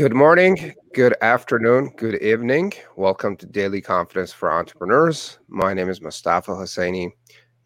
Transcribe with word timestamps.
Good 0.00 0.14
morning, 0.14 0.72
good 0.94 1.14
afternoon, 1.20 1.92
good 1.98 2.14
evening. 2.22 2.72
Welcome 2.96 3.36
to 3.36 3.44
Daily 3.44 3.82
Confidence 3.82 4.32
for 4.32 4.50
Entrepreneurs. 4.50 5.38
My 5.46 5.74
name 5.74 5.90
is 5.90 6.00
Mustafa 6.00 6.52
Hosseini, 6.52 7.12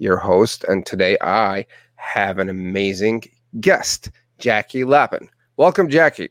your 0.01 0.17
host, 0.17 0.65
and 0.65 0.85
today 0.85 1.17
I 1.21 1.65
have 1.95 2.41
an 2.41 2.49
amazing 2.49 3.23
guest, 3.61 4.11
Jackie 4.39 4.83
Lapin. 4.83 5.31
Welcome, 5.59 5.89
Jackie. 5.89 6.31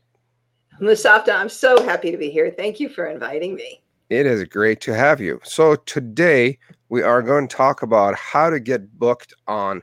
Mustafa, 0.78 1.32
I'm 1.32 1.48
so 1.48 1.82
happy 1.82 2.10
to 2.10 2.18
be 2.18 2.28
here. 2.28 2.50
Thank 2.50 2.80
you 2.80 2.90
for 2.90 3.06
inviting 3.06 3.54
me. 3.54 3.82
It 4.10 4.26
is 4.26 4.44
great 4.44 4.82
to 4.82 4.94
have 4.94 5.22
you. 5.22 5.40
So, 5.42 5.74
today 5.74 6.58
we 6.90 7.00
are 7.00 7.22
going 7.22 7.48
to 7.48 7.56
talk 7.56 7.80
about 7.80 8.14
how 8.14 8.50
to 8.50 8.60
get 8.60 8.98
booked 8.98 9.32
on 9.46 9.82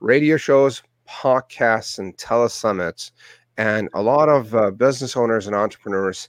radio 0.00 0.36
shows, 0.36 0.82
podcasts, 1.08 1.98
and 1.98 2.14
telesummits 2.18 3.10
and 3.56 3.88
a 3.94 4.02
lot 4.02 4.28
of 4.28 4.54
uh, 4.54 4.70
business 4.70 5.16
owners 5.16 5.46
and 5.46 5.56
entrepreneurs 5.56 6.28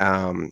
um, 0.00 0.50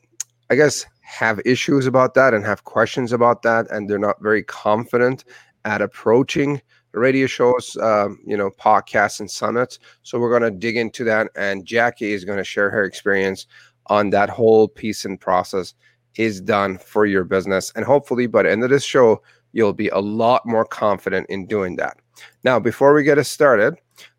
i 0.51 0.55
guess 0.55 0.87
have 1.03 1.41
issues 1.45 1.87
about 1.87 2.15
that 2.15 2.35
and 2.35 2.45
have 2.45 2.65
questions 2.65 3.13
about 3.13 3.43
that 3.43 3.69
and 3.71 3.89
they're 3.89 3.99
not 3.99 4.23
very 4.23 4.45
confident 4.45 5.25
at 5.65 5.83
approaching 5.83 6.61
radio 6.93 7.27
shows 7.27 7.77
um, 7.79 8.19
you 8.27 8.37
know 8.37 8.51
podcasts 8.51 9.21
and 9.21 9.31
summits. 9.31 9.79
So 10.03 10.19
we're 10.19 10.31
going 10.31 10.51
to 10.53 10.59
dig 10.59 10.77
into 10.77 11.05
that 11.05 11.29
and 11.37 11.65
jackie 11.65 12.13
is 12.13 12.25
going 12.25 12.39
to 12.39 12.45
share 12.45 12.71
her 12.71 12.85
experience 12.85 13.47
on 13.87 14.11
that 14.11 14.31
whole 14.31 14.69
piece 14.69 15.05
and 15.05 15.21
process 15.21 15.75
is 16.17 16.41
done 16.41 16.79
for 16.79 17.07
your 17.07 17.25
business. 17.25 17.73
And 17.77 17.85
hopefully 17.85 18.27
by 18.27 18.43
the 18.43 18.51
end 18.51 18.65
of 18.65 18.71
this 18.71 18.85
show 18.85 19.23
you'll 19.53 19.73
be 19.73 19.89
a 19.89 19.99
lot 19.99 20.47
more 20.47 20.65
confident 20.65 21.27
in 21.29 21.47
doing 21.47 21.77
that. 21.77 21.99
Now 22.45 22.59
before 22.59 22.95
we 22.95 23.03
get 23.03 23.19
us 23.19 23.29
started 23.29 23.75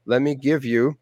let 0.05 0.21
me 0.21 0.35
give 0.35 0.65
you 0.65 0.97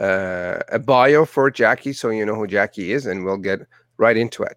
uh, 0.00 0.60
a 0.72 0.78
bio 0.78 1.24
for 1.24 1.50
Jackie 1.50 1.92
so 1.92 2.08
you 2.10 2.24
know 2.24 2.34
who 2.34 2.46
Jackie 2.46 2.92
is, 2.92 3.06
and 3.06 3.24
we'll 3.24 3.36
get 3.36 3.60
right 3.98 4.16
into 4.16 4.42
it. 4.42 4.56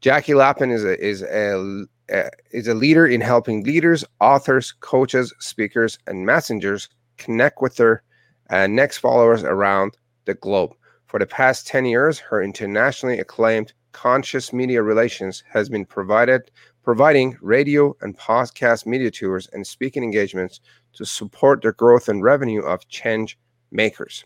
Jackie 0.00 0.34
Lapin 0.34 0.70
is 0.70 0.84
a 0.84 0.98
is 0.98 1.22
a 1.22 1.84
uh, 2.12 2.30
is 2.50 2.66
a 2.66 2.74
leader 2.74 3.06
in 3.06 3.20
helping 3.20 3.62
leaders, 3.62 4.04
authors, 4.20 4.72
coaches, 4.72 5.32
speakers, 5.38 5.98
and 6.06 6.26
messengers 6.26 6.88
connect 7.18 7.60
with 7.60 7.76
their 7.76 8.02
uh, 8.48 8.66
next 8.66 8.98
followers 8.98 9.44
around 9.44 9.96
the 10.24 10.34
globe. 10.34 10.72
For 11.06 11.18
the 11.18 11.26
past 11.26 11.66
10 11.66 11.84
years, 11.84 12.18
her 12.18 12.42
internationally 12.42 13.18
acclaimed 13.18 13.72
conscious 13.92 14.52
media 14.52 14.82
relations 14.82 15.42
has 15.48 15.68
been 15.68 15.84
provided 15.84 16.50
providing 16.82 17.36
radio 17.42 17.94
and 18.00 18.16
podcast 18.16 18.86
media 18.86 19.10
tours 19.10 19.48
and 19.52 19.66
speaking 19.66 20.02
engagements 20.02 20.60
to 20.94 21.04
support 21.04 21.62
the 21.62 21.72
growth 21.72 22.08
and 22.08 22.22
revenue 22.22 22.62
of 22.62 22.88
change 22.88 23.38
makers. 23.70 24.24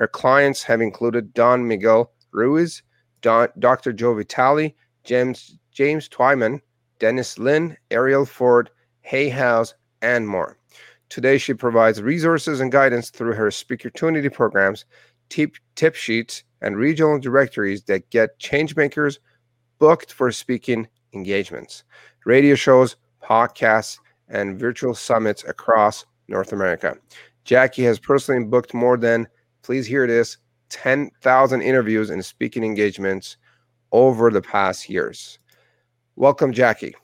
Her 0.00 0.08
clients 0.08 0.62
have 0.62 0.80
included 0.80 1.34
Don 1.34 1.68
Miguel 1.68 2.10
Ruiz, 2.32 2.82
Don, 3.20 3.48
Dr. 3.58 3.92
Joe 3.92 4.14
Vitale, 4.14 4.74
James, 5.04 5.58
James 5.72 6.08
Twyman, 6.08 6.60
Denise 6.98 7.38
Linn, 7.38 7.76
Arielle 7.90 8.26
Ford, 8.26 8.70
Hay 9.02 9.28
House, 9.28 9.74
and 10.00 10.26
more. 10.26 10.56
Today, 11.10 11.36
she 11.36 11.52
provides 11.52 12.00
resources 12.00 12.60
and 12.60 12.72
guidance 12.72 13.10
through 13.10 13.34
her 13.34 13.50
speaker 13.50 13.90
Speakertunity 13.90 14.32
programs, 14.32 14.86
tip, 15.28 15.56
tip 15.74 15.94
sheets, 15.94 16.44
and 16.62 16.78
regional 16.78 17.18
directories 17.18 17.82
that 17.84 18.08
get 18.08 18.38
changemakers 18.38 19.18
booked 19.78 20.14
for 20.14 20.32
speaking 20.32 20.88
engagements, 21.12 21.84
radio 22.24 22.54
shows, 22.54 22.96
podcasts, 23.22 23.98
and 24.28 24.58
virtual 24.58 24.94
summits 24.94 25.44
across 25.44 26.06
North 26.26 26.54
America. 26.54 26.96
Jackie 27.44 27.84
has 27.84 27.98
personally 27.98 28.42
booked 28.44 28.72
more 28.72 28.96
than 28.96 29.28
please 29.62 29.86
hear 29.86 30.06
this 30.06 30.36
10,000 30.70 31.62
interviews 31.62 32.10
and 32.10 32.24
speaking 32.24 32.64
engagements 32.64 33.36
over 33.92 34.30
the 34.30 34.42
past 34.42 34.88
years. 34.88 35.38
Welcome, 36.16 36.52
Jackie. 36.52 36.94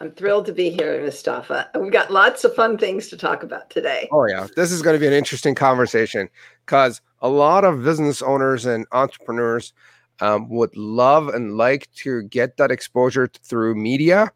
I'm 0.00 0.10
thrilled 0.10 0.46
to 0.46 0.52
be 0.52 0.68
here, 0.68 1.02
Mustafa. 1.02 1.70
We've 1.78 1.92
got 1.92 2.12
lots 2.12 2.44
of 2.44 2.54
fun 2.54 2.76
things 2.76 3.08
to 3.08 3.16
talk 3.16 3.42
about 3.42 3.70
today. 3.70 4.08
Oh, 4.12 4.26
yeah. 4.26 4.46
This 4.54 4.70
is 4.70 4.82
going 4.82 4.94
to 4.94 5.00
be 5.00 5.06
an 5.06 5.12
interesting 5.14 5.54
conversation 5.54 6.28
because 6.64 7.00
a 7.20 7.28
lot 7.28 7.64
of 7.64 7.82
business 7.82 8.20
owners 8.20 8.66
and 8.66 8.86
entrepreneurs 8.92 9.72
um, 10.20 10.48
would 10.50 10.76
love 10.76 11.28
and 11.28 11.56
like 11.56 11.90
to 11.96 12.24
get 12.24 12.56
that 12.58 12.70
exposure 12.70 13.28
through 13.42 13.74
media, 13.74 14.30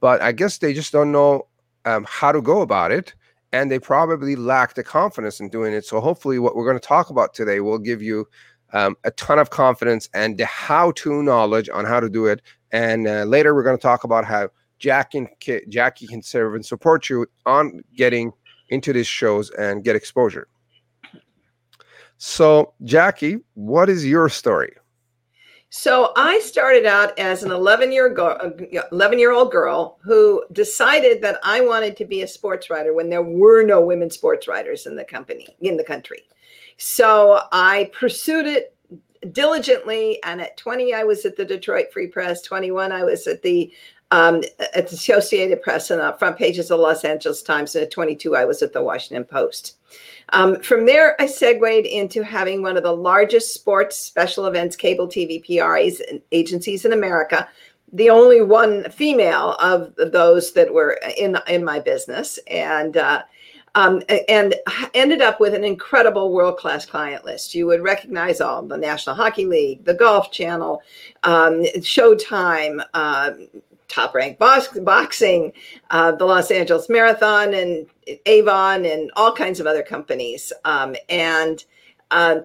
but 0.00 0.22
I 0.22 0.32
guess 0.32 0.58
they 0.58 0.72
just 0.72 0.92
don't 0.92 1.12
know 1.12 1.46
um, 1.84 2.06
how 2.08 2.30
to 2.30 2.40
go 2.40 2.60
about 2.60 2.92
it 2.92 3.14
and 3.52 3.70
they 3.70 3.78
probably 3.78 4.36
lack 4.36 4.74
the 4.74 4.82
confidence 4.82 5.40
in 5.40 5.48
doing 5.48 5.72
it. 5.72 5.84
So 5.84 6.00
hopefully, 6.00 6.38
what 6.38 6.54
we're 6.54 6.64
going 6.64 6.78
to 6.78 6.86
talk 6.86 7.10
about 7.10 7.34
today 7.34 7.60
will 7.60 7.78
give 7.78 8.02
you 8.02 8.26
um, 8.72 8.96
a 9.04 9.10
ton 9.12 9.38
of 9.38 9.50
confidence 9.50 10.08
and 10.14 10.38
the 10.38 10.46
how-to 10.46 11.22
knowledge 11.22 11.68
on 11.68 11.84
how 11.84 12.00
to 12.00 12.08
do 12.08 12.26
it. 12.26 12.42
And 12.70 13.06
uh, 13.06 13.24
later, 13.24 13.54
we're 13.54 13.64
going 13.64 13.76
to 13.76 13.82
talk 13.82 14.04
about 14.04 14.24
how 14.24 14.50
Jackie, 14.78 15.26
Jackie 15.68 16.06
can 16.06 16.22
serve 16.22 16.54
and 16.54 16.64
support 16.64 17.10
you 17.10 17.26
on 17.46 17.82
getting 17.94 18.32
into 18.68 18.92
these 18.92 19.06
shows 19.06 19.50
and 19.50 19.84
get 19.84 19.96
exposure. 19.96 20.48
So, 22.16 22.74
Jackie, 22.84 23.38
what 23.54 23.88
is 23.88 24.06
your 24.06 24.28
story? 24.28 24.72
So 25.72 26.12
I 26.16 26.40
started 26.40 26.84
out 26.84 27.16
as 27.16 27.44
an 27.44 27.52
11 27.52 27.92
year 27.92 28.08
go- 28.08 28.30
uh, 28.30 28.82
11 28.90 29.20
year 29.20 29.30
old 29.30 29.52
girl 29.52 29.98
who 30.02 30.44
decided 30.52 31.22
that 31.22 31.38
I 31.44 31.60
wanted 31.60 31.96
to 31.98 32.04
be 32.04 32.22
a 32.22 32.28
sports 32.28 32.70
writer 32.70 32.92
when 32.92 33.08
there 33.08 33.22
were 33.22 33.62
no 33.62 33.80
women 33.80 34.10
sports 34.10 34.48
writers 34.48 34.86
in 34.86 34.96
the 34.96 35.04
company 35.04 35.56
in 35.60 35.76
the 35.76 35.84
country. 35.84 36.24
So 36.76 37.42
I 37.52 37.88
pursued 37.96 38.46
it 38.46 38.74
diligently 39.32 40.20
and 40.24 40.40
at 40.40 40.56
20 40.56 40.92
I 40.92 41.04
was 41.04 41.24
at 41.24 41.36
the 41.36 41.44
Detroit 41.44 41.92
Free 41.92 42.08
Press, 42.08 42.42
21 42.42 42.90
I 42.90 43.04
was 43.04 43.28
at 43.28 43.42
the 43.42 43.72
um, 44.10 44.42
at 44.74 44.88
the 44.88 44.94
Associated 44.94 45.62
Press 45.62 45.90
and 45.90 46.00
the 46.00 46.16
front 46.18 46.36
pages 46.36 46.70
of 46.70 46.78
the 46.78 46.82
Los 46.82 47.04
Angeles 47.04 47.42
Times 47.42 47.74
and 47.74 47.84
at 47.84 47.90
22 47.90 48.36
I 48.36 48.44
was 48.44 48.62
at 48.62 48.72
the 48.72 48.82
Washington 48.82 49.24
Post. 49.24 49.76
Um, 50.32 50.60
from 50.60 50.86
there, 50.86 51.20
I 51.20 51.26
segued 51.26 51.86
into 51.86 52.22
having 52.22 52.62
one 52.62 52.76
of 52.76 52.82
the 52.82 52.94
largest 52.94 53.52
sports 53.54 53.98
special 53.98 54.46
events 54.46 54.76
cable 54.76 55.08
TV 55.08 55.44
PRs 55.44 56.00
agencies 56.32 56.84
in 56.84 56.92
America, 56.92 57.48
the 57.92 58.10
only 58.10 58.40
one 58.40 58.88
female 58.90 59.56
of 59.60 59.92
those 59.96 60.52
that 60.52 60.72
were 60.72 61.00
in 61.16 61.36
in 61.48 61.64
my 61.64 61.80
business, 61.80 62.38
and 62.46 62.96
uh, 62.96 63.22
um, 63.74 64.02
and 64.28 64.54
ended 64.94 65.20
up 65.22 65.40
with 65.40 65.54
an 65.54 65.64
incredible 65.64 66.32
world 66.32 66.56
class 66.56 66.86
client 66.86 67.24
list. 67.24 67.54
You 67.54 67.66
would 67.66 67.82
recognize 67.82 68.40
all 68.40 68.62
the 68.62 68.76
National 68.76 69.16
Hockey 69.16 69.46
League, 69.46 69.84
the 69.84 69.94
Golf 69.94 70.30
Channel, 70.30 70.80
um, 71.24 71.62
Showtime. 71.78 72.84
Uh, 72.94 73.32
top 73.90 74.14
ranked 74.14 74.38
box, 74.38 74.68
boxing, 74.78 75.52
uh, 75.90 76.12
the 76.12 76.24
Los 76.24 76.50
Angeles 76.50 76.88
Marathon, 76.88 77.52
and 77.52 77.86
Avon, 78.26 78.86
and 78.86 79.10
all 79.16 79.34
kinds 79.34 79.60
of 79.60 79.66
other 79.66 79.82
companies. 79.82 80.52
Um, 80.64 80.96
and 81.08 81.62
uh, 82.10 82.40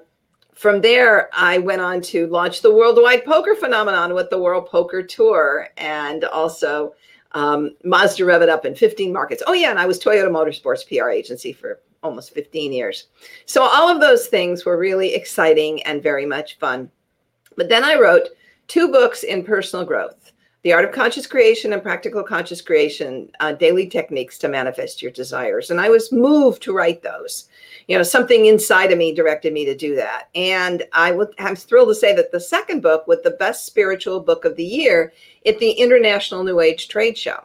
from 0.56 0.82
there, 0.82 1.30
I 1.34 1.60
went 1.60 1.82
on 1.82 2.02
to 2.02 2.28
launch 2.28 2.62
the 2.62 2.74
worldwide 2.74 3.26
poker 3.26 3.56
phenomenon 3.56 4.14
with 4.14 4.30
the 4.30 4.40
World 4.40 4.68
Poker 4.68 5.04
Tour 5.04 5.70
and 5.78 6.24
also 6.26 6.96
um, 7.34 7.76
Mazda 7.84 8.26
Rev 8.26 8.42
It 8.42 8.50
Up 8.50 8.66
in 8.66 8.74
15 8.74 9.12
markets. 9.12 9.44
Oh, 9.46 9.54
yeah, 9.54 9.70
and 9.70 9.80
I 9.80 9.86
was 9.86 10.00
Toyota 10.00 10.30
Motorsports 10.30 10.88
PR 10.88 11.10
agency 11.10 11.52
for 11.52 11.82
almost 12.02 12.34
15 12.34 12.72
years. 12.72 13.08
So 13.46 13.64
all 13.64 13.90
of 13.90 14.00
those 14.00 14.28
things 14.28 14.64
were 14.64 14.78
really 14.78 15.14
exciting 15.14 15.84
and 15.84 16.02
very 16.02 16.26
much 16.26 16.58
fun. 16.58 16.90
But 17.58 17.68
then 17.68 17.84
I 17.84 18.00
wrote 18.00 18.30
two 18.68 18.92
books 18.92 19.24
in 19.24 19.44
personal 19.44 19.86
growth. 19.86 20.32
The 20.66 20.74
Art 20.74 20.84
of 20.84 20.92
Conscious 20.92 21.28
Creation 21.28 21.74
and 21.74 21.84
Practical 21.84 22.24
Conscious 22.24 22.60
Creation, 22.60 23.30
uh, 23.40 23.52
Daily 23.52 23.86
Techniques 23.86 24.40
to 24.40 24.48
Manifest 24.48 25.00
Your 25.00 25.12
Desires. 25.12 25.70
And 25.70 25.80
I 25.80 25.90
was 25.90 26.12
moved 26.12 26.64
to 26.64 26.74
write 26.74 27.04
those. 27.04 27.50
You 27.88 27.96
know, 27.96 28.02
something 28.02 28.48
inside 28.48 28.92
of 28.92 28.98
me 28.98 29.14
directed 29.14 29.54
me 29.54 29.66
to 29.66 29.76
do 29.76 29.96
that. 29.98 30.30
And 30.34 30.82
I 30.92 31.12
would, 31.12 31.36
I'm 31.38 31.56
thrilled 31.56 31.90
to 31.90 31.94
say 31.94 32.16
that 32.16 32.32
the 32.32 32.40
second 32.40 32.82
book 32.82 33.06
was 33.06 33.22
the 33.22 33.30
best 33.30 33.68
spiritual 33.68 34.20
book 34.22 34.44
of 34.44 34.56
the 34.56 34.66
year 34.66 35.14
at 35.46 35.60
the 35.60 35.70
International 35.70 36.44
New 36.44 36.60
Age 36.60 36.88
Trade 36.88 37.16
Show. 37.16 37.44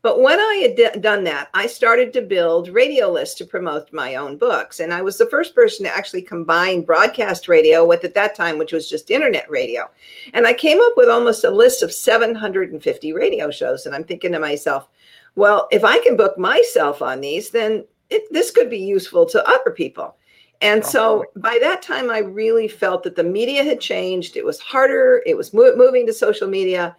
But 0.00 0.20
when 0.20 0.38
I 0.38 0.54
had 0.62 0.76
d- 0.76 1.00
done 1.00 1.24
that, 1.24 1.48
I 1.54 1.66
started 1.66 2.12
to 2.12 2.22
build 2.22 2.68
radio 2.68 3.10
lists 3.10 3.34
to 3.36 3.44
promote 3.44 3.92
my 3.92 4.14
own 4.14 4.36
books. 4.38 4.78
And 4.78 4.94
I 4.94 5.02
was 5.02 5.18
the 5.18 5.26
first 5.26 5.56
person 5.56 5.84
to 5.84 5.94
actually 5.94 6.22
combine 6.22 6.82
broadcast 6.82 7.48
radio 7.48 7.84
with, 7.84 8.04
at 8.04 8.14
that 8.14 8.36
time, 8.36 8.58
which 8.58 8.72
was 8.72 8.88
just 8.88 9.10
internet 9.10 9.50
radio. 9.50 9.90
And 10.34 10.46
I 10.46 10.52
came 10.52 10.80
up 10.80 10.92
with 10.96 11.08
almost 11.08 11.42
a 11.42 11.50
list 11.50 11.82
of 11.82 11.92
750 11.92 13.12
radio 13.12 13.50
shows. 13.50 13.86
And 13.86 13.94
I'm 13.94 14.04
thinking 14.04 14.32
to 14.32 14.38
myself, 14.38 14.88
well, 15.34 15.66
if 15.72 15.84
I 15.84 15.98
can 15.98 16.16
book 16.16 16.38
myself 16.38 17.02
on 17.02 17.20
these, 17.20 17.50
then 17.50 17.84
it, 18.08 18.32
this 18.32 18.52
could 18.52 18.70
be 18.70 18.78
useful 18.78 19.26
to 19.26 19.48
other 19.48 19.72
people. 19.72 20.16
And 20.60 20.84
so 20.84 21.24
by 21.36 21.58
that 21.60 21.82
time, 21.82 22.10
I 22.10 22.18
really 22.18 22.66
felt 22.66 23.04
that 23.04 23.14
the 23.14 23.22
media 23.22 23.62
had 23.62 23.80
changed. 23.80 24.36
It 24.36 24.44
was 24.44 24.58
harder, 24.58 25.22
it 25.24 25.36
was 25.36 25.54
mo- 25.54 25.76
moving 25.76 26.04
to 26.06 26.12
social 26.12 26.48
media 26.48 26.96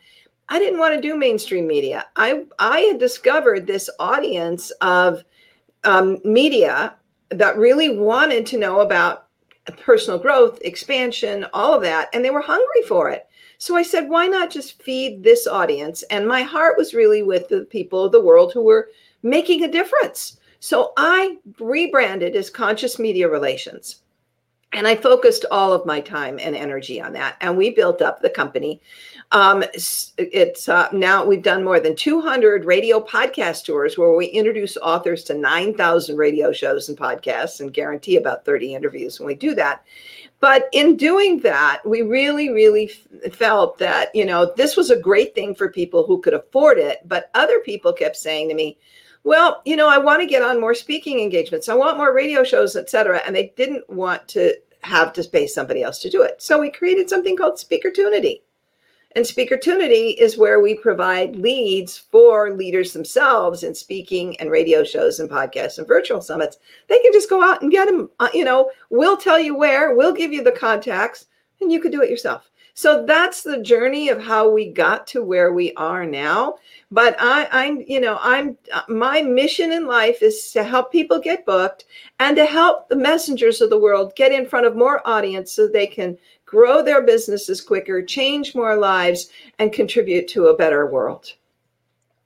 I 0.50 0.60
didn't 0.60 0.80
want 0.80 0.96
to 0.96 1.02
do 1.02 1.16
mainstream 1.16 1.68
media. 1.68 2.06
I 2.16 2.44
I 2.58 2.80
had 2.80 3.00
discovered 3.00 3.66
this 3.66 3.90
audience 4.00 4.72
of 4.82 5.24
um, 5.84 6.18
media 6.26 6.96
that 7.30 7.58
really 7.58 7.98
wanted 7.98 8.46
to 8.48 8.58
know 8.58 8.82
about 8.82 9.28
personal 9.78 10.20
growth, 10.20 10.60
expansion, 10.62 11.46
all 11.54 11.74
of 11.74 11.84
that, 11.84 12.10
and 12.14 12.26
they 12.26 12.32
were 12.32 12.42
hungry 12.42 12.82
for 12.88 13.10
it. 13.10 13.28
So 13.60 13.76
I 13.76 13.84
said, 13.84 14.10
why 14.10 14.26
not 14.26 14.50
just 14.50 14.82
feed 14.82 15.22
this 15.22 15.46
audience? 15.46 16.02
And 16.04 16.28
my 16.28 16.42
heart 16.42 16.78
was 16.78 16.94
really 16.94 17.24
with 17.24 17.50
the 17.50 17.66
people 17.66 18.06
of 18.06 18.12
the 18.12 18.22
world 18.22 18.54
who 18.54 18.64
were 18.64 18.90
making 19.22 19.64
a 19.64 19.72
difference. 19.72 20.40
So 20.60 20.94
I 20.98 21.38
rebranded 21.60 22.36
as 22.36 22.50
Conscious 22.50 22.98
Media 22.98 23.30
Relations. 23.30 24.02
And 24.72 24.88
I 24.88 24.96
focused 24.96 25.46
all 25.52 25.74
of 25.74 25.86
my 25.86 26.00
time 26.00 26.40
and 26.40 26.56
energy 26.56 27.02
on 27.02 27.12
that. 27.14 27.38
And 27.42 27.58
we 27.58 27.72
built 27.72 28.02
up 28.02 28.22
the 28.22 28.30
company. 28.30 28.82
Um, 29.32 29.64
it's 29.74 30.68
uh, 30.68 30.90
now 30.92 31.24
we've 31.24 31.44
done 31.44 31.64
more 31.64 31.80
than 31.80 31.96
200 31.96 32.66
radio 32.66 33.00
podcast 33.00 33.66
tours 33.66 33.96
where 33.96 34.16
we 34.16 34.26
introduce 34.26 34.76
authors 34.78 35.24
to 35.26 35.36
9,000 35.36 36.18
radio 36.18 36.52
shows 36.52 36.90
and 36.90 36.98
podcasts 36.98 37.60
and 37.60 37.72
guarantee 37.72 38.18
about 38.18 38.44
30 38.44 38.74
interviews 38.74 39.20
when 39.20 39.28
we 39.28 39.36
do 39.36 39.54
that. 39.54 39.86
But 40.40 40.68
in 40.72 40.96
doing 40.96 41.42
that, 41.42 41.82
we 41.86 42.02
really, 42.02 42.50
really 42.50 42.90
f- 42.90 43.34
felt 43.34 43.78
that, 43.78 44.10
you 44.16 44.26
know, 44.26 44.52
this 44.56 44.76
was 44.76 44.90
a 44.90 45.00
great 45.00 45.36
thing 45.36 45.54
for 45.54 45.70
people 45.70 46.06
who 46.08 46.22
could 46.22 46.34
afford 46.34 46.80
it. 46.80 47.00
But 47.06 47.30
other 47.36 47.60
people 47.60 47.94
kept 47.94 48.16
saying 48.16 48.50
to 48.50 48.56
me, 48.56 48.80
well, 49.24 49.62
you 49.66 49.76
know, 49.76 49.90
I 49.90 49.98
want 49.98 50.22
to 50.22 50.28
get 50.28 50.42
on 50.42 50.62
more 50.62 50.74
speaking 50.74 51.20
engagements. 51.20 51.70
I 51.70 51.76
want 51.76 51.98
more 51.98 52.16
radio 52.16 52.44
shows, 52.44 52.76
etc. 52.76 53.22
And 53.28 53.36
they 53.36 53.54
didn't 53.58 53.88
want 53.90 54.28
to 54.30 54.56
have 54.82 55.14
to 55.14 55.24
pay 55.24 55.46
somebody 55.46 55.84
else 55.84 56.00
to 56.00 56.10
do 56.10 56.24
it. 56.24 56.42
So 56.42 56.60
we 56.60 56.72
created 56.72 57.10
something 57.10 57.38
called 57.38 57.60
Speaker 57.60 57.92
Speakertunity. 57.92 58.42
And 59.16 59.26
Speakertunity 59.26 60.16
is 60.18 60.38
where 60.38 60.60
we 60.60 60.76
provide 60.76 61.36
leads 61.36 61.98
for 61.98 62.52
leaders 62.52 62.94
themselves 62.94 63.64
in 63.64 63.74
speaking 63.74 64.40
and 64.40 64.52
radio 64.52 64.84
shows 64.84 65.20
and 65.20 65.30
podcasts 65.30 65.80
and 65.80 65.88
virtual 65.88 66.22
summits. 66.22 66.60
They 66.88 67.00
can 67.00 67.12
just 67.12 67.30
go 67.30 67.44
out 67.44 67.64
and 67.64 67.72
get 67.72 67.88
them. 67.88 68.12
Uh, 68.20 68.30
you 68.34 68.46
know, 68.46 68.70
we'll 68.92 69.18
tell 69.18 69.40
you 69.40 69.56
where, 69.56 69.96
we'll 69.96 70.14
give 70.14 70.32
you 70.32 70.44
the 70.44 70.52
contacts, 70.52 71.26
and 71.60 71.72
you 71.72 71.80
could 71.80 71.92
do 71.92 72.04
it 72.04 72.10
yourself. 72.10 72.52
So 72.76 73.06
that's 73.06 73.44
the 73.44 73.62
journey 73.62 74.08
of 74.08 74.24
how 74.24 74.50
we 74.50 74.72
got 74.72 75.06
to 75.08 75.22
where 75.22 75.52
we 75.52 75.74
are 75.74 76.06
now. 76.06 76.56
But 76.92 77.18
I, 77.20 77.50
I'm, 77.52 77.84
you 77.86 78.00
know, 78.00 78.18
I'm 78.22 78.58
my 78.88 79.22
mission 79.22 79.74
in 79.74 79.86
life 79.86 80.22
is 80.22 80.52
to 80.54 80.64
help 80.64 80.90
people 80.90 81.20
get 81.20 81.46
booked 81.46 81.86
and 82.20 82.38
to 82.38 82.46
help 82.46 82.88
the 82.88 82.96
messengers 82.96 83.60
of 83.60 83.70
the 83.70 83.78
world 83.78 84.16
get 84.16 84.32
in 84.32 84.48
front 84.48 84.66
of 84.66 84.78
more 84.78 85.06
audience 85.06 85.52
so 85.52 85.68
they 85.68 85.88
can 85.88 86.18
grow 86.50 86.82
their 86.82 87.02
businesses 87.04 87.62
quicker, 87.62 88.02
change 88.02 88.56
more 88.56 88.76
lives, 88.76 89.30
and 89.60 89.72
contribute 89.72 90.28
to 90.30 90.48
a 90.48 90.58
better 90.58 90.88
world. 90.88 91.34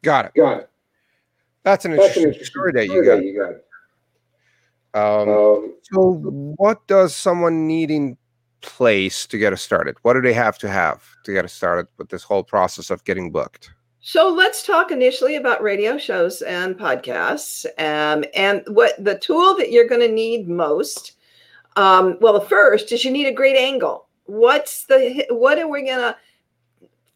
Got 0.02 0.26
it. 0.26 0.34
Got 0.36 0.60
it. 0.62 0.70
That's 1.64 1.86
an 1.86 1.92
That's 1.92 2.18
interesting, 2.18 2.24
an 2.24 2.30
interesting 2.30 2.52
story 2.52 2.72
that 2.74 2.88
you 2.88 3.04
got. 3.06 3.16
that 3.18 3.26
you 3.26 3.44
Um, 3.44 3.52
got. 4.94 5.56
Um, 5.56 5.74
so, 5.92 6.12
what 6.58 6.86
does 6.88 7.16
someone 7.16 7.68
need 7.68 7.92
in 7.92 8.18
place 8.62 9.28
to 9.28 9.38
get 9.38 9.54
us 9.54 9.62
started? 9.62 9.96
What 10.04 10.14
do 10.14 10.22
they 10.22 10.34
have 10.34 10.58
to 10.60 10.70
have 10.70 11.04
to 11.26 11.34
get 11.34 11.46
us 11.46 11.54
started 11.54 11.88
with 11.98 12.10
this 12.10 12.24
whole 12.24 12.44
process 12.44 12.90
of 12.90 13.04
getting 13.04 13.32
booked? 13.32 13.72
So 14.06 14.28
let's 14.28 14.66
talk 14.66 14.92
initially 14.92 15.38
about 15.38 15.64
radio 15.64 15.98
shows 15.98 16.42
and 16.42 16.78
podcasts. 16.78 17.66
Um, 17.80 18.26
and 18.36 18.62
what 18.68 19.02
the 19.02 19.18
tool 19.18 19.56
that 19.56 19.72
you're 19.72 19.88
going 19.88 20.02
to 20.02 20.12
need 20.14 20.50
most. 20.50 21.14
Um, 21.78 22.18
well, 22.20 22.34
the 22.34 22.42
first 22.42 22.92
is 22.92 23.06
you 23.06 23.12
need 23.12 23.28
a 23.28 23.34
great 23.34 23.56
angle. 23.56 24.08
What's 24.26 24.86
the 24.86 25.26
what 25.30 25.60
are 25.60 25.68
we 25.68 25.86
going 25.86 26.00
to 26.00 26.16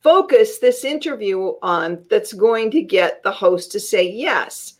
focus 0.01 0.59
this 0.59 0.83
interview 0.83 1.53
on 1.61 2.05
that's 2.09 2.33
going 2.33 2.71
to 2.71 2.81
get 2.81 3.23
the 3.23 3.31
host 3.31 3.71
to 3.71 3.79
say 3.79 4.09
yes? 4.09 4.75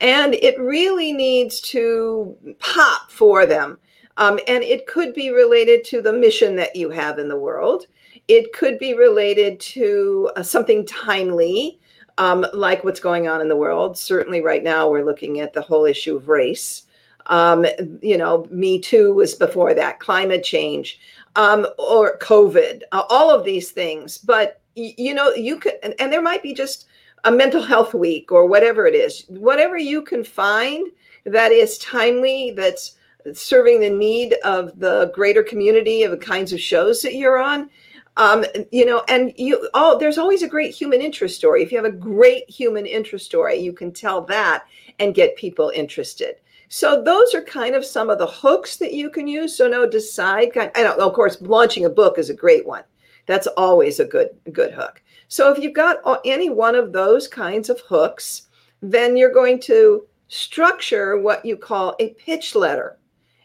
And 0.00 0.34
it 0.34 0.58
really 0.58 1.12
needs 1.12 1.60
to 1.62 2.36
pop 2.60 3.10
for 3.10 3.46
them. 3.46 3.78
Um, 4.16 4.38
and 4.46 4.62
it 4.62 4.86
could 4.86 5.14
be 5.14 5.30
related 5.30 5.84
to 5.86 6.02
the 6.02 6.12
mission 6.12 6.54
that 6.56 6.76
you 6.76 6.90
have 6.90 7.18
in 7.18 7.28
the 7.28 7.38
world. 7.38 7.86
It 8.28 8.52
could 8.52 8.78
be 8.78 8.94
related 8.94 9.58
to 9.60 10.30
uh, 10.36 10.42
something 10.42 10.86
timely, 10.86 11.80
um, 12.18 12.46
like 12.52 12.84
what's 12.84 13.00
going 13.00 13.26
on 13.26 13.40
in 13.40 13.48
the 13.48 13.56
world. 13.56 13.96
Certainly, 13.96 14.42
right 14.42 14.62
now, 14.62 14.88
we're 14.88 15.04
looking 15.04 15.40
at 15.40 15.52
the 15.52 15.62
whole 15.62 15.86
issue 15.86 16.16
of 16.16 16.28
race. 16.28 16.84
Um, 17.26 17.64
you 18.00 18.18
know, 18.18 18.46
Me 18.50 18.80
Too 18.80 19.14
was 19.14 19.34
before 19.34 19.74
that, 19.74 20.00
climate 20.00 20.44
change, 20.44 21.00
um, 21.36 21.66
or 21.78 22.18
COVID, 22.18 22.82
uh, 22.92 23.02
all 23.08 23.30
of 23.30 23.44
these 23.44 23.70
things. 23.70 24.18
But, 24.18 24.60
y- 24.76 24.94
you 24.98 25.14
know, 25.14 25.30
you 25.30 25.58
could, 25.58 25.74
and, 25.82 25.94
and 25.98 26.12
there 26.12 26.22
might 26.22 26.42
be 26.42 26.54
just 26.54 26.86
a 27.24 27.30
mental 27.30 27.62
health 27.62 27.94
week 27.94 28.32
or 28.32 28.46
whatever 28.46 28.86
it 28.86 28.94
is, 28.94 29.24
whatever 29.28 29.76
you 29.76 30.02
can 30.02 30.24
find 30.24 30.88
that 31.24 31.52
is 31.52 31.78
timely, 31.78 32.50
that's 32.50 32.96
serving 33.32 33.80
the 33.80 33.90
need 33.90 34.34
of 34.44 34.78
the 34.78 35.12
greater 35.14 35.42
community 35.42 36.02
of 36.02 36.10
the 36.10 36.16
kinds 36.16 36.52
of 36.52 36.60
shows 36.60 37.02
that 37.02 37.14
you're 37.14 37.38
on 37.38 37.70
um, 38.16 38.44
you 38.70 38.84
know 38.84 39.02
and 39.08 39.32
you 39.36 39.68
oh 39.74 39.98
there's 39.98 40.18
always 40.18 40.42
a 40.42 40.48
great 40.48 40.74
human 40.74 41.00
interest 41.00 41.36
story. 41.36 41.62
If 41.62 41.72
you 41.72 41.78
have 41.78 41.86
a 41.86 41.96
great 41.96 42.48
human 42.48 42.86
interest 42.86 43.24
story 43.24 43.56
you 43.56 43.72
can 43.72 43.92
tell 43.92 44.22
that 44.22 44.64
and 44.98 45.14
get 45.14 45.36
people 45.36 45.72
interested 45.74 46.36
so 46.74 47.02
those 47.02 47.34
are 47.34 47.42
kind 47.42 47.74
of 47.74 47.84
some 47.84 48.08
of 48.08 48.16
the 48.16 48.26
hooks 48.26 48.78
that 48.78 48.94
you 48.94 49.10
can 49.10 49.28
use. 49.28 49.54
So 49.54 49.68
no 49.68 49.86
decide 49.86 50.56
i 50.56 50.82
don't 50.82 50.98
of 50.98 51.12
course 51.12 51.36
launching 51.42 51.84
a 51.84 51.90
book 51.90 52.16
is 52.16 52.30
a 52.30 52.34
great 52.34 52.66
one. 52.66 52.82
That's 53.26 53.46
always 53.58 54.00
a 54.00 54.06
good 54.06 54.30
good 54.52 54.72
hook. 54.72 55.02
So 55.28 55.52
if 55.52 55.58
you've 55.62 55.74
got 55.74 55.98
any 56.24 56.48
one 56.48 56.74
of 56.74 56.94
those 56.94 57.28
kinds 57.28 57.68
of 57.68 57.78
hooks 57.80 58.48
then 58.80 59.18
you're 59.18 59.34
going 59.34 59.60
to 59.60 60.06
structure 60.28 61.18
what 61.18 61.44
you 61.44 61.58
call 61.58 61.94
a 62.00 62.14
pitch 62.14 62.54
letter. 62.54 62.96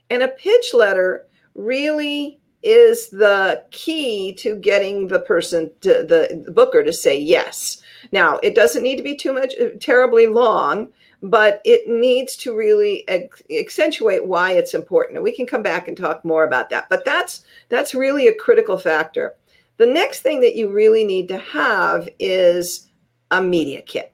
And 0.10 0.24
a 0.24 0.30
pitch 0.30 0.74
letter 0.74 1.28
really 1.54 2.40
is 2.64 3.10
the 3.10 3.66
key 3.72 4.36
to 4.36 4.56
getting 4.56 5.06
the 5.06 5.20
person 5.20 5.70
to 5.82 6.06
the, 6.08 6.44
the 6.46 6.52
booker 6.54 6.82
to 6.82 6.94
say 6.94 7.20
yes. 7.20 7.82
Now, 8.14 8.40
it 8.42 8.56
doesn't 8.56 8.84
need 8.84 8.96
to 8.96 9.04
be 9.04 9.18
too 9.18 9.34
much 9.34 9.54
terribly 9.82 10.28
long, 10.28 10.88
but 11.24 11.62
it 11.66 11.88
needs 11.88 12.36
to 12.38 12.56
really 12.56 13.08
accentuate 13.50 14.25
why 14.25 14.52
it's 14.52 14.74
important. 14.74 15.18
And 15.18 15.24
we 15.24 15.36
can 15.36 15.46
come 15.46 15.64
back 15.64 15.88
and 15.88 15.98
talk 15.98 16.24
more 16.24 16.44
about 16.44 16.69
that. 16.69 16.88
But 16.90 17.06
that's 17.06 17.44
that's 17.69 17.96
really 17.96 18.28
a 18.28 18.36
critical 18.36 18.78
factor. 18.78 19.36
The 19.78 19.86
next 19.86 20.22
thing 20.22 20.42
that 20.42 20.56
you 20.56 20.69
really 20.69 21.04
need 21.04 21.28
to 21.30 21.38
have 21.38 22.10
is 22.19 22.90
a 23.31 23.42
media 23.42 23.81
kit. 23.81 24.14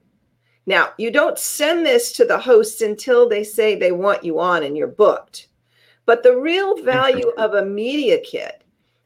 Now, 0.66 0.90
you 0.98 1.12
don't 1.12 1.38
send 1.38 1.86
this 1.86 2.14
to 2.14 2.26
the 2.26 2.40
hosts 2.40 2.82
until 2.82 3.28
they 3.28 3.44
say 3.44 3.76
they 3.76 3.92
want 3.92 4.24
you 4.24 4.40
on 4.40 4.64
and 4.64 4.78
you're 4.78 4.88
booked. 4.88 5.48
But 6.06 6.24
the 6.24 6.38
real 6.38 6.82
value 6.84 7.30
of 7.38 7.54
a 7.54 7.66
media 7.66 8.20
kit 8.20 8.64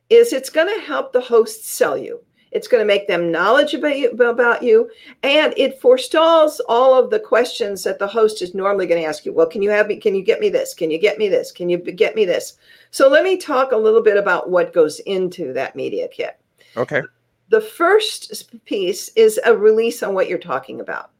is 0.09 0.33
it's 0.33 0.49
going 0.49 0.67
to 0.67 0.85
help 0.85 1.13
the 1.13 1.21
host 1.21 1.67
sell 1.67 1.97
you. 1.97 2.23
It's 2.51 2.67
going 2.67 2.81
to 2.81 2.85
make 2.85 3.07
them 3.07 3.31
knowledgeable 3.31 3.87
about 3.87 3.97
you, 3.97 4.09
about 4.09 4.63
you, 4.63 4.89
and 5.23 5.53
it 5.57 5.81
forestalls 5.81 6.59
all 6.67 6.97
of 6.97 7.09
the 7.09 7.19
questions 7.19 7.83
that 7.83 7.99
the 7.99 8.07
host 8.07 8.41
is 8.41 8.55
normally 8.55 8.87
going 8.87 9.01
to 9.01 9.07
ask 9.07 9.25
you. 9.25 9.33
Well, 9.33 9.47
can 9.47 9.61
you 9.61 9.69
have 9.69 9.87
me? 9.87 9.97
Can 9.97 10.15
you 10.15 10.23
get 10.23 10.39
me 10.39 10.49
this? 10.49 10.73
Can 10.73 10.89
you 10.89 10.97
get 10.97 11.17
me 11.17 11.27
this? 11.27 11.51
Can 11.51 11.69
you 11.69 11.77
get 11.77 12.15
me 12.15 12.25
this? 12.25 12.57
So 12.91 13.09
let 13.09 13.23
me 13.23 13.37
talk 13.37 13.71
a 13.71 13.77
little 13.77 14.01
bit 14.01 14.17
about 14.17 14.49
what 14.49 14.73
goes 14.73 14.99
into 15.01 15.53
that 15.53 15.75
media 15.75 16.07
kit. 16.07 16.39
Okay. 16.75 17.01
The 17.49 17.61
first 17.61 18.53
piece 18.65 19.09
is 19.09 19.39
a 19.45 19.55
release 19.55 20.03
on 20.03 20.13
what 20.13 20.27
you're 20.27 20.37
talking 20.37 20.81
about. 20.81 21.11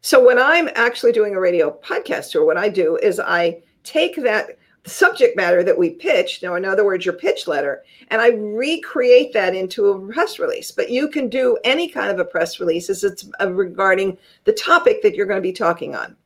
So 0.00 0.24
when 0.24 0.38
I'm 0.38 0.68
actually 0.74 1.12
doing 1.12 1.34
a 1.34 1.40
radio 1.40 1.78
podcast 1.82 2.32
tour, 2.32 2.44
what 2.44 2.56
I 2.56 2.68
do 2.68 2.96
is 2.96 3.20
I 3.20 3.62
take 3.84 4.16
that 4.22 4.58
subject 4.84 5.36
matter 5.36 5.62
that 5.62 5.78
we 5.78 5.90
pitched 5.90 6.42
now 6.42 6.56
in 6.56 6.64
other 6.64 6.84
words 6.84 7.04
your 7.04 7.14
pitch 7.14 7.46
letter 7.46 7.84
and 8.08 8.20
i 8.20 8.30
recreate 8.30 9.32
that 9.32 9.54
into 9.54 9.88
a 9.88 10.12
press 10.12 10.38
release. 10.38 10.70
But 10.70 10.90
you 10.90 11.08
can 11.08 11.28
do 11.28 11.58
any 11.64 11.88
kind 11.88 12.10
of 12.10 12.18
a 12.18 12.24
press 12.24 12.60
release 12.60 12.90
as 12.90 13.04
it's 13.04 13.28
uh, 13.40 13.52
regarding 13.52 14.18
the 14.44 14.52
topic 14.52 15.02
that 15.02 15.14
you're 15.14 15.26
going 15.26 15.38
to 15.38 15.42
be 15.42 15.52
talking 15.52 15.94
on. 15.94 16.16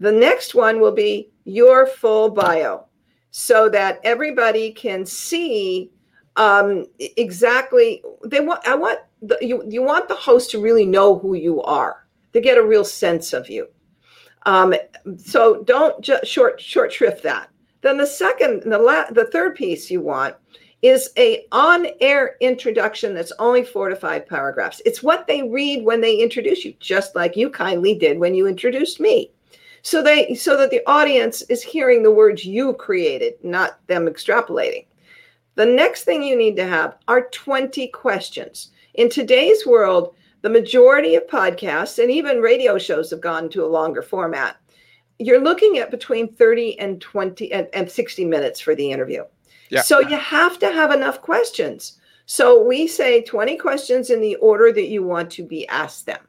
The 0.00 0.12
next 0.12 0.54
one 0.54 0.80
will 0.80 0.92
be 0.92 1.30
your 1.44 1.86
full 1.86 2.30
bio 2.30 2.86
so 3.30 3.68
that 3.70 4.00
everybody 4.04 4.72
can 4.72 5.04
see 5.04 5.90
um, 6.36 6.86
exactly 6.98 8.02
they 8.26 8.40
want 8.40 8.66
i 8.68 8.74
want 8.74 9.00
the, 9.22 9.38
you 9.40 9.64
you 9.66 9.82
want 9.82 10.08
the 10.08 10.14
host 10.14 10.50
to 10.50 10.60
really 10.60 10.84
know 10.84 11.18
who 11.18 11.34
you 11.34 11.62
are 11.62 12.06
to 12.32 12.40
get 12.40 12.58
a 12.58 12.62
real 12.62 12.84
sense 12.84 13.32
of 13.32 13.48
you. 13.48 13.68
Um, 14.44 14.74
so 15.16 15.62
don't 15.64 16.00
just 16.02 16.26
short 16.26 16.60
short 16.60 16.92
shrift 16.92 17.22
that 17.22 17.48
then 17.82 17.96
the 17.96 18.06
second, 18.06 18.62
the 18.64 18.78
la- 18.78 19.10
the 19.10 19.26
third 19.26 19.54
piece 19.54 19.90
you 19.90 20.00
want 20.00 20.34
is 20.82 21.10
a 21.16 21.46
on-air 21.52 22.36
introduction 22.40 23.14
that's 23.14 23.32
only 23.38 23.64
four 23.64 23.88
to 23.88 23.96
five 23.96 24.26
paragraphs. 24.26 24.82
It's 24.84 25.02
what 25.02 25.26
they 25.26 25.42
read 25.42 25.84
when 25.84 26.00
they 26.00 26.16
introduce 26.16 26.64
you, 26.64 26.74
just 26.80 27.16
like 27.16 27.36
you 27.36 27.50
kindly 27.50 27.94
did 27.94 28.18
when 28.18 28.34
you 28.34 28.46
introduced 28.46 29.00
me. 29.00 29.30
So 29.82 30.02
they 30.02 30.34
so 30.34 30.56
that 30.56 30.70
the 30.70 30.82
audience 30.86 31.42
is 31.42 31.62
hearing 31.62 32.02
the 32.02 32.10
words 32.10 32.44
you 32.44 32.74
created, 32.74 33.34
not 33.42 33.78
them 33.86 34.06
extrapolating. 34.06 34.86
The 35.54 35.66
next 35.66 36.04
thing 36.04 36.22
you 36.22 36.36
need 36.36 36.56
to 36.56 36.66
have 36.66 36.98
are 37.08 37.28
20 37.30 37.88
questions. 37.88 38.72
In 38.94 39.08
today's 39.08 39.66
world, 39.66 40.14
the 40.42 40.50
majority 40.50 41.14
of 41.14 41.26
podcasts 41.26 42.02
and 42.02 42.10
even 42.10 42.40
radio 42.40 42.78
shows 42.78 43.10
have 43.10 43.20
gone 43.20 43.48
to 43.50 43.64
a 43.64 43.66
longer 43.66 44.02
format 44.02 44.56
you're 45.18 45.40
looking 45.40 45.78
at 45.78 45.90
between 45.90 46.32
30 46.34 46.78
and 46.78 47.00
20 47.00 47.52
and, 47.52 47.68
and 47.72 47.90
60 47.90 48.24
minutes 48.24 48.60
for 48.60 48.74
the 48.74 48.90
interview. 48.90 49.24
Yeah. 49.70 49.82
So 49.82 50.00
you 50.00 50.16
have 50.16 50.58
to 50.60 50.72
have 50.72 50.92
enough 50.92 51.22
questions. 51.22 51.98
So 52.26 52.62
we 52.62 52.86
say 52.86 53.22
20 53.22 53.56
questions 53.56 54.10
in 54.10 54.20
the 54.20 54.36
order 54.36 54.72
that 54.72 54.88
you 54.88 55.02
want 55.02 55.30
to 55.32 55.44
be 55.44 55.66
asked 55.68 56.06
them. 56.06 56.20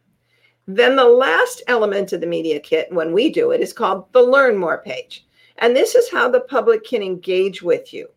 Then 0.67 0.95
the 0.95 1.05
last 1.05 1.63
element 1.67 2.13
of 2.13 2.21
the 2.21 2.27
media 2.27 2.59
kit, 2.59 2.91
when 2.91 3.13
we 3.13 3.29
do 3.29 3.51
it, 3.51 3.61
is 3.61 3.73
called 3.73 4.11
the 4.11 4.21
Learn 4.21 4.57
More 4.57 4.79
page. 4.79 5.25
And 5.59 5.75
this 5.75 5.95
is 5.95 6.11
how 6.11 6.29
the 6.29 6.41
public 6.41 6.83
can 6.83 7.01
engage 7.01 7.63
with 7.63 7.93
you. 7.93 8.09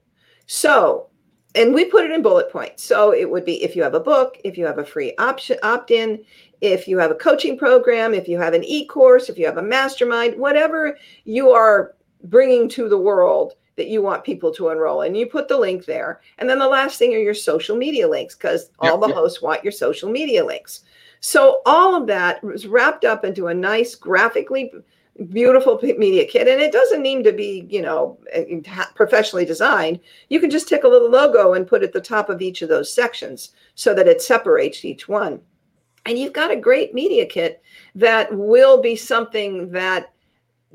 So, 0.46 1.08
and 1.54 1.72
we 1.72 1.84
put 1.84 2.04
it 2.04 2.10
in 2.10 2.22
bullet 2.22 2.50
points. 2.50 2.84
So 2.84 3.12
it 3.14 3.28
would 3.28 3.44
be 3.44 3.62
if 3.62 3.74
you 3.74 3.82
have 3.82 3.94
a 3.94 4.00
book, 4.00 4.38
if 4.44 4.58
you 4.58 4.66
have 4.66 4.78
a 4.78 4.84
free 4.84 5.14
option 5.18 5.58
opt-in, 5.62 6.24
if 6.60 6.86
you 6.86 6.98
have 6.98 7.10
a 7.10 7.16
coaching 7.16 7.56
program, 7.56 8.14
if 8.14 8.28
you 8.28 8.38
have 8.38 8.54
an 8.54 8.64
e-course, 8.64 9.28
if 9.28 9.38
you 9.38 9.46
have 9.46 9.56
a 9.56 9.62
mastermind, 9.62 10.36
whatever 10.36 10.96
you 11.24 11.50
are 11.50 11.94
bringing 12.24 12.68
to 12.68 12.88
the 12.88 12.98
world 12.98 13.54
that 13.76 13.88
you 13.88 14.02
want 14.02 14.24
people 14.24 14.52
to 14.52 14.68
enroll 14.68 15.02
in, 15.02 15.14
you 15.14 15.26
put 15.26 15.48
the 15.48 15.58
link 15.58 15.86
there. 15.86 16.20
And 16.38 16.48
then 16.48 16.58
the 16.58 16.68
last 16.68 16.98
thing 16.98 17.14
are 17.14 17.18
your 17.18 17.34
social 17.34 17.76
media 17.76 18.06
links 18.06 18.34
because 18.34 18.70
all 18.78 18.98
the 18.98 19.12
hosts 19.12 19.40
want 19.40 19.64
your 19.64 19.72
social 19.72 20.10
media 20.10 20.44
links. 20.44 20.82
So 21.20 21.62
all 21.64 21.94
of 21.94 22.06
that 22.08 22.42
was 22.42 22.66
wrapped 22.66 23.04
up 23.04 23.24
into 23.24 23.46
a 23.46 23.54
nice 23.54 23.94
graphically 23.94 24.72
beautiful 25.28 25.78
media 25.82 26.24
kit 26.24 26.48
and 26.48 26.62
it 26.62 26.72
doesn't 26.72 27.02
need 27.02 27.22
to 27.24 27.32
be 27.32 27.66
you 27.68 27.82
know 27.82 28.18
professionally 28.94 29.44
designed. 29.44 30.00
You 30.28 30.40
can 30.40 30.50
just 30.50 30.68
take 30.68 30.84
a 30.84 30.88
little 30.88 31.10
logo 31.10 31.52
and 31.52 31.66
put 31.66 31.82
at 31.82 31.92
the 31.92 32.00
top 32.00 32.30
of 32.30 32.40
each 32.40 32.62
of 32.62 32.68
those 32.68 32.92
sections 32.92 33.50
so 33.74 33.92
that 33.94 34.08
it 34.08 34.22
separates 34.22 34.84
each 34.84 35.08
one 35.08 35.40
and 36.06 36.18
you've 36.18 36.32
got 36.32 36.50
a 36.50 36.56
great 36.56 36.94
media 36.94 37.26
kit 37.26 37.62
that 37.94 38.34
will 38.34 38.80
be 38.80 38.96
something 38.96 39.70
that 39.70 40.12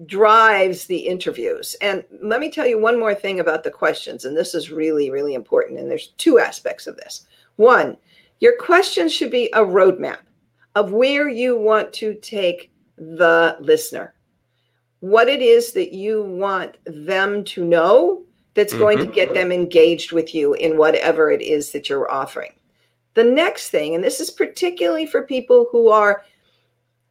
drives 0.05 0.85
the 0.85 0.97
interviews 0.97 1.75
and 1.81 2.03
let 2.21 2.41
me 2.41 2.51
tell 2.51 2.67
you 2.67 2.77
one 2.77 2.99
more 2.99 3.15
thing 3.15 3.39
about 3.39 3.63
the 3.63 3.71
questions 3.71 4.25
and 4.25 4.35
this 4.35 4.53
is 4.53 4.69
really 4.69 5.09
really 5.09 5.33
important 5.33 5.79
and 5.79 5.89
there's 5.89 6.09
two 6.17 6.37
aspects 6.37 6.85
of 6.85 6.97
this 6.97 7.25
one 7.55 7.95
your 8.41 8.57
questions 8.57 9.13
should 9.13 9.31
be 9.31 9.49
a 9.53 9.61
roadmap 9.61 10.19
of 10.75 10.91
where 10.91 11.29
you 11.29 11.57
want 11.57 11.93
to 11.93 12.13
take 12.15 12.71
the 12.97 13.55
listener 13.61 14.13
what 14.99 15.29
it 15.29 15.41
is 15.41 15.71
that 15.71 15.93
you 15.93 16.23
want 16.23 16.75
them 16.85 17.43
to 17.43 17.63
know 17.63 18.25
that's 18.55 18.73
mm-hmm. 18.73 18.81
going 18.81 18.97
to 18.97 19.05
get 19.05 19.33
them 19.33 19.51
engaged 19.51 20.11
with 20.11 20.33
you 20.33 20.55
in 20.55 20.77
whatever 20.77 21.29
it 21.29 21.41
is 21.41 21.71
that 21.73 21.87
you're 21.89 22.09
offering. 22.09 22.53
The 23.15 23.23
next 23.23 23.69
thing, 23.69 23.95
and 23.95 24.03
this 24.03 24.19
is 24.19 24.29
particularly 24.29 25.05
for 25.05 25.23
people 25.23 25.67
who 25.71 25.89
are 25.89 26.23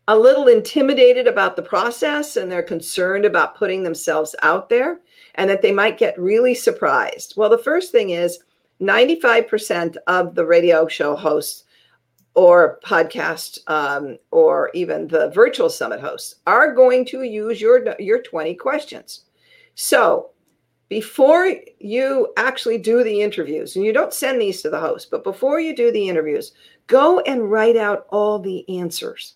a 0.06 0.16
little 0.16 0.48
intimidated 0.48 1.26
about 1.26 1.56
the 1.56 1.62
process 1.62 2.36
and 2.36 2.52
they're 2.52 2.62
concerned 2.62 3.24
about 3.24 3.56
putting 3.56 3.82
themselves 3.82 4.36
out 4.42 4.68
there 4.68 5.00
and 5.36 5.48
that 5.48 5.62
they 5.62 5.72
might 5.72 5.98
get 5.98 6.18
really 6.18 6.54
surprised. 6.54 7.34
Well, 7.36 7.48
the 7.48 7.58
first 7.58 7.90
thing 7.90 8.10
is 8.10 8.38
95% 8.80 9.96
of 10.06 10.34
the 10.34 10.44
radio 10.44 10.86
show 10.86 11.16
hosts 11.16 11.64
or 12.34 12.80
podcast 12.84 13.58
um, 13.68 14.18
or 14.30 14.70
even 14.74 15.08
the 15.08 15.30
virtual 15.30 15.70
summit 15.70 16.00
hosts 16.00 16.36
are 16.46 16.74
going 16.74 17.04
to 17.06 17.22
use 17.22 17.60
your 17.60 17.94
your 18.00 18.20
20 18.20 18.54
questions 18.56 19.26
so 19.76 20.30
before 20.88 21.54
you 21.78 22.32
actually 22.36 22.78
do 22.78 23.02
the 23.02 23.20
interviews 23.20 23.76
and 23.76 23.84
you 23.84 23.92
don't 23.92 24.12
send 24.12 24.40
these 24.40 24.62
to 24.62 24.70
the 24.70 24.78
host 24.78 25.10
but 25.10 25.24
before 25.24 25.60
you 25.60 25.74
do 25.74 25.90
the 25.92 26.08
interviews 26.08 26.52
go 26.86 27.20
and 27.20 27.50
write 27.50 27.76
out 27.76 28.06
all 28.10 28.38
the 28.38 28.68
answers 28.68 29.34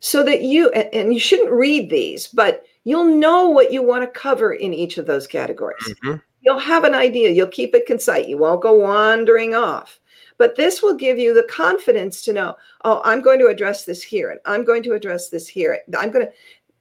so 0.00 0.22
that 0.22 0.42
you 0.42 0.70
and 0.70 1.12
you 1.12 1.20
shouldn't 1.20 1.50
read 1.50 1.90
these 1.90 2.28
but 2.28 2.64
you'll 2.84 3.04
know 3.04 3.48
what 3.48 3.72
you 3.72 3.82
want 3.82 4.02
to 4.02 4.20
cover 4.20 4.52
in 4.52 4.72
each 4.74 4.98
of 4.98 5.06
those 5.06 5.26
categories 5.26 5.82
mm-hmm. 5.82 6.16
you'll 6.42 6.58
have 6.58 6.84
an 6.84 6.94
idea 6.94 7.30
you'll 7.30 7.46
keep 7.46 7.74
it 7.74 7.86
concise 7.86 8.26
you 8.26 8.38
won't 8.38 8.62
go 8.62 8.74
wandering 8.74 9.54
off 9.54 10.00
but 10.40 10.56
this 10.56 10.82
will 10.82 10.94
give 10.94 11.18
you 11.18 11.34
the 11.34 11.42
confidence 11.50 12.22
to 12.22 12.32
know, 12.32 12.56
oh, 12.84 13.02
I'm 13.04 13.20
going 13.20 13.38
to 13.40 13.48
address 13.48 13.84
this 13.84 14.02
here 14.02 14.30
and 14.30 14.40
I'm 14.46 14.64
going 14.64 14.82
to 14.84 14.94
address 14.94 15.28
this 15.28 15.46
here. 15.46 15.80
I'm 15.98 16.10
going 16.10 16.24
to, 16.24 16.32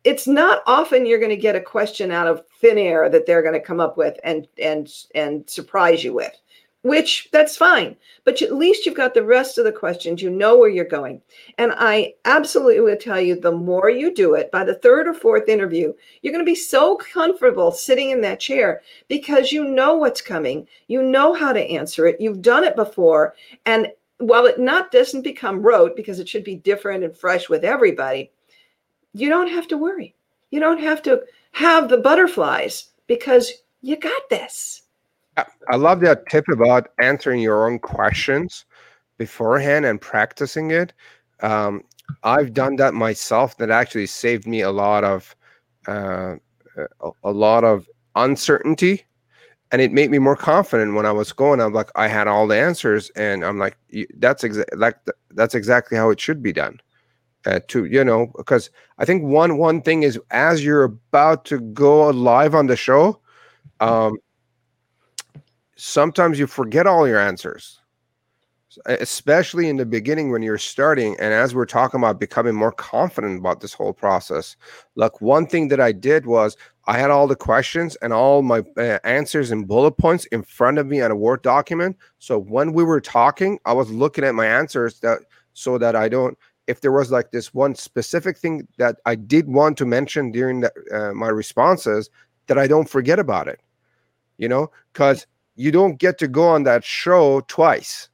it's 0.03 0.27
not 0.27 0.63
often 0.65 1.05
you're 1.05 1.19
going 1.19 1.29
to 1.29 1.35
get 1.35 1.55
a 1.55 1.61
question 1.61 2.11
out 2.11 2.27
of 2.27 2.43
thin 2.61 2.77
air 2.77 3.09
that 3.09 3.25
they're 3.25 3.41
going 3.41 3.53
to 3.53 3.59
come 3.59 3.79
up 3.79 3.97
with 3.97 4.17
and 4.23 4.47
and 4.61 4.91
and 5.15 5.49
surprise 5.49 6.03
you 6.03 6.13
with 6.13 6.35
which 6.81 7.27
that's 7.31 7.57
fine. 7.57 7.95
But 8.23 8.41
at 8.41 8.55
least 8.55 8.85
you've 8.85 8.95
got 8.95 9.13
the 9.13 9.23
rest 9.23 9.57
of 9.57 9.65
the 9.65 9.71
questions 9.71 10.21
you 10.21 10.29
know 10.29 10.57
where 10.57 10.69
you're 10.69 10.85
going. 10.85 11.21
And 11.57 11.73
i 11.75 12.13
absolutely 12.25 12.79
will 12.79 12.95
tell 12.95 13.19
you 13.19 13.35
the 13.35 13.51
more 13.51 13.89
you 13.89 14.13
do 14.13 14.35
it 14.35 14.51
by 14.51 14.63
the 14.63 14.75
third 14.75 15.07
or 15.07 15.13
fourth 15.13 15.49
interview 15.49 15.93
you're 16.21 16.33
going 16.33 16.45
to 16.45 16.49
be 16.49 16.55
so 16.55 16.95
comfortable 16.97 17.71
sitting 17.71 18.11
in 18.11 18.21
that 18.21 18.39
chair 18.39 18.81
because 19.07 19.51
you 19.51 19.65
know 19.65 19.95
what's 19.95 20.21
coming 20.21 20.67
you 20.87 21.01
know 21.01 21.33
how 21.33 21.51
to 21.51 21.61
answer 21.61 22.05
it 22.05 22.21
you've 22.21 22.41
done 22.41 22.63
it 22.63 22.75
before. 22.75 23.35
And 23.65 23.87
while 24.19 24.45
it 24.45 24.59
not 24.59 24.91
doesn't 24.91 25.21
become 25.21 25.61
rote 25.61 25.95
because 25.95 26.19
it 26.19 26.27
should 26.27 26.43
be 26.43 26.55
different 26.55 27.03
and 27.03 27.17
fresh 27.17 27.49
with 27.49 27.63
everybody 27.63 28.31
you 29.13 29.29
don't 29.29 29.49
have 29.49 29.67
to 29.67 29.77
worry 29.77 30.15
you 30.51 30.59
don't 30.59 30.79
have 30.79 31.01
to 31.01 31.21
have 31.51 31.89
the 31.89 31.97
butterflies 31.97 32.89
because 33.07 33.51
you 33.81 33.95
got 33.97 34.29
this 34.29 34.83
I 35.69 35.75
love 35.75 36.01
that 36.01 36.25
tip 36.29 36.45
about 36.51 36.89
answering 37.01 37.39
your 37.39 37.67
own 37.67 37.79
questions 37.79 38.65
beforehand 39.17 39.85
and 39.85 39.99
practicing 39.99 40.71
it. 40.71 40.93
Um, 41.41 41.83
I've 42.23 42.53
done 42.53 42.75
that 42.77 42.93
myself. 42.93 43.57
That 43.57 43.69
actually 43.69 44.07
saved 44.07 44.47
me 44.47 44.61
a 44.61 44.71
lot 44.71 45.03
of 45.03 45.35
uh, 45.87 46.35
a, 47.23 47.31
lot 47.31 47.63
of 47.63 47.87
uncertainty, 48.15 49.05
and 49.71 49.81
it 49.81 49.91
made 49.91 50.09
me 50.09 50.19
more 50.19 50.35
confident 50.35 50.95
when 50.95 51.05
I 51.05 51.11
was 51.11 51.31
going. 51.31 51.61
I'm 51.61 51.73
like, 51.73 51.91
I 51.95 52.07
had 52.07 52.27
all 52.27 52.47
the 52.47 52.57
answers, 52.57 53.09
and 53.11 53.45
I'm 53.45 53.59
like, 53.59 53.77
that's 54.17 54.43
exactly 54.43 54.77
like 54.77 54.97
that's 55.31 55.55
exactly 55.55 55.97
how 55.97 56.09
it 56.09 56.19
should 56.19 56.41
be 56.41 56.53
done. 56.53 56.79
Uh, 57.45 57.59
to 57.69 57.85
you 57.85 58.03
know, 58.03 58.31
because 58.35 58.69
I 58.97 59.05
think 59.05 59.23
one 59.23 59.57
one 59.57 59.81
thing 59.81 60.03
is 60.03 60.19
as 60.29 60.63
you're 60.63 60.83
about 60.83 61.45
to 61.45 61.59
go 61.61 62.09
live 62.09 62.53
on 62.53 62.67
the 62.67 62.75
show, 62.75 63.21
um, 63.79 64.17
sometimes 65.77 66.37
you 66.37 66.47
forget 66.47 66.85
all 66.85 67.07
your 67.07 67.19
answers 67.19 67.79
especially 68.85 69.67
in 69.67 69.77
the 69.77 69.85
beginning 69.85 70.31
when 70.31 70.43
you're 70.43 70.57
starting 70.57 71.15
and 71.19 71.33
as 71.33 71.55
we're 71.55 71.65
talking 71.65 71.99
about 71.99 72.19
becoming 72.19 72.53
more 72.53 72.71
confident 72.71 73.39
about 73.39 73.61
this 73.61 73.73
whole 73.73 73.93
process. 73.93 74.55
Like 74.95 75.21
one 75.21 75.47
thing 75.47 75.69
that 75.69 75.79
i 75.79 75.91
did 75.91 76.25
was 76.27 76.55
i 76.85 76.97
had 76.97 77.09
all 77.09 77.27
the 77.27 77.35
questions 77.35 77.95
and 77.97 78.13
all 78.13 78.41
my 78.41 78.63
uh, 78.77 78.99
answers 79.03 79.51
and 79.51 79.67
bullet 79.67 79.93
points 79.93 80.25
in 80.25 80.43
front 80.43 80.77
of 80.77 80.85
me 80.85 81.01
on 81.01 81.11
a 81.11 81.15
word 81.15 81.41
document. 81.41 81.97
So 82.19 82.37
when 82.37 82.73
we 82.73 82.83
were 82.83 83.01
talking 83.01 83.59
i 83.65 83.73
was 83.73 83.89
looking 83.89 84.23
at 84.23 84.35
my 84.35 84.45
answers 84.45 84.99
that 84.99 85.19
so 85.53 85.77
that 85.79 85.95
i 85.95 86.07
don't 86.07 86.37
if 86.69 86.81
there 86.81 86.91
was 86.91 87.11
like 87.11 87.31
this 87.31 87.53
one 87.53 87.75
specific 87.75 88.37
thing 88.37 88.67
that 88.77 88.97
i 89.05 89.15
did 89.15 89.47
want 89.47 89.77
to 89.77 89.85
mention 89.85 90.31
during 90.31 90.61
the, 90.61 90.71
uh, 90.93 91.13
my 91.13 91.27
responses 91.27 92.09
that 92.47 92.57
i 92.57 92.67
don't 92.67 92.89
forget 92.89 93.19
about 93.19 93.47
it 93.47 93.59
you 94.37 94.47
know 94.47 94.71
because 94.93 95.25
you 95.59 95.73
don't 95.73 95.99
get 95.99 96.17
to 96.17 96.27
go 96.29 96.47
on 96.47 96.63
that 96.63 96.85
show 96.85 97.41
twice. 97.41 98.07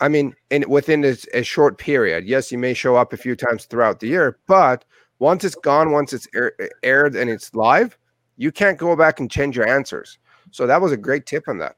I 0.00 0.08
mean, 0.08 0.34
in 0.50 0.64
within 0.68 1.04
a, 1.04 1.14
a, 1.32 1.44
short 1.44 1.78
period. 1.78 2.24
Yes, 2.24 2.50
you 2.50 2.58
may 2.58 2.74
show 2.74 2.96
up 2.96 3.12
a 3.12 3.16
few 3.16 3.36
times 3.36 3.66
throughout 3.66 4.00
the 4.00 4.08
year, 4.08 4.36
but 4.48 4.84
once 5.20 5.44
it's 5.44 5.54
gone, 5.54 5.92
once 5.92 6.12
it's 6.12 6.26
air, 6.34 6.52
aired 6.82 7.14
and 7.14 7.30
it's 7.30 7.54
live, 7.54 7.96
you 8.36 8.50
can't 8.50 8.76
go 8.76 8.96
back 8.96 9.20
and 9.20 9.30
change 9.30 9.56
your 9.56 9.68
answers. 9.68 10.18
So 10.50 10.66
that 10.66 10.80
was 10.80 10.90
a 10.90 10.96
great 10.96 11.26
tip 11.26 11.44
on 11.46 11.58
that. 11.58 11.76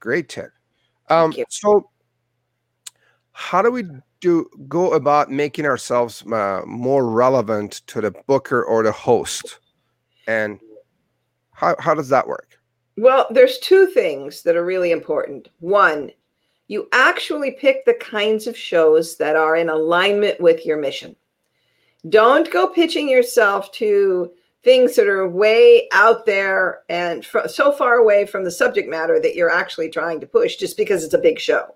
Great 0.00 0.28
tip. 0.28 0.50
Um, 1.08 1.32
so, 1.48 1.88
how 3.30 3.62
do 3.62 3.70
we 3.70 3.84
do 4.20 4.48
go 4.68 4.92
about 4.92 5.30
making 5.30 5.66
ourselves 5.66 6.24
uh, 6.26 6.62
more 6.66 7.08
relevant 7.08 7.82
to 7.86 8.00
the 8.00 8.10
booker 8.26 8.62
or 8.64 8.82
the 8.82 8.92
host, 8.92 9.58
and 10.26 10.58
how 11.52 11.76
how 11.78 11.94
does 11.94 12.08
that 12.08 12.26
work? 12.26 12.58
Well, 12.96 13.26
there's 13.30 13.58
two 13.58 13.86
things 13.86 14.42
that 14.42 14.56
are 14.56 14.64
really 14.64 14.90
important. 14.90 15.48
One, 15.60 16.10
you 16.66 16.88
actually 16.92 17.52
pick 17.52 17.84
the 17.84 17.94
kinds 17.94 18.46
of 18.46 18.56
shows 18.56 19.16
that 19.18 19.36
are 19.36 19.56
in 19.56 19.68
alignment 19.68 20.40
with 20.40 20.66
your 20.66 20.78
mission. 20.78 21.14
Don't 22.08 22.50
go 22.50 22.68
pitching 22.68 23.08
yourself 23.08 23.70
to 23.72 24.32
things 24.64 24.96
that 24.96 25.06
are 25.06 25.28
way 25.28 25.88
out 25.92 26.26
there 26.26 26.80
and 26.88 27.24
fr- 27.24 27.46
so 27.46 27.72
far 27.72 27.94
away 27.94 28.26
from 28.26 28.44
the 28.44 28.50
subject 28.50 28.88
matter 28.88 29.20
that 29.20 29.34
you're 29.34 29.50
actually 29.50 29.88
trying 29.88 30.20
to 30.20 30.26
push 30.26 30.56
just 30.56 30.76
because 30.76 31.04
it's 31.04 31.14
a 31.14 31.18
big 31.18 31.38
show. 31.38 31.74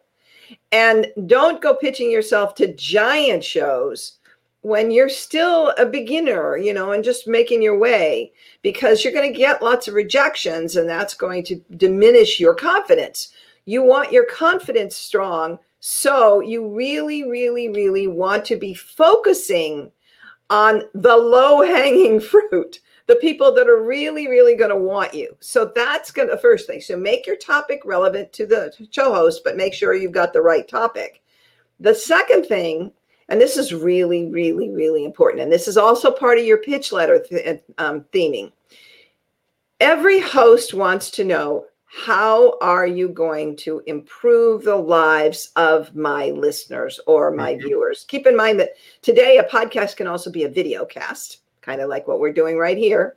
And 0.73 1.07
don't 1.27 1.61
go 1.61 1.75
pitching 1.75 2.11
yourself 2.11 2.55
to 2.57 2.75
giant 2.75 3.45
shows 3.45 4.19
when 4.63 4.91
you're 4.91 5.09
still 5.09 5.75
a 5.77 5.85
beginner, 5.85 6.57
you 6.57 6.73
know, 6.73 6.93
and 6.93 7.05
just 7.05 7.29
making 7.29 7.63
your 7.63 7.79
way, 7.79 8.33
because 8.63 9.05
you're 9.05 9.13
going 9.13 9.31
to 9.31 9.39
get 9.39 9.63
lots 9.63 9.87
of 9.87 9.95
rejections 9.95 10.77
and 10.77 10.89
that's 10.89 11.15
going 11.15 11.45
to 11.45 11.61
diminish 11.77 12.41
your 12.41 12.55
confidence. 12.55 13.33
You 13.67 13.83
want 13.83 14.13
your 14.13 14.25
confidence 14.25 14.97
strong. 14.97 15.59
So 15.81 16.41
you 16.41 16.67
really, 16.67 17.29
really, 17.29 17.69
really 17.69 18.07
want 18.07 18.45
to 18.47 18.57
be 18.57 18.73
focusing 18.73 19.91
on 20.49 20.83
the 20.95 21.17
low 21.17 21.63
hanging 21.63 22.21
fruit, 22.33 22.81
the 23.07 23.17
people 23.17 23.55
that 23.55 23.69
are 23.69 23.83
really, 23.83 24.29
really 24.29 24.55
going 24.55 24.71
to 24.71 24.77
want 24.77 25.15
you. 25.15 25.37
So 25.41 25.71
that's 25.75 26.11
going 26.11 26.29
to 26.29 26.35
the 26.35 26.41
first 26.41 26.67
thing. 26.67 26.81
So 26.81 26.97
make 26.97 27.27
your 27.27 27.37
topic 27.37 27.83
relevant 27.85 28.33
to 28.35 28.47
the 28.47 28.73
show 28.91 29.13
host, 29.13 29.43
but 29.45 29.57
make 29.57 29.75
sure 29.75 29.95
you've 29.95 30.13
got 30.13 30.33
the 30.33 30.43
right 30.43 30.67
topic. 30.67 31.23
The 31.81 31.95
second 31.95 32.47
thing, 32.47 32.93
and 33.29 33.41
this 33.41 33.57
is 33.57 33.75
really, 33.75 34.27
really, 34.27 34.71
really 34.71 35.05
important, 35.05 35.43
and 35.43 35.53
this 35.53 35.67
is 35.67 35.77
also 35.77 36.11
part 36.11 36.39
of 36.39 36.45
your 36.45 36.59
pitch 36.59 36.93
letter 36.93 37.19
th- 37.19 37.63
um, 37.79 38.05
theming. 38.13 38.53
Every 39.81 40.21
host 40.21 40.75
wants 40.75 41.11
to 41.13 41.25
know 41.25 41.67
how 41.93 42.57
are 42.63 42.87
you 42.87 43.09
going 43.09 43.55
to 43.57 43.83
improve 43.87 44.63
the 44.63 44.77
lives 44.77 45.51
of 45.57 45.95
my 45.95 46.31
listeners 46.31 46.99
or 47.07 47.31
my 47.31 47.53
mm-hmm. 47.53 47.67
viewers? 47.67 48.05
Keep 48.09 48.27
in 48.27 48.37
mind 48.37 48.59
that 48.61 48.71
today 49.03 49.37
a 49.37 49.45
podcast 49.45 49.97
can 49.97 50.07
also 50.07 50.31
be 50.31 50.45
a 50.45 50.49
video 50.49 50.87
cast 50.87 51.42
kind 51.63 51.81
of 51.81 51.89
like 51.89 52.07
what 52.07 52.21
we're 52.21 52.33
doing 52.33 52.59
right 52.59 52.77
here. 52.77 53.17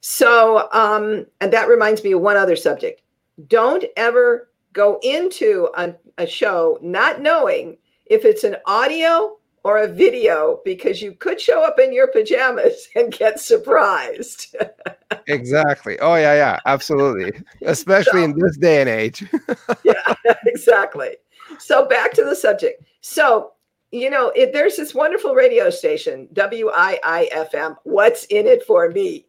So, 0.00 0.68
um, 0.72 1.26
and 1.40 1.52
that 1.52 1.68
reminds 1.68 2.04
me 2.04 2.12
of 2.12 2.20
one 2.20 2.36
other 2.36 2.56
subject. 2.56 3.02
Don't 3.48 3.84
ever 3.96 4.50
go 4.72 5.00
into 5.02 5.68
a, 5.76 5.94
a 6.18 6.26
show 6.26 6.78
not 6.82 7.20
knowing 7.20 7.78
if 8.04 8.24
it's 8.24 8.44
an 8.44 8.56
audio 8.66 9.36
or 9.64 9.78
a 9.78 9.88
video 9.88 10.60
because 10.64 11.02
you 11.02 11.10
could 11.10 11.40
show 11.40 11.64
up 11.64 11.80
in 11.80 11.92
your 11.92 12.06
pajamas 12.06 12.88
and 12.94 13.12
get 13.12 13.40
surprised. 13.40 14.54
exactly. 15.26 15.98
Oh 15.98 16.14
yeah, 16.14 16.34
yeah, 16.34 16.60
absolutely. 16.66 17.32
Especially 17.62 18.20
so, 18.20 18.24
in 18.24 18.38
this 18.38 18.56
day 18.58 18.80
and 18.80 18.88
age. 18.88 19.24
yeah, 19.82 20.14
exactly. 20.46 21.16
So 21.58 21.86
back 21.88 22.12
to 22.12 22.22
the 22.22 22.36
subject. 22.36 22.84
So 23.00 23.54
you 23.92 24.10
know, 24.10 24.30
it, 24.34 24.52
there's 24.52 24.76
this 24.76 24.94
wonderful 24.94 25.34
radio 25.34 25.70
station, 25.70 26.28
WIIFM. 26.34 27.76
What's 27.84 28.24
in 28.26 28.46
it 28.46 28.64
for 28.64 28.90
me? 28.90 29.26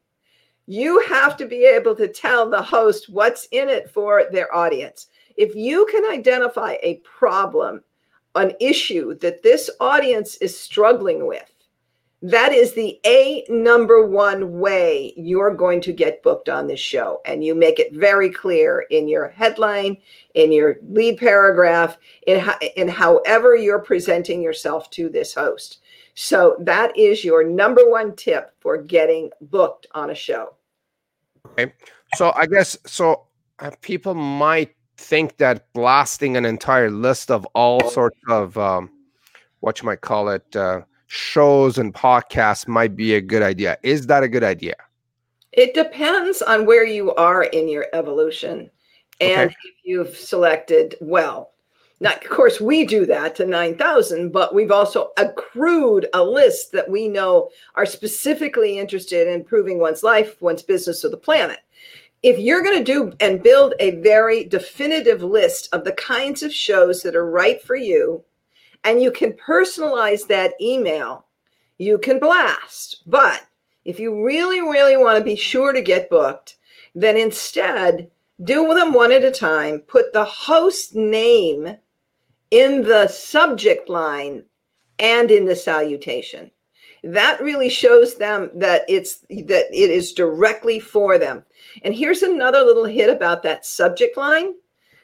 You 0.65 0.99
have 1.07 1.37
to 1.37 1.45
be 1.45 1.65
able 1.65 1.95
to 1.95 2.07
tell 2.07 2.49
the 2.49 2.61
host 2.61 3.09
what's 3.09 3.47
in 3.51 3.69
it 3.69 3.89
for 3.89 4.23
their 4.31 4.53
audience. 4.53 5.07
If 5.37 5.55
you 5.55 5.85
can 5.89 6.11
identify 6.11 6.75
a 6.81 7.01
problem, 7.03 7.83
an 8.35 8.53
issue 8.59 9.15
that 9.19 9.43
this 9.43 9.69
audience 9.79 10.35
is 10.37 10.59
struggling 10.59 11.25
with, 11.25 11.49
that 12.21 12.51
is 12.51 12.73
the 12.73 12.99
a 13.05 13.45
number 13.47 14.05
one 14.07 14.59
way 14.59 15.13
you're 15.15 15.53
going 15.53 15.81
to 15.81 15.93
get 15.93 16.23
booked 16.23 16.49
on 16.49 16.67
this 16.67 16.79
show. 16.79 17.21
And 17.25 17.43
you 17.43 17.53
make 17.53 17.79
it 17.79 17.93
very 17.93 18.29
clear 18.29 18.85
in 18.89 19.07
your 19.07 19.29
headline 19.29 19.97
in 20.33 20.51
your 20.51 20.77
lead 20.89 21.17
paragraph 21.19 21.97
in, 22.25 22.43
in 22.75 22.87
however 22.87 23.55
you're 23.55 23.79
presenting 23.79 24.41
yourself 24.41 24.89
to 24.91 25.09
this 25.09 25.33
host. 25.33 25.79
So 26.15 26.55
that 26.61 26.97
is 26.97 27.23
your 27.23 27.43
number 27.43 27.89
one 27.89 28.15
tip 28.15 28.53
for 28.59 28.81
getting 28.81 29.29
booked 29.39 29.85
on 29.93 30.09
a 30.09 30.15
show. 30.15 30.55
Okay 31.45 31.71
so 32.15 32.31
i 32.35 32.45
guess 32.45 32.77
so 32.85 33.23
uh, 33.59 33.71
people 33.81 34.13
might 34.13 34.75
think 34.97 35.37
that 35.37 35.71
blasting 35.73 36.37
an 36.37 36.45
entire 36.45 36.89
list 36.89 37.31
of 37.31 37.45
all 37.53 37.87
sorts 37.89 38.19
of 38.29 38.57
um, 38.57 38.89
what 39.59 39.81
you 39.81 39.85
might 39.85 40.01
call 40.01 40.29
it 40.29 40.55
uh, 40.55 40.81
shows 41.07 41.77
and 41.77 41.93
podcasts 41.93 42.67
might 42.67 42.95
be 42.95 43.15
a 43.15 43.21
good 43.21 43.41
idea. 43.41 43.77
Is 43.83 44.07
that 44.07 44.23
a 44.23 44.27
good 44.27 44.43
idea? 44.43 44.75
It 45.53 45.73
depends 45.73 46.41
on 46.41 46.65
where 46.65 46.85
you 46.85 47.15
are 47.15 47.43
in 47.43 47.67
your 47.67 47.87
evolution 47.93 48.69
and 49.19 49.49
okay. 49.49 49.55
if 49.63 49.75
you've 49.83 50.15
selected 50.15 50.95
well. 51.01 51.51
Now, 51.99 52.11
of 52.11 52.29
course, 52.29 52.61
we 52.61 52.85
do 52.85 53.07
that 53.07 53.35
to 53.37 53.45
9,000, 53.45 54.31
but 54.31 54.53
we've 54.53 54.71
also 54.71 55.11
accrued 55.17 56.07
a 56.13 56.23
list 56.23 56.71
that 56.73 56.89
we 56.89 57.07
know 57.07 57.49
are 57.73 57.87
specifically 57.87 58.77
interested 58.77 59.27
in 59.27 59.33
improving 59.33 59.79
one's 59.79 60.03
life, 60.03 60.39
one's 60.39 60.61
business, 60.61 61.03
or 61.03 61.09
the 61.09 61.17
planet. 61.17 61.59
If 62.21 62.37
you're 62.37 62.61
going 62.61 62.77
to 62.77 62.83
do 62.83 63.13
and 63.19 63.41
build 63.41 63.73
a 63.79 64.01
very 64.01 64.43
definitive 64.43 65.23
list 65.23 65.69
of 65.73 65.85
the 65.85 65.93
kinds 65.93 66.43
of 66.43 66.53
shows 66.53 67.01
that 67.01 67.15
are 67.15 67.29
right 67.29 67.61
for 67.61 67.75
you, 67.75 68.23
and 68.87 69.01
you 69.01 69.11
can 69.11 69.33
personalize 69.33 70.27
that 70.27 70.53
email. 70.61 71.25
You 71.77 71.97
can 71.97 72.19
blast. 72.19 73.03
But 73.05 73.45
if 73.83 73.99
you 73.99 74.25
really, 74.25 74.61
really 74.61 74.95
want 74.95 75.17
to 75.17 75.23
be 75.25 75.35
sure 75.35 75.73
to 75.73 75.81
get 75.81 76.09
booked, 76.09 76.55
then 76.95 77.17
instead 77.17 78.09
do 78.41 78.73
them 78.73 78.93
one 78.93 79.11
at 79.11 79.25
a 79.25 79.31
time. 79.31 79.79
Put 79.79 80.13
the 80.13 80.23
host 80.23 80.95
name 80.95 81.75
in 82.49 82.81
the 82.81 83.07
subject 83.09 83.89
line 83.89 84.45
and 84.99 85.31
in 85.31 85.43
the 85.43 85.55
salutation. 85.55 86.49
That 87.03 87.41
really 87.41 87.69
shows 87.69 88.15
them 88.15 88.49
that 88.55 88.83
it's 88.87 89.17
that 89.29 89.65
it 89.71 89.89
is 89.89 90.13
directly 90.13 90.79
for 90.79 91.17
them. 91.17 91.43
And 91.83 91.93
here's 91.93 92.23
another 92.23 92.63
little 92.63 92.85
hit 92.85 93.09
about 93.09 93.43
that 93.43 93.65
subject 93.65 94.15
line 94.15 94.53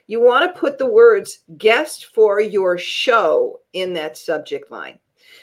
you 0.08 0.22
want 0.22 0.54
to 0.54 0.60
put 0.60 0.78
the 0.78 0.86
words 0.86 1.39
guest 1.58 2.08
for 2.13 2.42
your 2.42 2.78
show 2.78 3.60
in 3.74 3.94
that 3.94 4.18
subject 4.18 4.72
line 4.72 5.00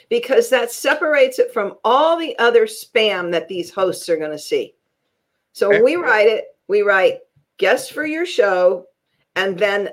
because 0.09 0.49
that 0.49 0.71
separates 0.71 1.39
it 1.39 1.53
from 1.53 1.75
all 1.83 2.17
the 2.17 2.37
other 2.37 2.65
spam 2.65 3.31
that 3.31 3.47
these 3.47 3.71
hosts 3.71 4.09
are 4.09 4.17
going 4.17 4.31
to 4.31 4.39
see. 4.39 4.75
So 5.53 5.69
okay. 5.69 5.81
we 5.81 5.95
write 5.95 6.27
it, 6.27 6.45
we 6.67 6.81
write 6.81 7.19
guest 7.57 7.91
for 7.93 8.05
your 8.05 8.25
show, 8.25 8.85
and 9.35 9.57
then 9.57 9.89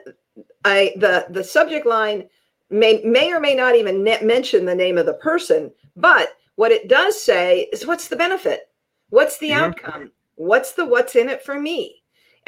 I 0.65 0.93
the 0.97 1.27
the 1.31 1.45
subject 1.45 1.87
line 1.87 2.29
may 2.71 3.03
may 3.05 3.33
or 3.33 3.41
may 3.41 3.55
not 3.55 3.75
even 3.75 4.03
mention 4.03 4.65
the 4.65 4.75
name 4.75 4.99
of 4.99 5.07
the 5.07 5.15
person, 5.15 5.73
but 5.97 6.31
what 6.57 6.73
it 6.73 6.89
does 6.89 7.21
say 7.21 7.69
is 7.73 7.87
what's 7.87 8.09
the 8.09 8.17
benefit? 8.17 8.69
What's 9.11 9.39
the 9.39 9.51
mm-hmm. 9.51 9.65
outcome? 9.65 10.13
What's 10.35 10.73
the 10.73 10.85
what's 10.85 11.17
in 11.17 11.29
it 11.29 11.45
for 11.45 11.59
me? 11.59 11.98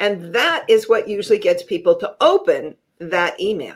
And 0.01 0.33
that 0.33 0.65
is 0.67 0.89
what 0.89 1.07
usually 1.07 1.37
gets 1.37 1.61
people 1.61 1.93
to 1.97 2.15
open 2.21 2.75
that 2.97 3.39
email. 3.39 3.75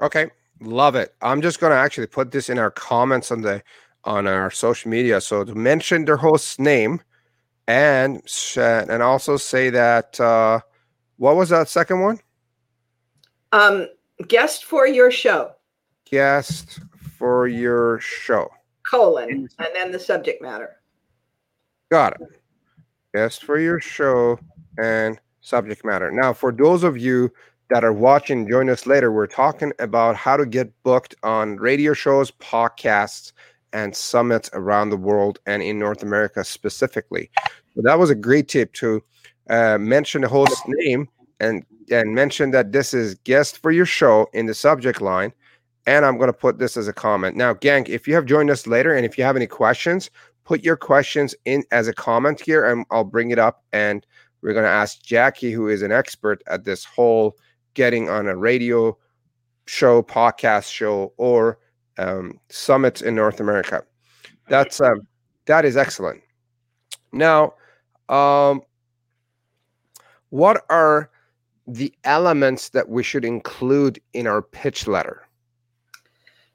Okay. 0.00 0.30
Love 0.60 0.94
it. 0.94 1.16
I'm 1.20 1.42
just 1.42 1.58
going 1.58 1.72
to 1.72 1.76
actually 1.76 2.06
put 2.06 2.30
this 2.30 2.48
in 2.48 2.60
our 2.60 2.70
comments 2.70 3.32
on 3.32 3.42
the 3.42 3.60
on 4.04 4.28
our 4.28 4.52
social 4.52 4.88
media. 4.88 5.20
So 5.20 5.42
to 5.42 5.54
mention 5.54 6.04
their 6.04 6.16
host's 6.16 6.60
name 6.60 7.00
and 7.66 8.22
and 8.56 9.02
also 9.02 9.36
say 9.36 9.70
that 9.70 10.20
uh 10.20 10.60
what 11.16 11.36
was 11.36 11.48
that 11.48 11.68
second 11.68 12.00
one? 12.00 12.20
Um 13.50 13.88
guest 14.28 14.64
for 14.64 14.86
your 14.86 15.10
show. 15.10 15.54
Guest 16.04 16.80
for 17.18 17.48
your 17.48 17.98
show. 17.98 18.48
Colon 18.88 19.48
and 19.58 19.68
then 19.74 19.90
the 19.90 19.98
subject 19.98 20.40
matter. 20.40 20.76
Got 21.90 22.20
it. 22.20 22.28
Guest 23.12 23.42
for 23.42 23.58
your 23.58 23.80
show 23.80 24.38
and 24.78 25.18
subject 25.40 25.84
matter. 25.84 26.10
Now, 26.10 26.32
for 26.32 26.52
those 26.52 26.84
of 26.84 26.96
you 26.96 27.32
that 27.70 27.84
are 27.84 27.92
watching, 27.92 28.48
join 28.48 28.68
us 28.68 28.86
later. 28.86 29.10
We're 29.12 29.26
talking 29.26 29.72
about 29.78 30.16
how 30.16 30.36
to 30.36 30.46
get 30.46 30.70
booked 30.82 31.14
on 31.22 31.56
radio 31.56 31.94
shows, 31.94 32.30
podcasts, 32.32 33.32
and 33.72 33.94
summits 33.94 34.48
around 34.52 34.90
the 34.90 34.96
world 34.96 35.40
and 35.46 35.62
in 35.62 35.78
North 35.78 36.02
America 36.02 36.44
specifically. 36.44 37.30
So 37.74 37.82
that 37.82 37.98
was 37.98 38.10
a 38.10 38.14
great 38.14 38.48
tip 38.48 38.72
to 38.74 39.02
uh, 39.50 39.78
mention 39.78 40.22
the 40.22 40.28
host's 40.28 40.62
name 40.66 41.08
and 41.40 41.64
and 41.90 42.14
mention 42.14 42.50
that 42.52 42.72
this 42.72 42.94
is 42.94 43.14
guest 43.24 43.58
for 43.58 43.70
your 43.70 43.84
show 43.84 44.26
in 44.32 44.46
the 44.46 44.54
subject 44.54 45.02
line. 45.02 45.32
And 45.86 46.06
I'm 46.06 46.16
going 46.16 46.28
to 46.28 46.32
put 46.32 46.58
this 46.58 46.78
as 46.78 46.88
a 46.88 46.94
comment. 46.94 47.36
Now, 47.36 47.52
gang, 47.52 47.84
if 47.88 48.08
you 48.08 48.14
have 48.14 48.24
joined 48.24 48.48
us 48.48 48.66
later 48.66 48.94
and 48.94 49.04
if 49.04 49.18
you 49.18 49.24
have 49.24 49.36
any 49.36 49.46
questions, 49.46 50.10
put 50.44 50.64
your 50.64 50.76
questions 50.76 51.34
in 51.44 51.62
as 51.72 51.88
a 51.88 51.92
comment 51.92 52.40
here 52.40 52.64
and 52.64 52.86
I'll 52.90 53.04
bring 53.04 53.32
it 53.32 53.38
up 53.38 53.64
and 53.72 54.06
we're 54.44 54.52
going 54.52 54.64
to 54.64 54.70
ask 54.70 55.02
Jackie, 55.02 55.50
who 55.50 55.68
is 55.68 55.80
an 55.80 55.90
expert 55.90 56.42
at 56.46 56.64
this 56.64 56.84
whole 56.84 57.38
getting 57.72 58.10
on 58.10 58.28
a 58.28 58.36
radio 58.36 58.96
show, 59.66 60.02
podcast 60.02 60.70
show, 60.70 61.14
or 61.16 61.58
um, 61.96 62.38
summits 62.50 63.00
in 63.00 63.14
North 63.14 63.40
America. 63.40 63.82
That's 64.50 64.82
um, 64.82 65.08
that 65.46 65.64
is 65.64 65.78
excellent. 65.78 66.20
Now, 67.10 67.54
um, 68.10 68.60
what 70.28 70.66
are 70.68 71.10
the 71.66 71.94
elements 72.04 72.68
that 72.68 72.90
we 72.90 73.02
should 73.02 73.24
include 73.24 73.98
in 74.12 74.26
our 74.26 74.42
pitch 74.42 74.86
letter? 74.86 75.26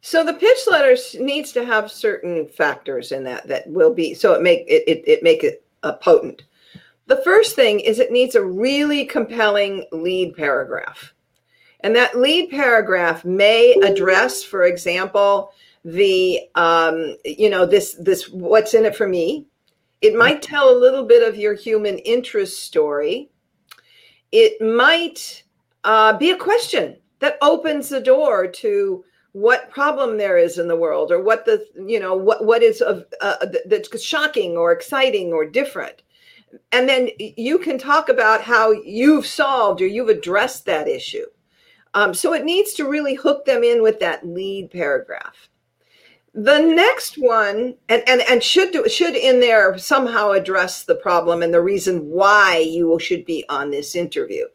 So 0.02 0.24
the 0.24 0.34
pitch 0.34 0.60
letter 0.70 0.96
needs 1.20 1.52
to 1.54 1.66
have 1.66 1.92
certain 1.92 2.48
factors 2.50 3.12
in 3.12 3.24
that 3.24 3.48
that 3.48 3.68
will 3.68 3.96
be 3.96 4.14
so 4.14 4.34
it 4.34 4.44
make 4.44 4.60
it 4.68 4.84
it, 4.86 5.04
it 5.08 5.24
make 5.24 5.44
it 5.44 5.66
a 5.82 5.94
potent. 5.94 6.44
The 7.10 7.18
first 7.24 7.56
thing 7.56 7.80
is 7.80 7.98
it 7.98 8.12
needs 8.12 8.36
a 8.36 8.44
really 8.44 9.04
compelling 9.04 9.84
lead 9.92 10.36
paragraph. 10.36 11.16
And 11.80 11.96
that 11.96 12.16
lead 12.16 12.52
paragraph 12.52 13.26
may 13.26 13.74
address, 13.84 14.44
for 14.44 14.64
example, 14.64 15.52
the 15.84 16.42
um, 16.54 17.16
you 17.26 17.50
know 17.50 17.66
this 17.66 17.96
this 17.96 18.30
what's 18.30 18.76
in 18.76 18.86
it 18.86 18.96
for 18.96 19.08
me. 19.08 19.48
It 20.02 20.14
might 20.14 20.44
tell 20.44 20.70
a 20.70 20.78
little 20.78 21.04
bit 21.04 21.28
of 21.28 21.36
your 21.36 21.56
human 21.56 21.98
interest 21.98 22.62
story. 22.64 23.32
It 24.32 24.62
might 24.62 25.44
uh, 25.84 26.16
be 26.16 26.30
a 26.30 26.38
question 26.38 26.98
that 27.22 27.40
opens 27.42 27.90
the 27.90 28.02
door 28.02 28.46
to 28.46 29.04
what 29.32 29.72
problem 29.72 30.18
there 30.18 30.38
is 30.38 30.60
in 30.60 30.68
the 30.68 30.78
world 30.78 31.12
or 31.12 31.24
what 31.24 31.46
the 31.46 31.66
you 31.88 32.00
know 32.00 32.14
what 32.14 32.46
what 32.46 32.62
is 32.62 32.82
of 32.82 33.06
uh, 33.22 33.48
that's 33.66 34.04
shocking 34.04 34.58
or 34.58 34.72
exciting 34.72 35.34
or 35.34 35.44
different 35.44 36.04
and 36.72 36.88
then 36.88 37.10
you 37.18 37.58
can 37.58 37.78
talk 37.78 38.10
about 38.10 38.42
how 38.42 38.72
you've 38.72 39.26
solved 39.26 39.82
or 39.82 39.88
you've 39.88 40.10
addressed 40.10 40.66
that 40.66 40.88
issue 40.88 41.26
um, 41.94 42.14
so 42.14 42.34
it 42.34 42.46
needs 42.46 42.74
to 42.74 42.88
really 42.88 43.16
hook 43.16 43.46
them 43.46 43.64
in 43.64 43.82
with 43.82 44.00
that 44.00 44.26
lead 44.26 44.70
paragraph 44.72 45.50
the 46.34 46.60
next 46.60 47.16
one 47.16 47.76
and 47.90 48.04
and, 48.08 48.22
and 48.30 48.44
should 48.44 48.72
do, 48.72 48.88
should 48.88 49.16
in 49.16 49.40
there 49.40 49.78
somehow 49.78 50.32
address 50.32 50.84
the 50.84 50.96
problem 50.96 51.42
and 51.42 51.54
the 51.54 51.62
reason 51.62 52.10
why 52.10 52.58
you 52.58 52.98
should 53.00 53.26
be 53.26 53.44
on 53.50 53.72
this 53.72 53.96
interview 53.96 54.46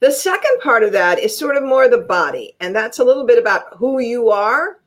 the 0.00 0.12
second 0.12 0.60
part 0.60 0.84
of 0.84 0.92
that 0.92 1.18
is 1.18 1.36
sort 1.36 1.56
of 1.56 1.64
more 1.64 1.88
the 1.88 1.98
body, 1.98 2.54
and 2.60 2.74
that's 2.74 3.00
a 3.00 3.04
little 3.04 3.26
bit 3.26 3.38
about 3.38 3.76
who 3.76 3.98
you 3.98 4.30
are, 4.30 4.80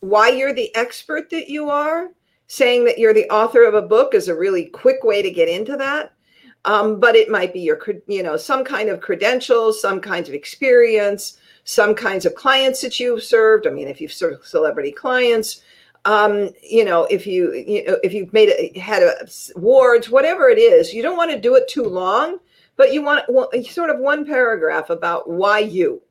why 0.00 0.28
you're 0.28 0.52
the 0.52 0.74
expert 0.76 1.30
that 1.30 1.48
you 1.48 1.70
are. 1.70 2.10
Saying 2.52 2.84
that 2.84 2.98
you're 2.98 3.14
the 3.14 3.30
author 3.30 3.64
of 3.64 3.72
a 3.72 3.80
book 3.80 4.12
is 4.12 4.28
a 4.28 4.36
really 4.36 4.66
quick 4.66 5.04
way 5.04 5.22
to 5.22 5.30
get 5.30 5.48
into 5.48 5.74
that. 5.78 6.12
Um, 6.66 7.00
but 7.00 7.16
it 7.16 7.30
might 7.30 7.54
be 7.54 7.60
your, 7.60 7.80
you 8.06 8.22
know, 8.22 8.36
some 8.36 8.62
kind 8.62 8.90
of 8.90 9.00
credentials, 9.00 9.80
some 9.80 10.02
kinds 10.02 10.28
of 10.28 10.34
experience, 10.34 11.38
some 11.64 11.94
kinds 11.94 12.26
of 12.26 12.34
clients 12.34 12.82
that 12.82 13.00
you've 13.00 13.22
served. 13.22 13.66
I 13.66 13.70
mean, 13.70 13.88
if 13.88 14.02
you've 14.02 14.12
served 14.12 14.44
celebrity 14.44 14.92
clients, 14.92 15.62
um, 16.04 16.50
you 16.62 16.84
know, 16.84 17.04
if 17.06 17.26
you, 17.26 17.54
you 17.54 17.86
know, 17.86 17.96
if 18.04 18.12
you've 18.12 18.34
made 18.34 18.50
it, 18.50 18.76
had 18.76 19.02
a, 19.02 19.26
awards, 19.56 20.10
whatever 20.10 20.50
it 20.50 20.58
is, 20.58 20.92
you 20.92 21.02
don't 21.02 21.16
want 21.16 21.30
to 21.30 21.40
do 21.40 21.54
it 21.56 21.68
too 21.68 21.84
long 21.84 22.38
but 22.76 22.92
you 22.92 23.02
want 23.02 23.24
well, 23.28 23.50
sort 23.64 23.90
of 23.90 23.98
one 23.98 24.24
paragraph 24.24 24.90
about 24.90 25.28
why 25.28 25.58
you. 25.58 26.02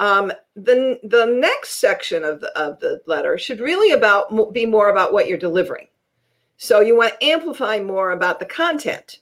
Um, 0.00 0.32
the 0.54 1.00
the 1.02 1.26
next 1.26 1.80
section 1.80 2.24
of 2.24 2.40
the 2.40 2.56
of 2.58 2.78
the 2.80 3.00
letter 3.06 3.36
should 3.36 3.60
really 3.60 3.92
about 3.92 4.52
be 4.52 4.64
more 4.66 4.90
about 4.90 5.12
what 5.12 5.26
you're 5.26 5.38
delivering. 5.38 5.88
So 6.56 6.80
you 6.80 6.96
want 6.96 7.18
to 7.20 7.26
amplify 7.26 7.80
more 7.80 8.10
about 8.10 8.38
the 8.38 8.46
content. 8.46 9.20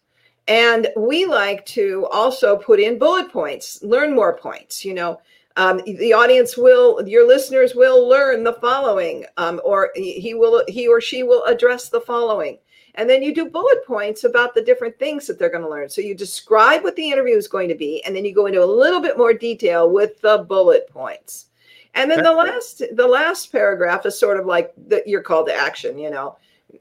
And 0.49 0.89
we 0.97 1.27
like 1.27 1.67
to 1.67 2.07
also 2.13 2.57
put 2.57 2.81
in 2.81 2.99
bullet 2.99 3.33
points, 3.33 3.83
learn 3.83 4.15
more 4.15 4.37
points. 4.39 4.85
You 4.85 4.95
know, 4.95 5.21
um, 5.57 5.81
the 5.87 6.13
audience 6.13 6.57
will, 6.57 7.07
your 7.07 7.27
listeners 7.27 7.75
will 7.75 8.09
learn 8.09 8.45
the 8.45 8.53
following, 8.55 9.25
um, 9.37 9.61
or 9.65 9.91
he 9.95 10.35
will, 10.35 10.63
he 10.69 10.87
or 10.87 11.01
she 11.01 11.23
will 11.23 11.45
address 11.45 11.89
the 11.89 12.01
following. 12.01 12.59
And 12.97 13.09
then 13.09 13.23
you 13.23 13.35
do 13.35 13.51
bullet 13.51 13.85
points 13.87 14.25
about 14.25 14.55
the 14.55 14.63
different 14.63 14.99
things 14.99 15.27
that 15.27 15.39
they're 15.39 15.51
going 15.51 15.63
to 15.63 15.71
learn. 15.71 15.89
So 15.89 16.01
you 16.01 16.15
describe 16.15 16.83
what 16.83 16.97
the 16.97 17.11
interview 17.11 17.37
is 17.37 17.47
going 17.47 17.69
to 17.69 17.75
be, 17.75 18.03
and 18.05 18.17
then 18.17 18.25
you 18.25 18.35
go 18.35 18.47
into 18.47 18.65
a 18.65 18.65
little 18.65 19.01
bit 19.01 19.19
more 19.19 19.35
detail 19.35 19.91
with 19.91 20.21
the 20.21 20.39
bullet 20.39 20.89
points. 20.89 21.47
And 21.95 22.11
then 22.11 22.23
the 22.23 22.33
last 22.33 22.83
the 22.93 23.07
last 23.07 23.53
paragraph 23.53 24.05
is 24.05 24.19
sort 24.19 24.39
of 24.39 24.47
like 24.47 24.73
that 24.89 25.07
you're 25.07 25.23
called 25.23 25.47
to 25.47 25.55
action, 25.55 25.99
you 25.99 26.11
know. 26.11 26.37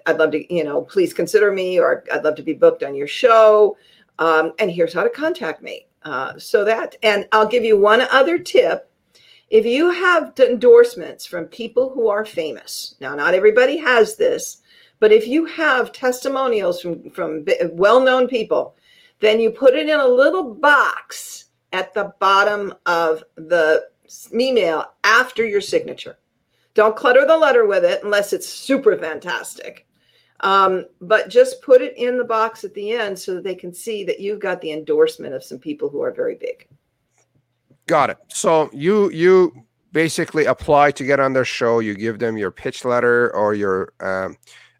I'd 0.07 0.17
love 0.17 0.31
to, 0.31 0.53
you 0.53 0.63
know, 0.63 0.81
please 0.81 1.13
consider 1.13 1.51
me, 1.51 1.79
or 1.79 2.03
I'd 2.11 2.23
love 2.23 2.35
to 2.35 2.43
be 2.43 2.53
booked 2.53 2.83
on 2.83 2.95
your 2.95 3.07
show. 3.07 3.77
Um, 4.19 4.53
and 4.59 4.69
here's 4.69 4.93
how 4.93 5.03
to 5.03 5.09
contact 5.09 5.61
me. 5.61 5.87
Uh, 6.03 6.37
so 6.37 6.63
that, 6.65 6.95
and 7.01 7.27
I'll 7.31 7.47
give 7.47 7.63
you 7.63 7.77
one 7.77 8.01
other 8.11 8.37
tip. 8.37 8.89
If 9.49 9.65
you 9.65 9.91
have 9.91 10.33
endorsements 10.39 11.25
from 11.25 11.45
people 11.45 11.89
who 11.89 12.07
are 12.09 12.25
famous, 12.25 12.95
now 12.99 13.15
not 13.15 13.33
everybody 13.33 13.77
has 13.77 14.15
this, 14.15 14.61
but 14.99 15.11
if 15.11 15.27
you 15.27 15.45
have 15.45 15.91
testimonials 15.91 16.81
from, 16.81 17.09
from 17.11 17.45
well 17.71 17.99
known 17.99 18.27
people, 18.27 18.75
then 19.19 19.39
you 19.39 19.51
put 19.51 19.73
it 19.73 19.89
in 19.89 19.99
a 19.99 20.07
little 20.07 20.53
box 20.53 21.45
at 21.73 21.93
the 21.93 22.13
bottom 22.19 22.73
of 22.85 23.23
the 23.35 23.87
email 24.33 24.85
after 25.03 25.45
your 25.45 25.61
signature. 25.61 26.17
Don't 26.73 26.95
clutter 26.95 27.25
the 27.25 27.37
letter 27.37 27.65
with 27.65 27.85
it 27.85 28.03
unless 28.03 28.33
it's 28.33 28.47
super 28.47 28.97
fantastic. 28.97 29.87
Um, 30.41 30.85
but 30.99 31.29
just 31.29 31.61
put 31.61 31.81
it 31.81 31.97
in 31.97 32.17
the 32.17 32.23
box 32.25 32.63
at 32.63 32.73
the 32.73 32.91
end 32.91 33.17
so 33.17 33.35
that 33.35 33.43
they 33.43 33.55
can 33.55 33.73
see 33.73 34.03
that 34.03 34.19
you've 34.19 34.41
got 34.41 34.59
the 34.61 34.71
endorsement 34.71 35.33
of 35.33 35.43
some 35.43 35.59
people 35.59 35.89
who 35.89 36.01
are 36.01 36.11
very 36.11 36.35
big. 36.35 36.67
Got 37.87 38.09
it. 38.09 38.17
So 38.27 38.69
you 38.73 39.09
you 39.11 39.65
basically 39.93 40.45
apply 40.45 40.91
to 40.91 41.05
get 41.05 41.21
on 41.21 41.31
their 41.33 41.45
show. 41.45 41.79
You 41.79 41.95
give 41.95 42.19
them 42.19 42.37
your 42.37 42.51
pitch 42.51 42.83
letter 42.83 43.33
or 43.33 43.53
your 43.53 43.93
um, 44.01 44.35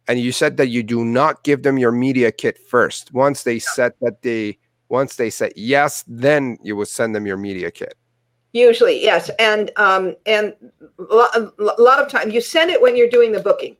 and 0.07 0.19
you 0.19 0.31
said 0.31 0.57
that 0.57 0.67
you 0.67 0.83
do 0.83 1.03
not 1.03 1.43
give 1.43 1.63
them 1.63 1.77
your 1.77 1.91
media 1.91 2.31
kit 2.31 2.57
first. 2.57 3.13
Once 3.13 3.43
they 3.43 3.59
said 3.59 3.93
that 4.01 4.21
they 4.21 4.57
once 4.89 5.15
they 5.15 5.29
said 5.29 5.51
yes, 5.55 6.03
then 6.07 6.57
you 6.61 6.75
will 6.75 6.85
send 6.85 7.15
them 7.15 7.25
your 7.25 7.37
media 7.37 7.71
kit. 7.71 7.95
Usually, 8.53 9.03
yes, 9.03 9.29
and 9.39 9.71
um, 9.75 10.15
and 10.25 10.53
a 10.99 11.49
lot 11.59 11.99
of 11.99 12.07
time 12.07 12.31
you 12.31 12.39
send 12.39 12.71
it 12.71 12.81
when 12.81 12.95
you're 12.95 13.09
doing 13.09 13.31
the 13.31 13.39
booking. 13.39 13.75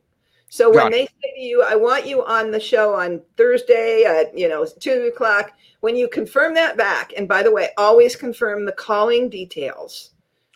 So 0.48 0.72
when 0.72 0.92
they 0.92 1.06
say 1.06 1.34
to 1.34 1.40
you, 1.40 1.62
"I 1.62 1.74
want 1.74 2.06
you 2.06 2.24
on 2.24 2.50
the 2.50 2.60
show 2.60 2.94
on 2.94 3.22
Thursday 3.36 4.04
at 4.04 4.36
you 4.36 4.48
know 4.48 4.66
two 4.80 5.10
o'clock," 5.12 5.52
when 5.80 5.96
you 5.96 6.08
confirm 6.08 6.54
that 6.54 6.76
back, 6.76 7.12
and 7.16 7.26
by 7.26 7.42
the 7.42 7.50
way, 7.50 7.70
always 7.78 8.16
confirm 8.16 8.64
the 8.64 8.72
calling 8.72 9.30
details, 9.30 10.10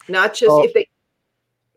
not 0.09 0.35
just 0.35 0.50
oh. 0.50 0.64
if 0.64 0.74
they 0.74 0.87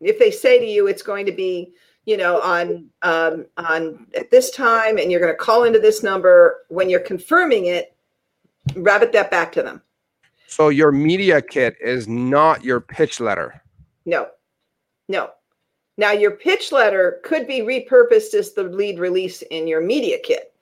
if 0.01 0.19
they 0.19 0.32
say 0.32 0.60
to 0.60 0.65
you 0.65 0.88
it's 0.88 1.01
going 1.01 1.25
to 1.25 1.32
be 1.32 1.71
you 2.05 2.17
know, 2.17 2.41
on 2.41 2.89
um, 3.01 3.45
on 3.57 4.07
at 4.15 4.29
this 4.31 4.51
time, 4.51 4.97
and 4.97 5.11
you're 5.11 5.21
going 5.21 5.33
to 5.33 5.37
call 5.37 5.63
into 5.63 5.79
this 5.79 6.03
number. 6.03 6.65
When 6.69 6.89
you're 6.89 6.99
confirming 6.99 7.67
it, 7.67 7.95
rabbit 8.75 9.11
that 9.13 9.31
back 9.31 9.51
to 9.53 9.63
them. 9.63 9.81
So 10.47 10.69
your 10.69 10.91
media 10.91 11.41
kit 11.41 11.75
is 11.81 12.07
not 12.07 12.63
your 12.63 12.79
pitch 12.79 13.19
letter. 13.19 13.61
No, 14.05 14.27
no. 15.07 15.31
Now 15.97 16.11
your 16.11 16.31
pitch 16.31 16.71
letter 16.71 17.21
could 17.23 17.47
be 17.47 17.61
repurposed 17.61 18.33
as 18.33 18.53
the 18.53 18.63
lead 18.63 18.99
release 18.99 19.41
in 19.43 19.67
your 19.67 19.81
media 19.81 20.17
kit. 20.23 20.53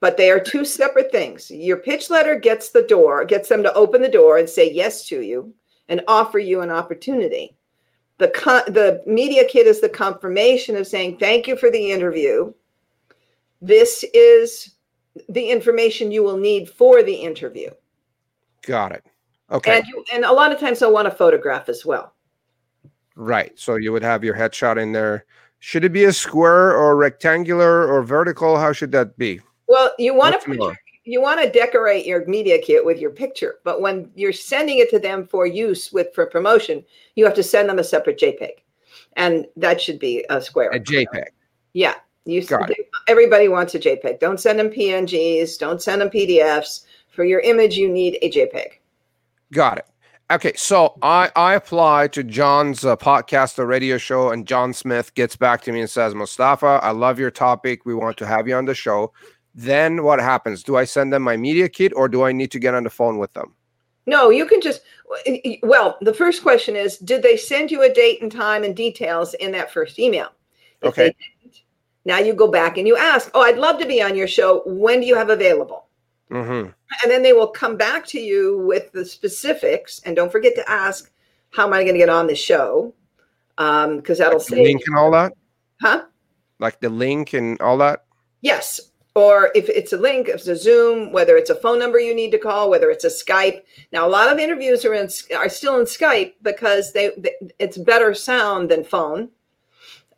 But 0.00 0.16
they 0.16 0.30
are 0.30 0.40
two 0.40 0.64
separate 0.64 1.12
things. 1.12 1.50
Your 1.50 1.76
pitch 1.76 2.08
letter 2.08 2.38
gets 2.38 2.70
the 2.70 2.82
door, 2.82 3.24
gets 3.24 3.48
them 3.48 3.62
to 3.62 3.74
open 3.74 4.00
the 4.00 4.08
door 4.08 4.38
and 4.38 4.48
say 4.48 4.72
yes 4.72 5.06
to 5.08 5.20
you 5.20 5.52
and 5.88 6.02
offer 6.08 6.38
you 6.38 6.60
an 6.60 6.70
opportunity 6.70 7.56
the 8.20 8.28
the 8.68 9.02
media 9.10 9.44
kit 9.48 9.66
is 9.66 9.80
the 9.80 9.88
confirmation 9.88 10.76
of 10.76 10.86
saying 10.86 11.18
thank 11.18 11.48
you 11.48 11.56
for 11.56 11.70
the 11.70 11.90
interview. 11.90 12.52
This 13.60 14.04
is 14.14 14.76
the 15.28 15.50
information 15.50 16.12
you 16.12 16.22
will 16.22 16.36
need 16.36 16.70
for 16.70 17.02
the 17.02 17.14
interview. 17.14 17.70
Got 18.62 18.92
it. 18.92 19.04
Okay. 19.50 19.78
And, 19.78 19.86
you, 19.88 20.04
and 20.12 20.24
a 20.24 20.32
lot 20.32 20.52
of 20.52 20.60
times 20.60 20.78
they'll 20.78 20.92
want 20.92 21.08
a 21.08 21.10
photograph 21.10 21.68
as 21.68 21.84
well. 21.84 22.14
Right. 23.16 23.58
So 23.58 23.74
you 23.74 23.90
would 23.92 24.04
have 24.04 24.22
your 24.22 24.34
headshot 24.34 24.80
in 24.80 24.92
there. 24.92 25.24
Should 25.58 25.84
it 25.84 25.92
be 25.92 26.04
a 26.04 26.12
square 26.12 26.76
or 26.76 26.96
rectangular 26.96 27.86
or 27.86 28.02
vertical? 28.02 28.56
How 28.56 28.72
should 28.72 28.92
that 28.92 29.18
be? 29.18 29.40
Well 29.66 29.92
you 29.98 30.14
want 30.14 30.40
to 30.40 30.46
put 30.46 30.56
your, 30.56 30.76
you 31.04 31.20
want 31.20 31.40
to 31.40 31.50
decorate 31.50 32.06
your 32.06 32.24
media 32.26 32.58
kit 32.58 32.84
with 32.84 32.98
your 32.98 33.10
picture, 33.10 33.56
but 33.64 33.80
when 33.80 34.10
you're 34.14 34.32
sending 34.32 34.78
it 34.78 34.90
to 34.90 34.98
them 34.98 35.26
for 35.26 35.46
use 35.46 35.92
with 35.92 36.08
for 36.14 36.26
promotion, 36.26 36.84
you 37.14 37.24
have 37.24 37.34
to 37.34 37.42
send 37.42 37.68
them 37.68 37.78
a 37.78 37.84
separate 37.84 38.18
JPEG, 38.18 38.50
and 39.16 39.46
that 39.56 39.80
should 39.80 39.98
be 39.98 40.24
a 40.28 40.40
square. 40.40 40.70
A 40.70 40.80
JPEG. 40.80 41.26
Yeah, 41.72 41.94
you. 42.26 42.44
Got 42.44 42.70
it. 42.70 42.76
Everybody 43.08 43.48
wants 43.48 43.74
a 43.74 43.78
JPEG. 43.78 44.20
Don't 44.20 44.40
send 44.40 44.58
them 44.58 44.68
PNGs. 44.68 45.58
Don't 45.58 45.82
send 45.82 46.00
them 46.00 46.10
PDFs. 46.10 46.84
For 47.08 47.24
your 47.24 47.40
image, 47.40 47.76
you 47.76 47.88
need 47.88 48.18
a 48.22 48.30
JPEG. 48.30 48.72
Got 49.52 49.78
it. 49.78 49.86
Okay, 50.30 50.52
so 50.54 50.96
I 51.02 51.30
I 51.34 51.54
apply 51.54 52.08
to 52.08 52.22
John's 52.22 52.84
uh, 52.84 52.94
podcast, 52.96 53.56
the 53.56 53.66
radio 53.66 53.96
show, 53.98 54.30
and 54.30 54.46
John 54.46 54.74
Smith 54.74 55.14
gets 55.14 55.34
back 55.34 55.62
to 55.62 55.72
me 55.72 55.80
and 55.80 55.90
says, 55.90 56.14
Mustafa, 56.14 56.78
I 56.82 56.90
love 56.90 57.18
your 57.18 57.30
topic. 57.30 57.86
We 57.86 57.94
want 57.94 58.16
to 58.18 58.26
have 58.26 58.46
you 58.46 58.54
on 58.54 58.66
the 58.66 58.74
show 58.74 59.12
then 59.54 60.04
what 60.04 60.20
happens? 60.20 60.62
Do 60.62 60.76
I 60.76 60.84
send 60.84 61.12
them 61.12 61.22
my 61.22 61.36
media 61.36 61.68
kit 61.68 61.92
or 61.96 62.08
do 62.08 62.22
I 62.22 62.32
need 62.32 62.50
to 62.52 62.58
get 62.58 62.74
on 62.74 62.84
the 62.84 62.90
phone 62.90 63.18
with 63.18 63.32
them? 63.32 63.54
No, 64.06 64.30
you 64.30 64.46
can 64.46 64.60
just, 64.60 64.82
well, 65.62 65.98
the 66.00 66.14
first 66.14 66.42
question 66.42 66.76
is 66.76 66.98
Did 66.98 67.22
they 67.22 67.36
send 67.36 67.70
you 67.70 67.82
a 67.82 67.92
date 67.92 68.22
and 68.22 68.30
time 68.30 68.64
and 68.64 68.74
details 68.74 69.34
in 69.34 69.52
that 69.52 69.70
first 69.70 69.98
email? 69.98 70.28
If 70.82 70.88
okay. 70.90 71.14
now 72.04 72.18
you 72.18 72.32
go 72.32 72.48
back 72.48 72.78
and 72.78 72.86
you 72.86 72.96
ask, 72.96 73.30
Oh, 73.34 73.42
I'd 73.42 73.58
love 73.58 73.78
to 73.80 73.86
be 73.86 74.02
on 74.02 74.16
your 74.16 74.28
show. 74.28 74.62
When 74.66 75.00
do 75.00 75.06
you 75.06 75.16
have 75.16 75.30
available? 75.30 75.86
Mm-hmm. 76.30 76.70
And 77.02 77.10
then 77.10 77.22
they 77.22 77.32
will 77.32 77.48
come 77.48 77.76
back 77.76 78.06
to 78.06 78.20
you 78.20 78.58
with 78.58 78.92
the 78.92 79.04
specifics. 79.04 80.00
And 80.04 80.16
don't 80.16 80.32
forget 80.32 80.54
to 80.56 80.70
ask, 80.70 81.10
How 81.50 81.66
am 81.66 81.72
I 81.72 81.82
going 81.82 81.94
to 81.94 81.98
get 81.98 82.08
on 82.08 82.26
the 82.26 82.34
show? 82.34 82.94
Because 83.56 83.84
um, 83.84 84.02
that'll 84.02 84.38
like 84.38 84.48
say 84.48 84.64
link 84.64 84.82
and 84.86 84.96
all 84.96 85.10
that. 85.10 85.34
Huh? 85.80 86.04
Like 86.58 86.80
the 86.80 86.88
link 86.88 87.34
and 87.34 87.60
all 87.60 87.78
that. 87.78 88.04
Yes, 88.40 88.80
or 89.14 89.50
if 89.54 89.68
it's 89.68 89.92
a 89.92 89.96
link, 89.96 90.28
if 90.28 90.36
it's 90.36 90.46
a 90.46 90.56
Zoom, 90.56 91.12
whether 91.12 91.36
it's 91.36 91.50
a 91.50 91.54
phone 91.54 91.78
number 91.78 91.98
you 91.98 92.14
need 92.14 92.30
to 92.30 92.38
call, 92.38 92.70
whether 92.70 92.90
it's 92.90 93.04
a 93.04 93.08
Skype. 93.08 93.62
Now, 93.92 94.06
a 94.06 94.08
lot 94.08 94.32
of 94.32 94.38
interviews 94.38 94.84
are 94.84 94.94
in 94.94 95.08
are 95.36 95.48
still 95.48 95.78
in 95.80 95.86
Skype 95.86 96.34
because 96.42 96.92
they, 96.92 97.10
it's 97.58 97.78
better 97.78 98.14
sound 98.14 98.70
than 98.70 98.84
phone. 98.84 99.30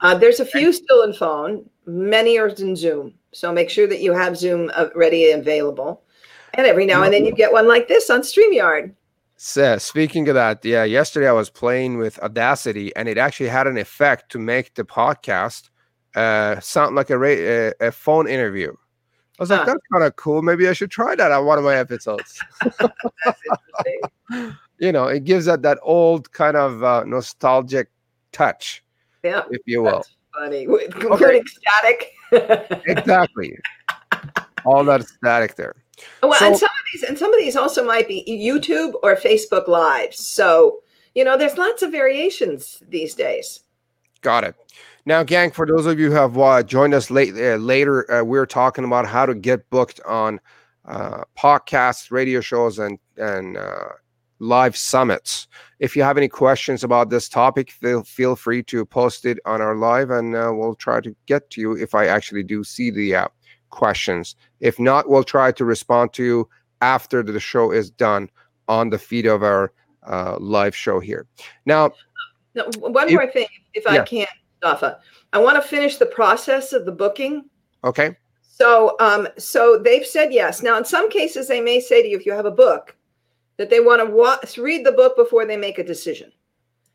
Uh, 0.00 0.16
there's 0.16 0.40
a 0.40 0.44
few 0.44 0.72
still 0.72 1.02
in 1.02 1.14
phone. 1.14 1.68
Many 1.87 2.38
are 2.38 2.48
in 2.48 2.76
Zoom. 2.76 3.14
So 3.33 3.52
make 3.52 3.70
sure 3.70 3.87
that 3.87 4.00
you 4.00 4.12
have 4.12 4.37
Zoom 4.37 4.70
uh, 4.74 4.88
ready 4.94 5.31
and 5.31 5.40
available. 5.40 6.02
And 6.55 6.66
every 6.66 6.85
now 6.85 7.02
and 7.02 7.14
then 7.14 7.24
you 7.24 7.33
get 7.33 7.52
one 7.52 7.66
like 7.66 7.88
this 7.88 8.11
on 8.11 8.20
StreamYard. 8.20 8.94
So 9.37 9.78
speaking 9.78 10.28
of 10.28 10.35
that, 10.35 10.64
yeah, 10.64 10.85
yesterday 10.85 11.28
I 11.28 11.33
was 11.33 11.50
playing 11.50 11.98
with 11.98 12.22
Audacity, 12.22 12.94
and 12.94 13.09
it 13.09 13.18
actually 13.18 13.48
had 13.48 13.66
an 13.66 13.78
effect 13.78 14.31
to 14.33 14.38
make 14.38 14.74
the 14.74 14.85
podcast 14.85 15.70
uh, 16.14 16.61
sound 16.61 16.94
like 16.94 17.11
a, 17.11 17.18
ra- 17.18 17.72
a 17.81 17.90
phone 17.90 18.28
interview. 18.28 18.72
I 19.42 19.42
was 19.42 19.50
like, 19.50 19.66
that's 19.66 19.81
kind 19.92 20.05
of 20.05 20.14
cool. 20.14 20.40
Maybe 20.40 20.68
I 20.68 20.72
should 20.72 20.92
try 20.92 21.16
that 21.16 21.33
on 21.33 21.44
one 21.44 21.59
of 21.59 21.64
my 21.64 21.74
episodes. 21.76 22.40
You 24.78 24.90
know, 24.90 25.07
it 25.07 25.22
gives 25.22 25.44
that 25.44 25.62
that 25.62 25.78
old 25.83 26.33
kind 26.33 26.57
of 26.57 26.83
uh, 26.83 27.05
nostalgic 27.05 27.88
touch, 28.33 28.83
Yeah, 29.22 29.42
if 29.50 29.61
you 29.64 29.81
will. 29.83 30.02
funny. 30.35 30.66
With- 30.66 30.96
Including 30.96 31.44
static. 31.46 32.11
exactly. 32.88 33.57
All 34.64 34.83
that 34.85 35.07
static 35.07 35.55
there. 35.55 35.76
Well, 36.20 36.33
So- 36.35 36.46
and 36.46 36.57
some 36.57 36.66
of 36.66 36.85
these, 36.92 37.02
and 37.05 37.16
some 37.16 37.33
of 37.33 37.38
these 37.38 37.55
also 37.55 37.85
might 37.85 38.09
be 38.09 38.24
YouTube 38.28 38.94
or 39.05 39.14
Facebook 39.14 39.68
Lives. 39.68 40.18
So 40.26 40.81
you 41.14 41.24
know, 41.24 41.37
there's 41.37 41.59
lots 41.59 41.83
of 41.83 41.92
variations 41.92 42.83
these 42.88 43.14
days. 43.14 43.61
Got 44.22 44.44
it. 44.44 44.55
Now, 45.05 45.25
gang, 45.25 45.51
for 45.51 45.67
those 45.67 45.87
of 45.87 45.99
you 45.99 46.11
who 46.11 46.17
have 46.17 46.38
uh, 46.38 46.62
joined 46.62 46.95
us 46.95 47.11
late 47.11 47.35
uh, 47.35 47.57
later, 47.57 48.11
uh, 48.11 48.23
we're 48.23 48.47
talking 48.47 48.85
about 48.85 49.07
how 49.07 49.27
to 49.27 49.35
get 49.35 49.69
booked 49.71 50.01
on 50.07 50.41
uh, 50.85 51.25
podcasts, 51.37 52.11
radio 52.11 52.41
shows, 52.41 52.79
and 52.79 52.99
and 53.17 53.57
uh, 53.57 53.88
live 54.38 54.77
summits. 54.77 55.49
If 55.81 55.97
you 55.97 56.03
have 56.05 56.17
any 56.17 56.29
questions 56.29 56.85
about 56.85 57.11
this 57.11 57.29
topic, 57.29 57.71
feel 57.71 58.05
feel 58.05 58.37
free 58.37 58.62
to 58.65 58.85
post 58.87 59.25
it 59.25 59.38
on 59.45 59.61
our 59.61 59.75
live, 59.75 60.11
and 60.11 60.37
uh, 60.37 60.53
we'll 60.55 60.77
try 60.77 61.01
to 61.01 61.15
get 61.27 61.51
to 61.51 61.61
you 61.61 61.77
if 61.77 61.95
I 61.95 62.07
actually 62.07 62.45
do 62.45 62.62
see 62.62 62.91
the 62.91 63.17
uh, 63.17 63.29
questions. 63.71 64.37
If 64.61 64.79
not, 64.79 65.09
we'll 65.09 65.25
try 65.25 65.51
to 65.53 65.65
respond 65.65 66.12
to 66.15 66.25
you 66.25 66.49
after 66.81 67.25
the 67.25 67.41
show 67.41 67.73
is 67.73 67.91
done 67.91 68.31
on 68.69 68.91
the 68.91 68.99
feed 68.99 69.27
of 69.27 69.43
our 69.43 69.73
uh, 70.07 70.37
live 70.38 70.77
show 70.77 71.01
here. 71.01 71.27
Now, 71.67 71.91
one 72.55 73.09
If- 73.09 73.15
more 73.15 73.31
thing, 73.31 73.49
if 73.75 73.85
I 73.87 74.01
can, 74.01 74.27
Dafa, 74.62 74.98
I 75.33 75.38
want 75.38 75.61
to 75.61 75.68
finish 75.68 75.96
the 75.96 76.07
process 76.07 76.72
of 76.72 76.85
the 76.85 76.92
booking. 76.92 77.44
okay, 77.85 78.16
So, 78.42 78.96
um, 79.01 79.27
so 79.38 79.79
they've 79.79 80.07
said 80.07 80.33
yes. 80.33 80.62
Now, 80.62 80.79
in 80.79 80.85
some 80.85 81.11
cases, 81.11 81.48
they 81.48 81.61
may 81.61 81.81
say 81.81 82.03
to 82.03 82.09
you, 82.09 82.16
if 82.16 82.25
you 82.27 82.33
have 82.33 82.46
a 82.46 82.51
book, 82.51 82.96
that 83.57 83.70
they 83.70 83.81
want 83.81 84.01
to 84.01 84.07
wa- 84.14 84.38
read 84.59 84.87
the 84.87 84.92
book 84.92 85.16
before 85.16 85.44
they 85.46 85.57
make 85.57 85.79
a 85.79 85.85
decision. 85.85 86.33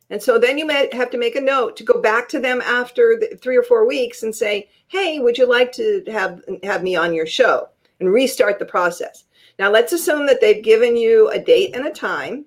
And 0.10 0.22
so 0.22 0.40
then 0.40 0.58
you 0.58 0.66
may 0.66 0.90
have 0.94 1.10
to 1.10 1.18
make 1.18 1.36
a 1.36 1.42
note 1.42 1.76
to 1.78 1.84
go 1.84 2.02
back 2.02 2.30
to 2.30 2.40
them 2.40 2.62
after 2.62 3.18
the 3.20 3.38
three 3.42 3.58
or 3.58 3.64
four 3.64 3.86
weeks 3.86 4.24
and 4.24 4.34
say, 4.34 4.70
"Hey, 4.88 5.20
would 5.20 5.38
you 5.38 5.46
like 5.46 5.74
to 5.74 6.02
have 6.08 6.42
have 6.64 6.82
me 6.82 6.96
on 6.96 7.14
your 7.14 7.26
show?" 7.26 7.68
and 8.00 8.14
restart 8.14 8.58
the 8.60 8.66
process. 8.66 9.26
Now, 9.60 9.70
let's 9.70 9.92
assume 9.92 10.26
that 10.28 10.40
they've 10.40 10.64
given 10.64 10.96
you 10.96 11.30
a 11.32 11.40
date 11.40 11.76
and 11.76 11.88
a 11.88 11.92
time. 11.92 12.46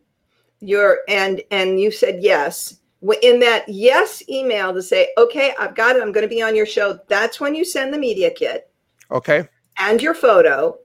You're 0.60 1.00
and 1.08 1.42
and 1.50 1.78
you 1.78 1.90
said 1.90 2.22
yes. 2.22 2.79
In 3.22 3.40
that 3.40 3.64
yes 3.66 4.22
email 4.28 4.74
to 4.74 4.82
say, 4.82 5.08
"Okay, 5.16 5.54
I've 5.58 5.74
got 5.74 5.96
it. 5.96 6.02
I'm 6.02 6.12
going 6.12 6.28
to 6.28 6.34
be 6.34 6.42
on 6.42 6.54
your 6.54 6.66
show." 6.66 6.98
That's 7.08 7.40
when 7.40 7.54
you 7.54 7.64
send 7.64 7.94
the 7.94 7.98
media 7.98 8.30
kit 8.30 8.70
okay, 9.10 9.48
and 9.78 10.02
your 10.02 10.14
photo. 10.14 10.78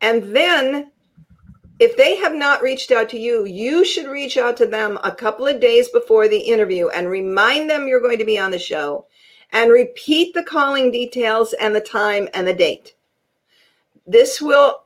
And 0.00 0.34
then, 0.34 0.90
if 1.78 1.96
they 1.96 2.16
have 2.16 2.34
not 2.34 2.62
reached 2.62 2.90
out 2.90 3.08
to 3.10 3.18
you, 3.18 3.44
you 3.46 3.84
should 3.84 4.06
reach 4.06 4.36
out 4.36 4.56
to 4.58 4.66
them 4.66 4.98
a 5.04 5.14
couple 5.14 5.46
of 5.46 5.60
days 5.60 5.88
before 5.88 6.28
the 6.28 6.38
interview 6.38 6.88
and 6.88 7.08
remind 7.08 7.70
them 7.70 7.86
you're 7.86 8.00
going 8.00 8.18
to 8.18 8.24
be 8.24 8.38
on 8.38 8.50
the 8.50 8.58
show 8.58 9.06
and 9.52 9.70
repeat 9.70 10.34
the 10.34 10.42
calling 10.42 10.90
details 10.90 11.52
and 11.54 11.74
the 11.74 11.80
time 11.80 12.28
and 12.34 12.46
the 12.46 12.52
date. 12.52 12.94
This 14.06 14.42
will 14.42 14.84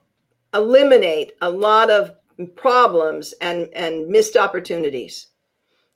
eliminate 0.54 1.32
a 1.40 1.50
lot 1.50 1.90
of 1.90 2.12
problems 2.54 3.34
and, 3.40 3.68
and 3.74 4.08
missed 4.08 4.36
opportunities. 4.36 5.28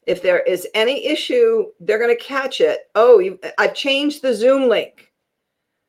If 0.07 0.23
there 0.23 0.41
is 0.41 0.67
any 0.75 1.07
issue, 1.07 1.67
they're 1.81 1.99
going 1.99 2.17
to 2.17 2.23
catch 2.23 2.61
it. 2.61 2.91
Oh, 2.95 3.19
you, 3.21 3.39
I've 3.59 3.75
changed 3.75 4.23
the 4.23 4.35
Zoom 4.35 4.69
link 4.69 5.09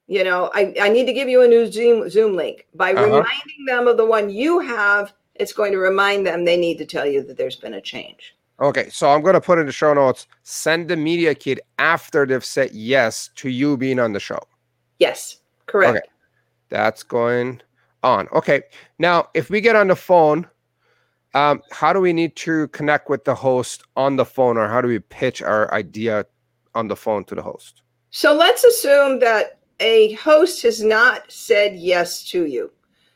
you 0.08 0.21
know 0.21 0.52
I, 0.54 0.73
I 0.82 0.89
need 0.89 1.06
to 1.06 1.13
give 1.13 1.30
you 1.30 1.43
a 1.43 1.47
new 1.47 1.71
zoom 1.71 2.10
zoom 2.10 2.36
link 2.36 2.67
by 2.76 2.91
Uh-huh. 2.91 3.06
reminding 3.06 3.65
them 3.65 3.88
of 3.88 3.95
the 3.95 4.06
one 4.06 4.30
you 4.30 4.60
have 4.60 5.13
it's 5.36 5.54
going 5.54 5.71
to 5.71 5.78
remind 5.78 6.28
them 6.28 6.43
they 6.43 6.58
need 6.58 6.78
to 6.80 6.86
tell 6.86 7.06
you 7.06 7.23
that 7.23 7.38
there's 7.38 7.56
been 7.56 7.76
a 7.76 7.82
change 7.82 8.36
Okay, 8.60 8.89
so 8.89 9.10
I'm 9.10 9.21
going 9.21 9.34
to 9.36 9.39
put 9.41 9.60
in 9.60 9.65
the 9.65 9.71
show 9.71 9.93
notes 9.93 10.28
send 10.43 10.89
the 10.89 10.97
media 10.97 11.34
kit 11.34 11.62
after 11.80 12.26
they've 12.26 12.43
said 12.43 12.71
yes 12.73 13.30
to 13.36 13.47
you 13.47 13.78
being 13.78 13.97
on 13.97 14.12
the 14.12 14.19
show. 14.19 14.39
yes 14.99 15.38
correct 15.67 15.99
Okay. 15.99 16.08
That's 16.67 17.02
going 17.04 17.62
on. 18.04 18.28
Okay, 18.34 18.63
now 18.99 19.30
if 19.34 19.49
we 19.49 19.62
get 19.62 19.78
on 19.78 19.88
the 19.88 19.95
phone, 19.95 20.45
um, 21.34 21.62
how 21.72 21.93
do 21.93 22.00
we 22.00 22.13
need 22.13 22.36
to 22.38 22.67
connect 22.69 23.10
with 23.10 23.26
the 23.26 23.36
host 23.36 23.84
on 23.96 24.15
the 24.15 24.26
phone, 24.26 24.58
or 24.58 24.67
how 24.67 24.82
do 24.82 24.88
we 24.88 25.00
pitch 25.00 25.41
our 25.41 25.74
idea 25.74 26.26
on 26.76 26.88
the 26.88 26.96
phone 26.96 27.24
to 27.26 27.36
the 27.36 27.41
host? 27.41 27.82
so 28.15 28.36
let's 28.36 28.63
assume 28.63 29.19
that 29.19 29.58
a 29.80 30.13
host 30.13 30.62
has 30.62 30.84
not 30.84 31.32
said 31.32 31.76
yes 31.76 32.24
to 32.24 32.46
you 32.46 32.72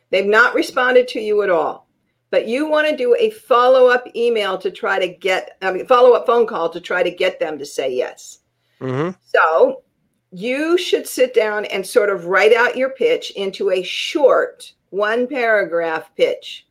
they've 0.10 0.25
not 0.25 0.56
responded 0.56 1.08
to 1.08 1.19
you 1.19 1.43
at 1.43 1.51
all 1.51 1.88
but 2.32 2.47
you 2.47 2.67
want 2.67 2.89
to 2.89 2.97
do 2.97 3.15
a 3.19 3.30
follow-up 3.30 4.08
email 4.15 4.58
to 4.58 4.71
try 4.71 4.97
to 4.97 5.08
get 5.08 5.56
i 5.62 5.71
mean 5.71 5.86
follow-up 5.86 6.25
phone 6.25 6.47
call 6.47 6.67
to 6.67 6.82
try 6.82 7.03
to 7.03 7.12
get 7.12 7.39
them 7.39 7.60
to 7.60 7.65
say 7.65 7.93
yes 7.93 8.39
Mm-hmm. 8.82 9.12
So 9.23 9.84
you 10.32 10.77
should 10.77 11.08
sit 11.08 11.34
down 11.34 11.65
and 11.65 11.86
sort 11.86 12.10
of 12.10 12.25
write 12.25 12.53
out 12.53 12.77
your 12.77 12.89
pitch 12.89 13.32
into 13.32 13.71
a 13.71 13.84
short 13.84 14.73
one 14.89 15.27
paragraph 15.27 16.10
pitch 16.15 16.66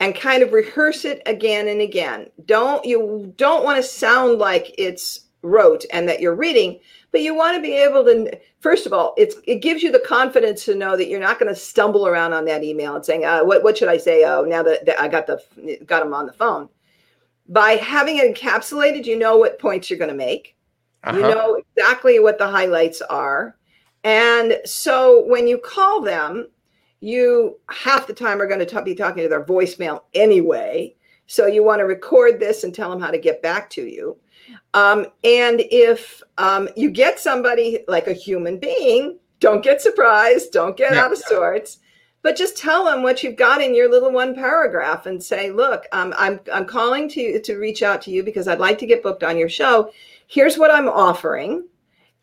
and 0.00 0.14
kind 0.14 0.42
of 0.42 0.52
rehearse 0.52 1.04
it 1.04 1.22
again 1.26 1.68
and 1.68 1.80
again. 1.80 2.28
Don't 2.46 2.84
you 2.84 3.32
don't 3.36 3.64
want 3.64 3.76
to 3.76 3.82
sound 3.82 4.38
like 4.38 4.74
it's 4.78 5.20
rote 5.42 5.84
and 5.92 6.08
that 6.08 6.20
you're 6.20 6.34
reading, 6.34 6.78
but 7.12 7.22
you 7.22 7.34
want 7.34 7.56
to 7.56 7.62
be 7.62 7.72
able 7.74 8.04
to 8.04 8.38
first 8.60 8.86
of 8.86 8.92
all, 8.92 9.14
it's 9.16 9.36
it 9.46 9.56
gives 9.62 9.82
you 9.82 9.92
the 9.92 10.00
confidence 10.06 10.64
to 10.66 10.74
know 10.74 10.96
that 10.96 11.08
you're 11.08 11.20
not 11.20 11.38
going 11.38 11.52
to 11.54 11.60
stumble 11.60 12.06
around 12.06 12.32
on 12.32 12.44
that 12.46 12.64
email 12.64 12.94
and 12.96 13.04
saying, 13.04 13.24
uh, 13.24 13.42
what 13.42 13.62
what 13.62 13.76
should 13.78 13.88
I 13.88 13.98
say? 13.98 14.24
Oh, 14.24 14.44
now 14.44 14.62
that, 14.62 14.86
that 14.86 15.00
I 15.00 15.08
got 15.08 15.26
the 15.26 15.40
got 15.86 16.02
them 16.02 16.14
on 16.14 16.26
the 16.26 16.32
phone. 16.32 16.68
By 17.48 17.72
having 17.72 18.18
it 18.18 18.34
encapsulated, 18.34 19.04
you 19.06 19.18
know 19.18 19.36
what 19.36 19.58
points 19.58 19.90
you're 19.90 19.98
going 19.98 20.10
to 20.10 20.16
make 20.16 20.56
you 21.12 21.24
Uh-huh. 21.24 21.28
know 21.34 21.54
exactly 21.76 22.18
what 22.20 22.38
the 22.38 22.46
highlights 22.46 23.00
are 23.02 23.56
and 24.04 24.58
so 24.64 25.24
when 25.26 25.46
you 25.48 25.58
call 25.58 26.00
them 26.02 26.48
you 27.00 27.58
half 27.70 28.06
the 28.06 28.12
time 28.12 28.40
are 28.40 28.46
going 28.46 28.64
to 28.64 28.82
be 28.82 28.94
talking 28.94 29.22
to 29.22 29.28
their 29.28 29.44
voicemail 29.44 30.02
anyway 30.14 30.94
so 31.26 31.46
you 31.46 31.62
want 31.62 31.78
to 31.78 31.84
record 31.84 32.40
this 32.40 32.64
and 32.64 32.74
tell 32.74 32.90
them 32.90 33.00
how 33.00 33.10
to 33.10 33.18
get 33.18 33.42
back 33.42 33.70
to 33.70 33.82
you 33.82 34.16
um, 34.74 35.06
and 35.24 35.62
if 35.70 36.22
um, 36.38 36.68
you 36.76 36.90
get 36.90 37.18
somebody 37.18 37.80
like 37.88 38.06
a 38.06 38.12
human 38.12 38.58
being 38.58 39.18
don't 39.38 39.64
get 39.64 39.80
surprised 39.80 40.52
don't 40.52 40.76
get 40.76 40.92
Yeah. 40.92 41.04
out 41.04 41.12
of 41.12 41.18
sorts 41.18 41.78
but 42.22 42.36
just 42.36 42.58
tell 42.58 42.84
them 42.84 43.02
what 43.02 43.22
you've 43.22 43.36
got 43.36 43.62
in 43.62 43.74
your 43.74 43.90
little 43.90 44.12
one 44.12 44.34
paragraph 44.34 45.06
and 45.06 45.22
say 45.22 45.50
look 45.50 45.84
um, 45.92 46.12
I'm, 46.18 46.40
I'm 46.52 46.66
calling 46.66 47.08
to, 47.10 47.40
to 47.40 47.56
reach 47.56 47.82
out 47.82 48.02
to 48.02 48.10
you 48.10 48.22
because 48.22 48.48
i'd 48.48 48.58
like 48.58 48.78
to 48.78 48.86
get 48.86 49.02
booked 49.02 49.24
on 49.24 49.38
your 49.38 49.48
show 49.48 49.90
here's 50.30 50.56
what 50.56 50.70
I'm 50.70 50.88
offering. 50.88 51.64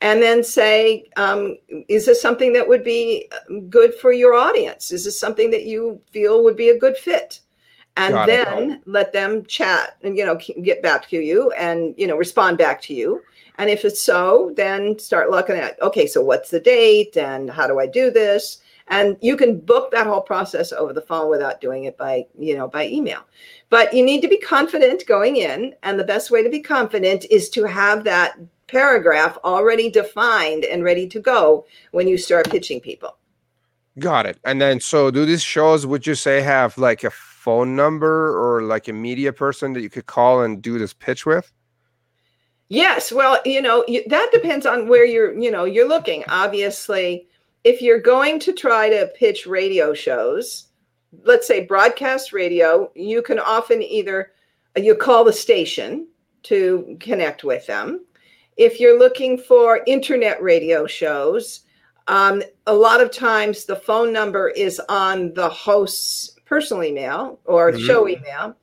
And 0.02 0.22
then 0.22 0.44
say, 0.44 1.06
um, 1.16 1.58
is 1.88 2.06
this 2.06 2.22
something 2.22 2.54
that 2.54 2.68
would 2.68 2.84
be 2.84 3.30
good 3.70 3.96
for 3.96 4.14
your 4.14 4.36
audience? 4.36 4.92
Is 4.92 5.06
this 5.06 5.20
something 5.20 5.50
that 5.52 5.66
you 5.66 6.00
feel 6.12 6.44
would 6.44 6.56
be 6.56 6.70
a 6.70 6.78
good 6.78 6.98
fit? 6.98 7.40
And 7.96 8.14
Got 8.14 8.30
it. 8.30 8.46
then 8.46 8.82
let 8.86 9.12
them 9.12 9.44
chat 9.46 9.98
and, 10.04 10.16
you 10.16 10.24
know, 10.24 10.40
get 10.62 10.84
back 10.84 11.10
to 11.10 11.18
you 11.18 11.50
and, 11.54 11.96
you 11.98 12.06
know, 12.06 12.16
respond 12.16 12.60
back 12.60 12.80
to 12.84 12.94
you. 12.94 13.24
And 13.58 13.72
if 13.72 13.86
it's 13.86 14.00
so, 14.00 14.54
then 14.56 15.00
start 15.00 15.32
looking 15.32 15.56
at, 15.56 15.82
okay, 15.82 16.06
so 16.06 16.22
what's 16.22 16.52
the 16.52 16.60
date 16.60 17.18
and 17.18 17.50
how 17.50 17.66
do 17.66 17.80
I 17.80 17.88
do 17.88 18.12
this? 18.12 18.60
And 18.90 19.18
you 19.22 19.36
can 19.36 19.60
book 19.60 19.90
that 19.92 20.06
whole 20.06 20.22
process 20.22 20.72
over 20.72 20.94
the 20.94 21.02
phone 21.02 21.30
without 21.30 21.60
doing 21.60 21.86
it 21.86 21.98
by, 21.98 22.28
you 22.38 22.56
know, 22.56 22.68
by 22.68 22.88
email. 22.88 23.22
But 23.72 23.94
you 23.94 24.06
need 24.06 24.22
to 24.22 24.28
be 24.28 24.38
confident 24.38 25.08
going 25.08 25.38
in. 25.38 25.74
And 25.82 26.00
the 26.00 26.04
best 26.04 26.30
way 26.30 26.44
to 26.44 26.50
be 26.50 26.62
confident 26.62 27.26
is 27.32 27.50
to 27.50 27.64
have 27.64 28.04
that 28.04 28.38
paragraph 28.68 29.38
already 29.44 29.90
defined 29.90 30.66
and 30.66 30.84
ready 30.84 31.08
to 31.08 31.20
go 31.20 31.66
when 31.92 32.08
you 32.08 32.18
start 32.18 32.50
pitching 32.50 32.80
people. 32.80 33.18
Got 34.00 34.26
it. 34.26 34.38
And 34.44 34.62
then, 34.62 34.80
so 34.80 35.10
do 35.10 35.26
these 35.26 35.42
shows, 35.42 35.88
would 35.88 36.06
you 36.06 36.16
say, 36.16 36.42
have 36.42 36.78
like 36.78 37.04
a 37.04 37.10
phone 37.10 37.76
number 37.76 38.38
or 38.38 38.62
like 38.62 38.88
a 38.88 38.94
media 38.94 39.34
person 39.34 39.74
that 39.74 39.82
you 39.82 39.90
could 39.90 40.06
call 40.06 40.42
and 40.44 40.62
do 40.62 40.78
this 40.78 40.94
pitch 40.94 41.26
with? 41.26 41.52
Yes, 42.70 43.12
well, 43.12 43.40
you 43.46 43.62
know, 43.62 43.86
you, 43.88 44.04
that 44.08 44.30
depends 44.34 44.66
on 44.66 44.88
where 44.90 45.06
you're, 45.06 45.40
you 45.40 45.50
know, 45.50 45.64
you're 45.64 45.88
looking. 45.88 46.26
Obviously, 46.28 47.28
if 47.64 47.82
you're 47.82 48.02
going 48.02 48.40
to 48.42 48.54
try 48.54 48.90
to 48.90 49.10
pitch 49.16 49.48
radio 49.48 49.94
shows, 49.94 50.68
let's 51.24 51.48
say 51.48 51.66
broadcast 51.66 52.34
radio, 52.34 52.92
you 52.94 53.22
can 53.22 53.40
often 53.40 53.82
either 53.82 54.34
you 54.76 54.94
call 54.96 55.24
the 55.24 55.34
station 55.34 56.08
to 56.44 56.98
connect 57.00 57.44
with 57.44 57.66
them. 57.66 58.06
If 58.58 58.80
you're 58.80 58.98
looking 58.98 59.38
for 59.38 59.82
internet 59.86 60.42
radio 60.42 60.88
shows, 60.88 61.62
um, 62.08 62.42
a 62.66 62.74
lot 62.74 63.02
of 63.02 63.12
times 63.12 63.66
the 63.66 63.76
phone 63.76 64.12
number 64.12 64.50
is 64.50 64.82
on 64.90 65.34
the 65.34 65.48
host's 65.50 66.32
personal 66.46 66.84
email 66.84 67.40
or 67.46 67.72
mm-hmm. 67.72 67.86
show 67.86 68.08
email. 68.08 68.56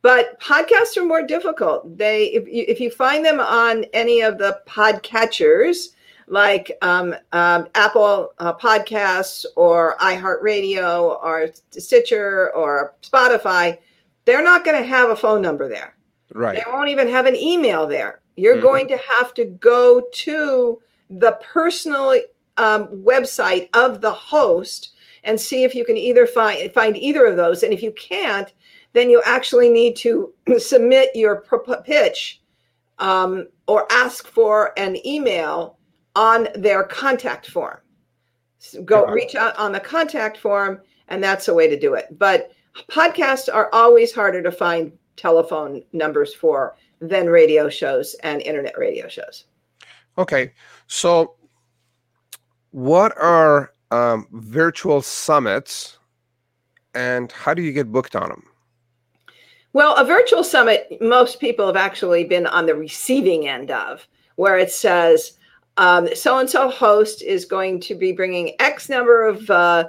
But 0.00 0.40
podcasts 0.40 0.96
are 0.96 1.04
more 1.04 1.22
difficult. 1.22 1.96
They, 1.96 2.26
if 2.26 2.48
you, 2.48 2.64
if 2.66 2.80
you 2.80 2.90
find 2.90 3.24
them 3.24 3.38
on 3.38 3.84
any 3.92 4.20
of 4.20 4.38
the 4.38 4.60
podcatchers, 4.66 5.90
like 6.26 6.76
um, 6.82 7.14
um, 7.32 7.68
Apple 7.74 8.32
uh, 8.38 8.54
Podcasts 8.54 9.44
or 9.54 9.96
iHeartRadio 9.98 11.22
or 11.22 11.50
Stitcher 11.70 12.50
or 12.54 12.94
Spotify, 13.02 13.78
they're 14.24 14.42
not 14.42 14.64
going 14.64 14.80
to 14.80 14.88
have 14.88 15.10
a 15.10 15.16
phone 15.16 15.42
number 15.42 15.68
there. 15.68 15.94
Right. 16.32 16.56
They 16.56 16.70
won't 16.70 16.88
even 16.88 17.08
have 17.08 17.26
an 17.26 17.36
email 17.36 17.86
there. 17.86 18.21
You're 18.36 18.54
mm-hmm. 18.54 18.62
going 18.62 18.88
to 18.88 18.98
have 18.98 19.34
to 19.34 19.44
go 19.44 20.02
to 20.12 20.80
the 21.10 21.32
personal 21.42 22.20
um, 22.56 22.88
website 22.88 23.68
of 23.74 24.00
the 24.00 24.12
host 24.12 24.94
and 25.24 25.40
see 25.40 25.64
if 25.64 25.74
you 25.74 25.84
can 25.84 25.96
either 25.96 26.26
find 26.26 26.72
find 26.72 26.96
either 26.96 27.26
of 27.26 27.36
those. 27.36 27.62
And 27.62 27.72
if 27.72 27.82
you 27.82 27.92
can't, 27.92 28.52
then 28.92 29.10
you 29.10 29.22
actually 29.24 29.70
need 29.70 29.96
to 29.96 30.32
submit 30.58 31.10
your 31.14 31.44
pitch 31.84 32.40
um, 32.98 33.48
or 33.66 33.86
ask 33.90 34.26
for 34.26 34.72
an 34.78 35.04
email 35.06 35.78
on 36.14 36.48
their 36.54 36.84
contact 36.84 37.50
form. 37.50 37.78
So 38.58 38.82
go 38.82 39.06
yeah. 39.06 39.12
reach 39.12 39.34
out 39.34 39.56
on 39.56 39.72
the 39.72 39.80
contact 39.80 40.38
form, 40.38 40.80
and 41.08 41.22
that's 41.22 41.48
a 41.48 41.54
way 41.54 41.68
to 41.68 41.78
do 41.78 41.94
it. 41.94 42.16
But 42.18 42.52
podcasts 42.90 43.52
are 43.52 43.68
always 43.72 44.12
harder 44.12 44.42
to 44.42 44.52
find 44.52 44.92
telephone 45.16 45.82
numbers 45.92 46.34
for 46.34 46.76
than 47.02 47.28
radio 47.28 47.68
shows 47.68 48.14
and 48.22 48.40
internet 48.42 48.78
radio 48.78 49.08
shows. 49.08 49.44
Okay, 50.16 50.52
so 50.86 51.34
what 52.70 53.16
are 53.18 53.72
um, 53.90 54.26
virtual 54.32 55.02
summits, 55.02 55.98
and 56.94 57.30
how 57.32 57.52
do 57.52 57.62
you 57.62 57.72
get 57.72 57.92
booked 57.92 58.16
on 58.16 58.28
them? 58.28 58.44
Well, 59.74 59.96
a 59.96 60.04
virtual 60.04 60.44
summit, 60.44 60.98
most 61.00 61.40
people 61.40 61.66
have 61.66 61.76
actually 61.76 62.24
been 62.24 62.46
on 62.46 62.66
the 62.66 62.74
receiving 62.74 63.48
end 63.48 63.70
of, 63.70 64.06
where 64.36 64.58
it 64.58 64.70
says 64.70 65.32
so 65.78 66.38
and 66.38 66.50
so 66.50 66.70
host 66.70 67.22
is 67.22 67.44
going 67.44 67.80
to 67.80 67.94
be 67.94 68.12
bringing 68.12 68.54
X 68.60 68.88
number 68.88 69.26
of 69.26 69.50
uh, 69.50 69.88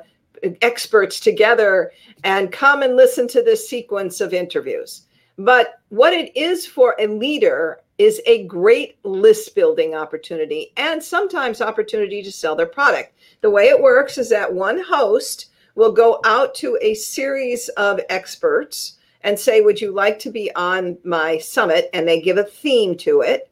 experts 0.61 1.19
together 1.19 1.91
and 2.23 2.51
come 2.51 2.81
and 2.81 2.95
listen 2.95 3.27
to 3.29 3.41
this 3.41 3.67
sequence 3.67 4.21
of 4.21 4.33
interviews. 4.33 5.03
But 5.37 5.79
what 5.89 6.13
it 6.13 6.35
is 6.37 6.65
for 6.65 6.95
a 6.99 7.07
leader 7.07 7.79
is 7.97 8.21
a 8.25 8.45
great 8.45 8.97
list 9.03 9.55
building 9.55 9.95
opportunity 9.95 10.73
and 10.77 11.01
sometimes 11.01 11.61
opportunity 11.61 12.23
to 12.23 12.31
sell 12.31 12.55
their 12.55 12.65
product. 12.65 13.13
The 13.41 13.49
way 13.49 13.65
it 13.65 13.81
works 13.81 14.17
is 14.17 14.29
that 14.29 14.53
one 14.53 14.79
host 14.79 15.51
will 15.75 15.91
go 15.91 16.19
out 16.23 16.53
to 16.55 16.77
a 16.81 16.93
series 16.93 17.69
of 17.69 17.99
experts 18.09 18.97
and 19.21 19.39
say, 19.39 19.61
Would 19.61 19.81
you 19.81 19.91
like 19.91 20.19
to 20.19 20.31
be 20.31 20.53
on 20.55 20.97
my 21.03 21.37
summit? 21.37 21.89
And 21.93 22.07
they 22.07 22.21
give 22.21 22.37
a 22.37 22.43
theme 22.43 22.97
to 22.97 23.21
it. 23.21 23.49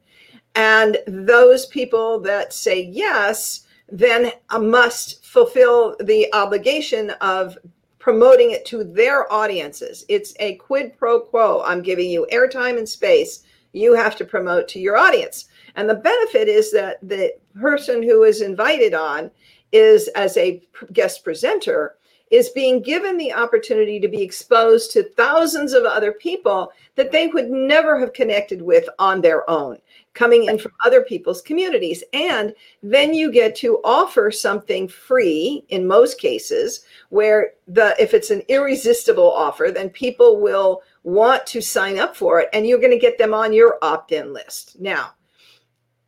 And 0.56 0.98
those 1.08 1.66
people 1.68 2.20
that 2.22 2.54
say 2.54 2.82
yes 2.82 3.66
then 3.90 4.32
must 4.60 5.26
fulfill 5.26 5.96
the 6.00 6.34
obligation 6.34 7.12
of 7.22 7.58
promoting 8.02 8.50
it 8.50 8.66
to 8.66 8.84
their 8.84 9.32
audiences. 9.32 10.04
It's 10.10 10.34
a 10.40 10.56
quid 10.56 10.98
pro 10.98 11.20
quo. 11.20 11.62
I'm 11.64 11.84
giving 11.84 12.10
you 12.10 12.28
airtime 12.32 12.80
and 12.80 12.90
space. 12.90 13.44
You 13.74 13.94
have 13.94 14.16
to 14.18 14.26
promote 14.26 14.68
to 14.70 14.80
your 14.80 14.98
audience. 14.98 15.46
And 15.76 15.88
the 15.88 15.96
benefit 15.96 16.48
is 16.48 16.72
that 16.72 16.98
the 17.08 17.36
person 17.60 18.02
who 18.02 18.24
is 18.24 18.42
invited 18.42 18.96
on 18.96 19.30
is, 19.72 20.08
as 20.10 20.36
a 20.36 20.62
guest 20.92 21.24
presenter, 21.24 21.96
is 22.32 22.50
being 22.50 22.82
given 22.82 23.18
the 23.18 23.34
opportunity 23.34 24.00
to 24.00 24.08
be 24.08 24.24
exposed 24.24 24.92
to 24.92 25.04
thousands 25.04 25.74
of 25.74 25.84
other 25.84 26.14
people 26.14 26.72
that 26.96 27.12
they 27.12 27.28
would 27.28 27.52
never 27.52 28.00
have 28.00 28.14
connected 28.14 28.62
with 28.62 28.90
on 28.98 29.22
their 29.22 29.48
own 29.50 29.78
coming 30.14 30.46
in 30.46 30.60
from 30.60 30.74
other 30.86 31.02
people's 31.02 31.42
communities. 31.42 32.04
And 32.14 32.54
then 32.84 33.14
you 33.14 33.32
get 33.32 33.56
to 33.58 33.80
offer 33.84 34.32
something 34.32 34.88
free 34.88 35.64
in 35.70 35.88
most 35.88 36.20
cases 36.20 36.82
where 37.10 37.54
the 37.68 37.96
if 38.00 38.14
it's 38.14 38.30
an 38.30 38.42
irresistible 38.48 39.32
offer, 39.32 39.72
then 39.74 39.90
people 39.90 40.42
will 40.42 40.82
want 41.04 41.46
to 41.48 41.62
sign 41.62 41.98
up 41.98 42.16
for 42.16 42.40
it 42.42 42.50
and 42.54 42.68
you're 42.68 42.80
going 42.80 42.92
to 42.92 43.00
get 43.00 43.18
them 43.18 43.34
on 43.34 43.54
your 43.54 43.78
opt-in 43.82 44.34
list. 44.34 44.80
Now, 44.80 45.14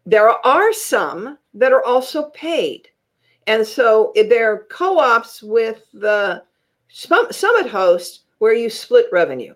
there 0.06 0.30
are 0.30 0.74
some 0.74 1.38
that 1.54 1.72
are 1.72 1.84
also 1.86 2.30
paid. 2.32 2.90
And 3.48 3.66
so 3.66 4.12
they're 4.16 4.66
co-ops 4.70 5.42
with 5.42 5.84
the 5.94 6.44
summit 6.90 7.68
host 7.68 8.22
where 8.40 8.54
you 8.54 8.70
split 8.70 9.08
revenue. 9.12 9.54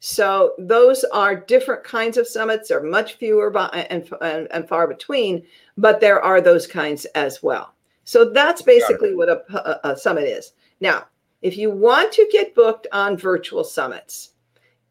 So 0.00 0.52
those 0.58 1.04
are 1.12 1.34
different 1.34 1.82
kinds 1.82 2.16
of 2.16 2.28
summits. 2.28 2.68
They're 2.68 2.82
much 2.82 3.14
fewer 3.14 3.56
and, 3.72 4.08
and, 4.20 4.48
and, 4.50 4.68
far 4.68 4.86
between, 4.86 5.42
but 5.76 6.00
there 6.00 6.22
are 6.22 6.40
those 6.40 6.66
kinds 6.66 7.04
as 7.16 7.42
well. 7.42 7.74
So 8.04 8.30
that's 8.30 8.62
basically 8.62 9.14
what 9.14 9.28
a, 9.28 9.42
a, 9.52 9.92
a 9.92 9.96
summit 9.96 10.24
is. 10.24 10.52
Now, 10.80 11.06
if 11.42 11.56
you 11.56 11.70
want 11.70 12.12
to 12.12 12.28
get 12.32 12.54
booked 12.54 12.86
on 12.92 13.16
virtual 13.16 13.64
summits, 13.64 14.30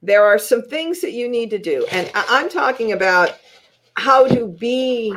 there 0.02 0.24
are 0.24 0.38
some 0.38 0.62
things 0.62 1.02
that 1.02 1.14
you 1.14 1.28
need 1.28 1.50
to 1.52 1.58
do. 1.58 1.86
And 1.92 2.12
I'm 2.14 2.50
talking 2.50 2.92
about 2.92 3.38
how 3.96 4.28
to 4.28 4.48
be 4.48 5.16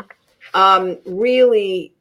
um, 0.54 0.98
really 1.04 1.92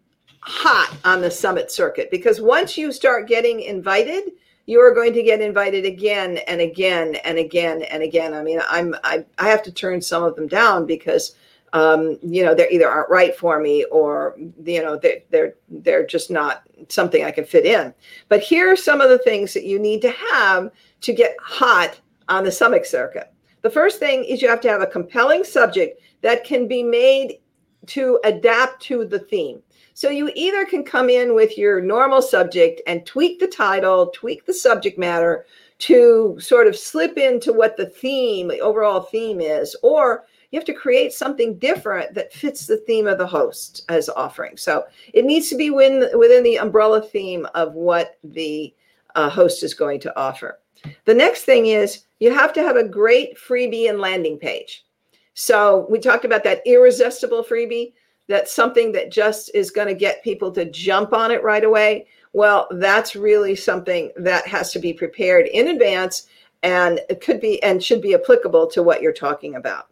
hot 0.42 0.96
on 1.04 1.22
the 1.22 1.30
summit 1.30 1.72
circuit 1.72 2.10
because 2.10 2.40
once 2.40 2.78
you 2.78 2.92
start 2.92 3.28
getting 3.28 3.62
invited, 3.62 4.32
you 4.70 4.80
are 4.80 4.94
going 4.94 5.14
to 5.14 5.24
get 5.24 5.42
invited 5.42 5.84
again 5.84 6.38
and 6.48 6.62
again 6.62 7.16
and 7.26 7.40
again 7.40 7.82
and 7.82 8.04
again. 8.04 8.36
I 8.36 8.44
mean, 8.44 8.60
I'm 8.70 8.94
I, 9.04 9.26
I 9.40 9.50
have 9.50 9.64
to 9.64 9.72
turn 9.72 10.00
some 10.00 10.22
of 10.22 10.36
them 10.36 10.48
down 10.48 10.86
because 10.86 11.36
um, 11.74 12.20
you 12.22 12.46
know 12.46 12.54
they 12.54 12.70
either 12.70 12.88
aren't 12.88 13.10
right 13.10 13.36
for 13.36 13.60
me 13.60 13.84
or 13.86 14.36
you 14.38 14.84
know 14.84 14.96
they, 14.96 15.26
they're 15.32 15.56
they're 15.70 16.06
just 16.06 16.30
not 16.30 16.62
something 16.88 17.24
I 17.24 17.32
can 17.32 17.46
fit 17.46 17.66
in. 17.66 17.96
But 18.28 18.42
here 18.42 18.72
are 18.72 18.76
some 18.76 19.02
of 19.02 19.10
the 19.10 19.18
things 19.18 19.56
that 19.56 19.66
you 19.66 19.80
need 19.80 20.04
to 20.04 20.12
have 20.12 20.72
to 21.02 21.14
get 21.14 21.36
hot 21.42 22.00
on 22.28 22.44
the 22.44 22.52
summit 22.52 22.86
circuit. 22.86 23.34
The 23.64 23.72
first 23.72 23.98
thing 23.98 24.24
is 24.24 24.40
you 24.40 24.50
have 24.50 24.62
to 24.62 24.70
have 24.70 24.84
a 24.84 24.88
compelling 24.88 25.44
subject 25.44 26.00
that 26.22 26.44
can 26.44 26.68
be 26.68 26.84
made 26.84 27.40
to 27.88 28.20
adapt 28.24 28.84
to 28.84 29.04
the 29.04 29.20
theme. 29.20 29.64
So 30.00 30.10
you 30.10 30.32
either 30.34 30.64
can 30.64 30.86
come 30.86 31.10
in 31.10 31.36
with 31.36 31.58
your 31.58 31.82
normal 31.82 32.22
subject 32.22 32.80
and 32.88 33.06
tweak 33.06 33.38
the 33.38 33.48
title, 33.48 34.08
tweak 34.16 34.46
the 34.46 34.54
subject 34.54 34.98
matter 34.98 35.46
to 35.80 36.38
sort 36.40 36.68
of 36.68 36.78
slip 36.78 37.18
into 37.18 37.52
what 37.52 37.76
the 37.76 37.88
theme, 37.88 38.48
the 38.48 38.62
overall 38.62 39.02
theme 39.02 39.42
is, 39.42 39.76
or 39.84 40.24
you 40.52 40.58
have 40.58 40.66
to 40.68 40.74
create 40.74 41.12
something 41.12 41.58
different 41.58 42.14
that 42.14 42.32
fits 42.32 42.66
the 42.66 42.78
theme 42.78 43.08
of 43.08 43.18
the 43.18 43.28
host 43.28 43.84
as 43.90 44.08
offering. 44.08 44.56
So 44.56 44.86
it 45.14 45.26
needs 45.26 45.50
to 45.50 45.58
be 45.58 45.70
within, 45.70 46.18
within 46.18 46.44
the 46.44 46.60
umbrella 46.60 47.02
theme 47.02 47.46
of 47.54 47.74
what 47.74 48.20
the 48.24 48.74
uh, 49.16 49.30
host 49.30 49.64
is 49.64 49.74
going 49.74 50.00
to 50.00 50.18
offer. 50.18 50.62
The 51.04 51.14
next 51.14 51.42
thing 51.42 51.66
is 51.66 52.06
you 52.22 52.34
have 52.34 52.54
to 52.54 52.64
have 52.64 52.78
a 52.78 52.88
great 52.88 53.38
freebie 53.38 53.90
and 53.90 54.00
landing 54.00 54.38
page. 54.38 54.86
So 55.34 55.88
we 55.90 56.00
talked 56.00 56.24
about 56.24 56.46
that 56.46 56.62
irresistible 56.66 57.44
freebie 57.44 57.92
that's 58.30 58.54
something 58.54 58.92
that 58.92 59.12
just 59.12 59.50
is 59.56 59.72
going 59.72 59.88
to 59.88 59.96
get 59.96 60.24
people 60.24 60.52
to 60.52 60.70
jump 60.70 61.14
on 61.14 61.32
it 61.32 61.44
right 61.44 61.64
away. 61.64 62.06
Well, 62.32 62.68
that's 62.70 63.16
really 63.16 63.56
something 63.56 64.12
that 64.18 64.48
has 64.48 64.72
to 64.74 64.80
be 64.80 64.94
prepared 64.94 65.48
in 65.48 65.70
advance 65.70 66.28
and 66.62 67.02
it 67.10 67.22
could 67.22 67.42
be 67.42 67.62
and 67.64 67.84
should 67.84 68.04
be 68.04 68.14
applicable 68.14 68.68
to 68.68 68.84
what 68.84 69.02
you're 69.02 69.14
talking 69.14 69.56
about. 69.56 69.88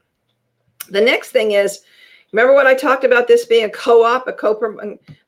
The 0.90 1.02
next 1.02 1.32
thing 1.32 1.52
is 1.52 1.82
remember 2.32 2.54
when 2.54 2.68
I 2.68 2.76
talked 2.76 3.04
about 3.04 3.28
this 3.28 3.46
being 3.46 3.66
a 3.66 3.70
co-op, 3.70 4.28
a 4.28 4.34
co 4.34 4.54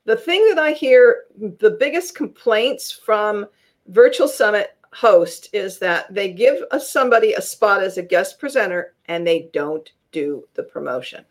the 0.06 0.15
thing 0.15 0.48
that 0.50 0.60
I 0.60 0.74
hear 0.74 1.24
the 1.36 1.78
biggest 1.80 2.13
complaints 2.13 2.91
from 2.91 3.48
virtual 3.88 4.28
summit 4.28 4.78
host 4.93 5.50
is 5.52 5.80
that 5.80 6.13
they 6.13 6.32
give 6.32 6.63
a, 6.72 6.80
somebody 6.80 7.34
a 7.34 7.41
spot 7.41 7.82
as 7.82 7.98
a 7.98 8.04
guest 8.04 8.39
presenter 8.39 8.93
and 9.06 9.26
they 9.26 9.50
don't 9.52 9.91
do 10.12 10.48
the 10.54 10.63
promotion 10.63 11.26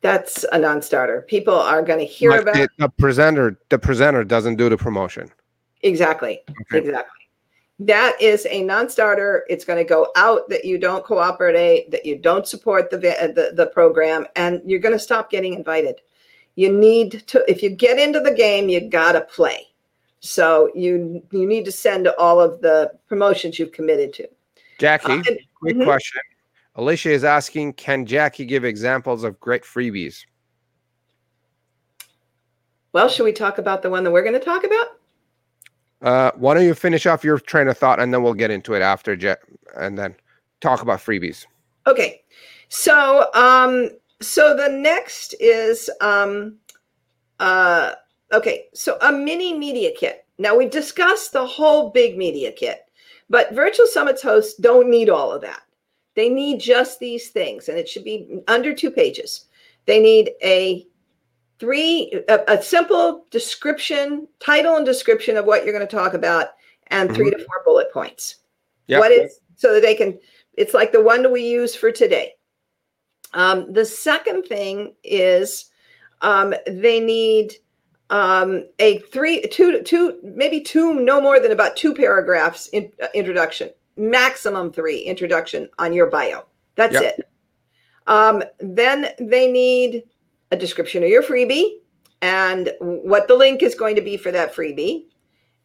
that's 0.00 0.44
a 0.52 0.58
non-starter. 0.58 1.22
People 1.22 1.54
are 1.54 1.82
going 1.82 1.98
to 1.98 2.04
hear 2.04 2.30
like 2.30 2.42
about 2.42 2.54
the, 2.54 2.68
the, 2.78 2.88
presenter. 2.88 3.58
The 3.68 3.78
presenter 3.78 4.24
doesn't 4.24 4.56
do 4.56 4.68
the 4.68 4.76
promotion. 4.76 5.30
Exactly. 5.82 6.42
Okay. 6.48 6.78
Exactly. 6.78 7.12
That 7.78 8.20
is 8.20 8.46
a 8.50 8.62
non-starter. 8.62 9.44
It's 9.48 9.64
going 9.64 9.78
to 9.78 9.88
go 9.88 10.08
out 10.16 10.48
that 10.48 10.64
you 10.64 10.78
don't 10.78 11.04
cooperate, 11.04 11.90
that 11.90 12.06
you 12.06 12.16
don't 12.16 12.46
support 12.46 12.90
the 12.90 12.96
the, 12.96 13.52
the 13.54 13.66
program, 13.66 14.26
and 14.34 14.62
you're 14.64 14.80
going 14.80 14.94
to 14.94 14.98
stop 14.98 15.30
getting 15.30 15.54
invited. 15.54 16.00
You 16.54 16.72
need 16.72 17.26
to, 17.26 17.44
if 17.50 17.62
you 17.62 17.68
get 17.68 17.98
into 17.98 18.20
the 18.20 18.30
game, 18.30 18.70
you 18.70 18.80
got 18.88 19.12
to 19.12 19.20
play. 19.20 19.66
So 20.20 20.70
you 20.74 21.22
you 21.30 21.46
need 21.46 21.66
to 21.66 21.72
send 21.72 22.08
all 22.18 22.40
of 22.40 22.62
the 22.62 22.92
promotions 23.08 23.58
you've 23.58 23.72
committed 23.72 24.14
to. 24.14 24.28
Jackie, 24.78 25.12
uh, 25.12 25.16
and, 25.16 25.38
quick 25.54 25.76
mm-hmm. 25.76 25.84
question. 25.84 26.20
Alicia 26.76 27.10
is 27.10 27.24
asking, 27.24 27.72
can 27.72 28.04
Jackie 28.04 28.44
give 28.44 28.64
examples 28.64 29.24
of 29.24 29.40
great 29.40 29.62
freebies? 29.62 30.24
Well, 32.92 33.08
should 33.08 33.24
we 33.24 33.32
talk 33.32 33.58
about 33.58 33.82
the 33.82 33.90
one 33.90 34.04
that 34.04 34.10
we're 34.10 34.22
going 34.22 34.38
to 34.38 34.44
talk 34.44 34.64
about? 34.64 34.86
Uh, 36.02 36.30
why 36.36 36.54
don't 36.54 36.64
you 36.64 36.74
finish 36.74 37.06
off 37.06 37.24
your 37.24 37.38
train 37.38 37.68
of 37.68 37.78
thought 37.78 37.98
and 38.00 38.12
then 38.12 38.22
we'll 38.22 38.34
get 38.34 38.50
into 38.50 38.74
it 38.74 38.82
after, 38.82 39.16
Jet, 39.16 39.38
and 39.76 39.98
then 39.98 40.14
talk 40.60 40.82
about 40.82 41.00
freebies. 41.00 41.46
Okay. 41.86 42.22
So, 42.68 43.28
um, 43.34 43.90
so 44.20 44.54
the 44.54 44.68
next 44.68 45.34
is, 45.40 45.88
um, 46.02 46.56
uh, 47.40 47.92
okay. 48.32 48.66
So 48.74 48.98
a 49.00 49.10
mini 49.12 49.58
media 49.58 49.92
kit. 49.96 50.26
Now 50.38 50.56
we've 50.56 50.70
discussed 50.70 51.32
the 51.32 51.46
whole 51.46 51.90
big 51.90 52.18
media 52.18 52.52
kit, 52.52 52.90
but 53.30 53.54
virtual 53.54 53.86
summits 53.86 54.22
hosts 54.22 54.54
don't 54.60 54.90
need 54.90 55.08
all 55.08 55.32
of 55.32 55.40
that. 55.40 55.62
They 56.16 56.28
need 56.28 56.60
just 56.60 56.98
these 56.98 57.30
things, 57.30 57.68
and 57.68 57.78
it 57.78 57.88
should 57.88 58.04
be 58.04 58.40
under 58.48 58.74
two 58.74 58.90
pages. 58.90 59.44
They 59.84 60.00
need 60.00 60.32
a 60.42 60.86
three 61.58 62.12
a, 62.28 62.40
a 62.48 62.62
simple 62.62 63.26
description, 63.30 64.26
title 64.40 64.76
and 64.76 64.84
description 64.84 65.36
of 65.36 65.44
what 65.44 65.64
you're 65.64 65.74
going 65.74 65.86
to 65.86 65.96
talk 65.96 66.14
about, 66.14 66.48
and 66.88 67.14
3 67.14 67.30
mm-hmm. 67.30 67.38
to 67.38 67.44
four 67.44 67.62
bullet 67.64 67.92
points. 67.92 68.36
Yep. 68.88 69.00
What 69.00 69.12
is 69.12 69.40
so 69.56 69.74
that 69.74 69.82
they 69.82 69.94
can? 69.94 70.18
It's 70.54 70.74
like 70.74 70.90
the 70.90 71.02
one 71.02 71.22
that 71.22 71.30
we 71.30 71.46
use 71.46 71.76
for 71.76 71.92
today. 71.92 72.32
Um, 73.34 73.72
the 73.72 73.84
second 73.84 74.44
thing 74.44 74.94
is 75.04 75.70
um, 76.22 76.54
they 76.66 77.00
need 77.00 77.54
um, 78.10 78.64
a 78.78 78.98
three, 78.98 79.42
two, 79.48 79.82
two, 79.82 80.18
maybe 80.22 80.60
two, 80.60 80.94
no 80.94 81.20
more 81.20 81.40
than 81.40 81.52
about 81.52 81.76
two 81.76 81.94
paragraphs 81.94 82.68
in 82.68 82.90
uh, 83.02 83.08
introduction, 83.14 83.70
maximum 83.96 84.72
three 84.72 85.00
introduction 85.00 85.68
on 85.78 85.92
your 85.92 86.06
bio. 86.06 86.44
That's 86.74 86.94
yep. 86.94 87.18
it. 87.18 87.28
Um, 88.06 88.42
then 88.60 89.08
they 89.18 89.50
need 89.50 90.04
a 90.52 90.56
description 90.56 91.02
of 91.02 91.08
your 91.08 91.22
freebie 91.22 91.78
and 92.22 92.72
what 92.80 93.28
the 93.28 93.34
link 93.34 93.62
is 93.62 93.74
going 93.74 93.96
to 93.96 94.02
be 94.02 94.16
for 94.16 94.30
that 94.32 94.54
freebie. 94.54 95.06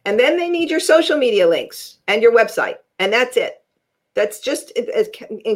And 0.04 0.18
then 0.18 0.36
they 0.36 0.50
need 0.50 0.70
your 0.70 0.80
social 0.80 1.16
media 1.16 1.46
links 1.46 1.98
and 2.08 2.22
your 2.22 2.34
website. 2.34 2.76
And 2.98 3.12
that's 3.12 3.36
it. 3.36 3.62
That's 4.14 4.40
just 4.40 4.72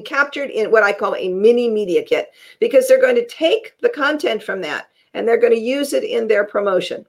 captured 0.04 0.50
in 0.50 0.70
what 0.70 0.82
I 0.82 0.92
call 0.92 1.14
a 1.14 1.28
mini 1.28 1.68
media 1.68 2.02
kit 2.02 2.30
because 2.60 2.88
they're 2.88 3.00
going 3.00 3.16
to 3.16 3.26
take 3.26 3.78
the 3.80 3.90
content 3.90 4.42
from 4.42 4.60
that 4.62 4.88
and 5.12 5.26
they're 5.26 5.40
going 5.40 5.52
to 5.52 5.60
use 5.60 5.92
it 5.92 6.04
in 6.04 6.28
their 6.28 6.44
promotion. 6.44 7.04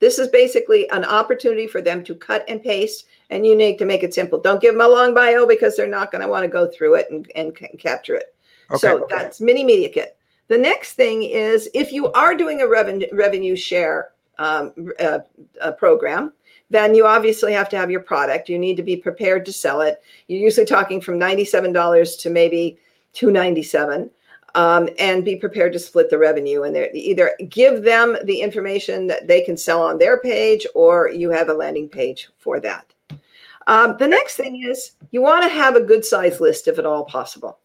This 0.00 0.18
is 0.18 0.28
basically 0.28 0.88
an 0.90 1.04
opportunity 1.04 1.66
for 1.66 1.80
them 1.80 2.02
to 2.04 2.14
cut 2.14 2.44
and 2.48 2.62
paste, 2.62 3.06
and 3.28 3.46
you 3.46 3.54
need 3.54 3.78
to 3.78 3.84
make 3.84 4.02
it 4.02 4.14
simple. 4.14 4.40
Don't 4.40 4.60
give 4.60 4.74
them 4.74 4.80
a 4.80 4.88
long 4.88 5.14
bio 5.14 5.46
because 5.46 5.76
they're 5.76 5.86
not 5.86 6.10
going 6.10 6.22
to 6.22 6.28
want 6.28 6.42
to 6.42 6.48
go 6.48 6.66
through 6.66 6.94
it 6.94 7.06
and, 7.10 7.30
and 7.36 7.54
capture 7.78 8.16
it. 8.16 8.34
Okay, 8.70 8.78
so 8.78 9.06
that's 9.08 9.40
mini 9.40 9.62
media 9.62 9.88
kit. 9.88 10.16
The 10.48 10.58
next 10.58 10.94
thing 10.94 11.22
is 11.22 11.68
if 11.74 11.92
you 11.92 12.10
are 12.12 12.34
doing 12.34 12.62
a 12.62 12.68
revenue 12.68 13.06
revenue 13.12 13.54
share 13.54 14.10
um, 14.38 14.72
uh, 14.98 15.20
uh, 15.60 15.72
program, 15.72 16.32
then 16.70 16.94
you 16.94 17.06
obviously 17.06 17.52
have 17.52 17.68
to 17.68 17.76
have 17.76 17.90
your 17.90 18.00
product. 18.00 18.48
You 18.48 18.58
need 18.58 18.76
to 18.76 18.82
be 18.82 18.96
prepared 18.96 19.44
to 19.46 19.52
sell 19.52 19.80
it. 19.80 20.02
You're 20.28 20.40
usually 20.40 20.66
talking 20.66 21.00
from 21.00 21.18
ninety-seven 21.18 21.72
dollars 21.72 22.16
to 22.16 22.30
maybe 22.30 22.78
two 23.12 23.30
ninety-seven 23.30 24.10
um, 24.54 24.88
and 24.98 25.24
be 25.24 25.36
prepared 25.36 25.72
to 25.72 25.78
split 25.78 26.10
the 26.10 26.18
revenue. 26.18 26.62
And 26.62 26.76
either 26.94 27.32
give 27.48 27.82
them 27.82 28.16
the 28.24 28.40
information 28.40 29.06
that 29.08 29.26
they 29.26 29.42
can 29.42 29.56
sell 29.56 29.82
on 29.82 29.98
their 29.98 30.18
page 30.20 30.66
or 30.74 31.10
you 31.10 31.30
have 31.30 31.48
a 31.48 31.54
landing 31.54 31.88
page 31.88 32.28
for 32.38 32.60
that. 32.60 32.92
Um, 33.66 33.96
the 33.98 34.08
next 34.08 34.36
thing 34.36 34.62
is 34.64 34.92
you 35.10 35.22
want 35.22 35.44
to 35.44 35.50
have 35.50 35.76
a 35.76 35.80
good 35.80 36.04
size 36.04 36.40
list 36.40 36.68
if 36.68 36.78
at 36.78 36.86
all 36.86 37.04
possible. 37.04 37.58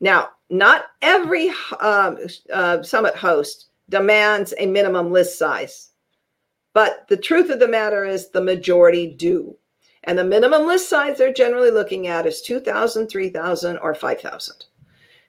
Now 0.00 0.30
not 0.50 0.86
every 1.02 1.50
um, 1.80 2.18
uh, 2.52 2.82
summit 2.82 3.16
host 3.16 3.70
demands 3.88 4.54
a 4.58 4.66
minimum 4.66 5.10
list 5.10 5.38
size 5.38 5.90
but 6.74 7.08
the 7.08 7.16
truth 7.16 7.50
of 7.50 7.58
the 7.58 7.66
matter 7.66 8.04
is 8.04 8.28
the 8.28 8.40
majority 8.40 9.06
do. 9.06 9.56
And 10.04 10.16
the 10.16 10.24
minimum 10.24 10.66
list 10.66 10.88
size 10.88 11.18
they're 11.18 11.32
generally 11.32 11.72
looking 11.72 12.06
at 12.06 12.26
is 12.26 12.40
2000 12.42 13.08
3000 13.08 13.78
or 13.78 13.94
5000 13.94 14.64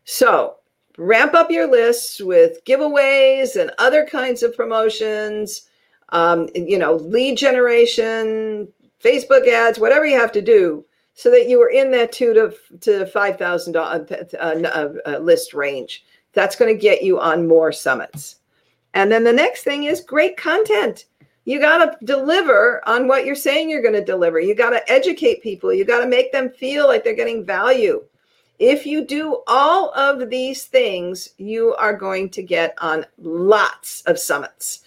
so 0.06 0.56
ramp 1.00 1.34
up 1.34 1.50
your 1.50 1.70
lists 1.70 2.20
with 2.20 2.64
giveaways 2.66 3.60
and 3.60 3.72
other 3.80 4.06
kinds 4.06 4.44
of 4.44 4.56
promotions 4.56 5.64
um, 6.10 6.48
you 6.54 6.78
know 6.78 6.96
lead 6.96 7.38
generation 7.38 8.68
facebook 9.04 9.48
ads 9.48 9.80
whatever 9.80 10.06
you 10.06 10.20
have 10.20 10.32
to 10.32 10.42
do 10.42 10.84
so 11.20 11.30
that 11.30 11.50
you 11.50 11.62
are 11.62 11.70
in 11.70 11.92
that 11.92 12.14
two 12.14 12.34
to, 12.34 12.56
to 12.80 13.06
five 13.08 13.38
thousand 13.38 13.76
uh, 13.76 14.06
uh, 14.40 14.90
uh, 15.06 15.18
list 15.18 15.54
range. 15.54 16.06
That's 16.32 16.56
going 16.56 16.74
to 16.74 16.80
get 16.80 17.04
you 17.04 17.20
on 17.20 17.46
more 17.46 17.74
summits. 17.74 18.38
And 18.94 19.12
then 19.12 19.26
the 19.26 19.34
next 19.34 19.66
thing 19.66 19.84
is 19.84 20.00
great 20.00 20.38
content. 20.38 21.08
You 21.44 21.60
got 21.60 22.00
to 22.00 22.06
deliver 22.06 22.82
on 22.88 23.10
what 23.10 23.26
you're 23.26 23.36
saying 23.36 23.70
you're 23.70 23.82
going 23.82 23.96
to 23.96 24.06
deliver. 24.06 24.40
You 24.40 24.56
got 24.56 24.70
to 24.70 24.90
educate 24.90 25.44
people. 25.44 25.74
You 25.74 25.84
got 25.84 26.00
to 26.00 26.08
make 26.08 26.32
them 26.32 26.52
feel 26.52 26.88
like 26.88 27.04
they're 27.04 27.14
getting 27.14 27.46
value 27.46 28.02
if 28.60 28.86
you 28.86 29.06
do 29.06 29.42
all 29.48 29.92
of 29.94 30.30
these 30.30 30.66
things, 30.66 31.30
you 31.38 31.74
are 31.76 31.94
going 31.94 32.30
to 32.30 32.44
get 32.44 32.76
on 32.80 33.06
lots 33.18 34.02
of 34.02 34.20
summits. 34.20 34.82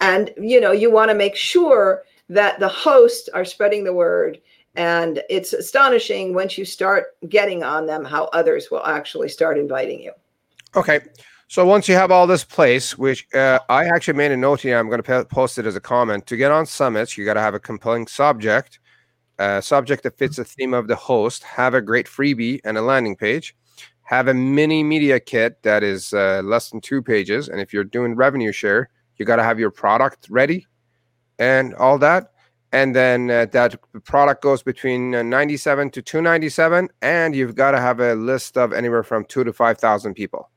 And 0.00 0.32
you 0.40 0.60
know, 0.60 0.72
you 0.72 0.90
want 0.90 1.10
to 1.10 1.14
make 1.14 1.36
sure 1.36 2.04
that 2.30 2.58
the 2.58 2.68
hosts 2.68 3.28
are 3.28 3.44
spreading 3.44 3.84
the 3.84 3.92
word 3.92 4.40
and 4.74 5.22
it's 5.28 5.52
astonishing 5.52 6.34
once 6.34 6.56
you 6.56 6.64
start 6.64 7.16
getting 7.28 7.62
on 7.62 7.86
them 7.86 8.04
how 8.04 8.24
others 8.26 8.70
will 8.70 8.84
actually 8.84 9.28
start 9.28 9.58
inviting 9.58 10.00
you. 10.00 10.12
Okay. 10.76 11.00
So 11.48 11.64
once 11.64 11.88
you 11.88 11.94
have 11.94 12.10
all 12.10 12.26
this 12.26 12.44
place, 12.44 12.96
which 12.98 13.26
uh, 13.34 13.58
I 13.70 13.86
actually 13.86 14.18
made 14.18 14.32
a 14.32 14.36
note 14.36 14.60
here, 14.60 14.78
I'm 14.78 14.88
going 14.88 15.02
to 15.02 15.24
post 15.24 15.58
it 15.58 15.64
as 15.64 15.76
a 15.76 15.80
comment. 15.80 16.26
To 16.26 16.36
get 16.36 16.52
on 16.52 16.66
summits, 16.66 17.16
you 17.16 17.24
got 17.24 17.34
to 17.34 17.40
have 17.40 17.54
a 17.54 17.58
compelling 17.58 18.06
subject 18.06 18.78
a 19.38 19.62
subject 19.62 20.02
that 20.02 20.18
fits 20.18 20.36
the 20.36 20.44
theme 20.44 20.74
of 20.74 20.88
the 20.88 20.96
host, 20.96 21.42
have 21.44 21.74
a 21.74 21.80
great 21.80 22.06
freebie 22.06 22.60
and 22.64 22.76
a 22.76 22.82
landing 22.82 23.16
page, 23.16 23.54
have 24.02 24.28
a 24.28 24.34
mini 24.34 24.82
media 24.82 25.20
kit 25.20 25.62
that 25.62 25.82
is 25.82 26.12
uh, 26.12 26.40
less 26.44 26.70
than 26.70 26.80
two 26.80 27.02
pages. 27.02 27.48
And 27.48 27.60
if 27.60 27.72
you're 27.72 27.84
doing 27.84 28.14
revenue 28.14 28.52
share, 28.52 28.90
you 29.16 29.24
got 29.24 29.36
to 29.36 29.42
have 29.42 29.58
your 29.58 29.70
product 29.70 30.26
ready 30.30 30.66
and 31.38 31.74
all 31.74 31.98
that. 31.98 32.32
And 32.72 32.94
then 32.94 33.30
uh, 33.30 33.46
that 33.52 33.76
product 34.04 34.42
goes 34.42 34.62
between 34.62 35.14
uh, 35.14 35.22
97 35.22 35.90
to 35.90 36.02
297, 36.02 36.88
and 37.00 37.34
you've 37.34 37.54
got 37.54 37.70
to 37.70 37.80
have 37.80 38.00
a 38.00 38.14
list 38.14 38.58
of 38.58 38.72
anywhere 38.72 39.02
from 39.02 39.24
two 39.24 39.42
to 39.44 39.52
5,000 39.52 40.14
people. 40.14 40.50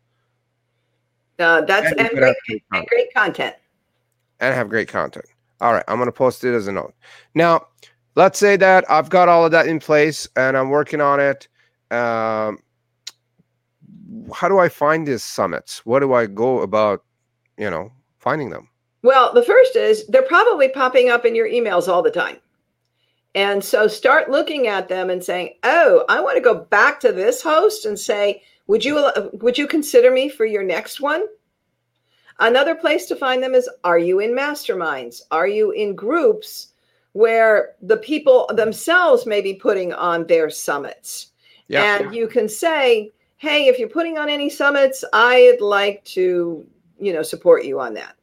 Uh, 1.39 1.61
that's 1.61 1.89
and, 1.91 2.01
and, 2.01 2.09
great, 2.09 2.35
great, 2.47 2.63
and 2.73 2.87
great 2.87 3.13
content. 3.13 3.55
And 4.41 4.53
have 4.53 4.69
great 4.69 4.89
content. 4.89 5.25
All 5.61 5.73
right, 5.73 5.83
I'm 5.87 5.97
going 5.97 6.07
to 6.07 6.11
post 6.11 6.43
it 6.43 6.53
as 6.53 6.67
a 6.67 6.71
note. 6.71 6.93
Now, 7.33 7.67
let's 8.15 8.39
say 8.39 8.55
that 8.57 8.89
I've 8.89 9.09
got 9.09 9.29
all 9.29 9.45
of 9.45 9.51
that 9.51 9.67
in 9.67 9.79
place 9.79 10.27
and 10.35 10.57
I'm 10.57 10.69
working 10.69 11.01
on 11.01 11.19
it. 11.19 11.47
Um, 11.91 12.59
how 14.33 14.47
do 14.47 14.59
I 14.59 14.69
find 14.69 15.07
these 15.07 15.23
summits? 15.23 15.85
What 15.85 15.99
do 15.99 16.13
I 16.13 16.25
go 16.25 16.61
about, 16.61 17.03
you 17.57 17.69
know, 17.69 17.91
finding 18.19 18.49
them? 18.49 18.69
Well, 19.03 19.33
the 19.33 19.43
first 19.43 19.75
is 19.75 20.05
they're 20.07 20.21
probably 20.21 20.69
popping 20.69 21.09
up 21.09 21.25
in 21.25 21.35
your 21.35 21.49
emails 21.49 21.87
all 21.87 22.01
the 22.01 22.11
time. 22.11 22.37
And 23.33 23.63
so 23.63 23.87
start 23.87 24.29
looking 24.29 24.67
at 24.67 24.89
them 24.89 25.09
and 25.09 25.23
saying, 25.23 25.55
"Oh, 25.63 26.03
I 26.09 26.19
want 26.19 26.35
to 26.35 26.41
go 26.41 26.53
back 26.53 26.99
to 26.99 27.13
this 27.13 27.41
host 27.41 27.85
and 27.85 27.97
say, 27.97 28.43
would 28.67 28.83
you 28.83 29.09
would 29.33 29.57
you 29.57 29.67
consider 29.67 30.11
me 30.11 30.27
for 30.27 30.45
your 30.45 30.63
next 30.63 30.99
one?" 30.99 31.25
Another 32.39 32.75
place 32.75 33.05
to 33.07 33.15
find 33.15 33.41
them 33.41 33.55
is 33.55 33.69
are 33.83 33.97
you 33.97 34.19
in 34.19 34.31
masterminds? 34.31 35.21
Are 35.31 35.47
you 35.47 35.71
in 35.71 35.95
groups 35.95 36.70
where 37.13 37.75
the 37.81 37.97
people 37.97 38.49
themselves 38.53 39.25
may 39.25 39.41
be 39.41 39.53
putting 39.53 39.93
on 39.93 40.25
their 40.27 40.49
summits. 40.49 41.27
Yeah. 41.67 41.99
And 41.99 42.15
you 42.15 42.27
can 42.27 42.47
say, 42.47 43.11
hey, 43.37 43.67
if 43.67 43.79
you're 43.79 43.89
putting 43.89 44.17
on 44.17 44.29
any 44.29 44.49
summits, 44.49 45.03
I'd 45.13 45.61
like 45.61 46.03
to, 46.05 46.65
you 46.99 47.13
know, 47.13 47.23
support 47.23 47.65
you 47.65 47.79
on 47.79 47.93
that. 47.95 48.15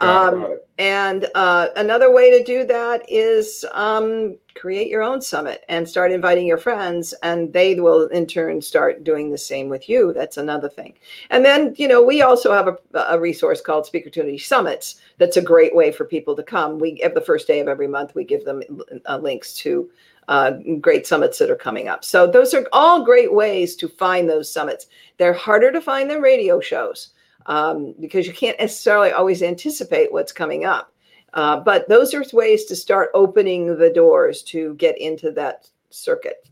Um, 0.00 0.58
and 0.78 1.26
uh, 1.34 1.68
another 1.76 2.10
way 2.10 2.30
to 2.38 2.42
do 2.42 2.64
that 2.64 3.04
is 3.06 3.66
um, 3.72 4.38
create 4.54 4.88
your 4.88 5.02
own 5.02 5.20
summit 5.20 5.62
and 5.68 5.86
start 5.86 6.10
inviting 6.10 6.46
your 6.46 6.56
friends, 6.56 7.12
and 7.22 7.52
they 7.52 7.78
will 7.78 8.06
in 8.06 8.26
turn 8.26 8.62
start 8.62 9.04
doing 9.04 9.30
the 9.30 9.36
same 9.36 9.68
with 9.68 9.90
you. 9.90 10.14
That's 10.14 10.38
another 10.38 10.70
thing. 10.70 10.94
And 11.28 11.44
then, 11.44 11.74
you 11.76 11.86
know, 11.86 12.02
we 12.02 12.22
also 12.22 12.52
have 12.52 12.68
a, 12.68 12.76
a 13.10 13.20
resource 13.20 13.60
called 13.60 13.84
Speaker 13.84 14.08
Speakertunity 14.08 14.40
Summits. 14.40 14.96
That's 15.18 15.36
a 15.36 15.42
great 15.42 15.74
way 15.74 15.92
for 15.92 16.06
people 16.06 16.34
to 16.34 16.42
come. 16.42 16.78
We 16.78 17.02
at 17.02 17.14
the 17.14 17.20
first 17.20 17.46
day 17.46 17.60
of 17.60 17.68
every 17.68 17.88
month, 17.88 18.14
we 18.14 18.24
give 18.24 18.46
them 18.46 18.62
uh, 19.06 19.18
links 19.18 19.52
to 19.56 19.90
uh, 20.28 20.52
great 20.80 21.06
summits 21.06 21.38
that 21.38 21.50
are 21.50 21.56
coming 21.56 21.88
up. 21.88 22.04
So 22.04 22.26
those 22.26 22.54
are 22.54 22.66
all 22.72 23.04
great 23.04 23.34
ways 23.34 23.76
to 23.76 23.88
find 23.88 24.28
those 24.28 24.50
summits. 24.50 24.86
They're 25.18 25.34
harder 25.34 25.70
to 25.72 25.80
find 25.80 26.08
than 26.08 26.22
radio 26.22 26.58
shows 26.60 27.10
um, 27.46 27.94
because 28.00 28.26
you 28.26 28.32
can't 28.32 28.58
necessarily 28.58 29.12
always 29.12 29.42
anticipate 29.42 30.12
what's 30.12 30.32
coming 30.32 30.64
up. 30.64 30.92
Uh, 31.34 31.60
but 31.60 31.88
those 31.88 32.12
are 32.12 32.24
ways 32.32 32.64
to 32.64 32.76
start 32.76 33.10
opening 33.14 33.78
the 33.78 33.90
doors 33.90 34.42
to 34.42 34.74
get 34.74 34.98
into 34.98 35.30
that 35.32 35.68
circuit. 35.90 36.48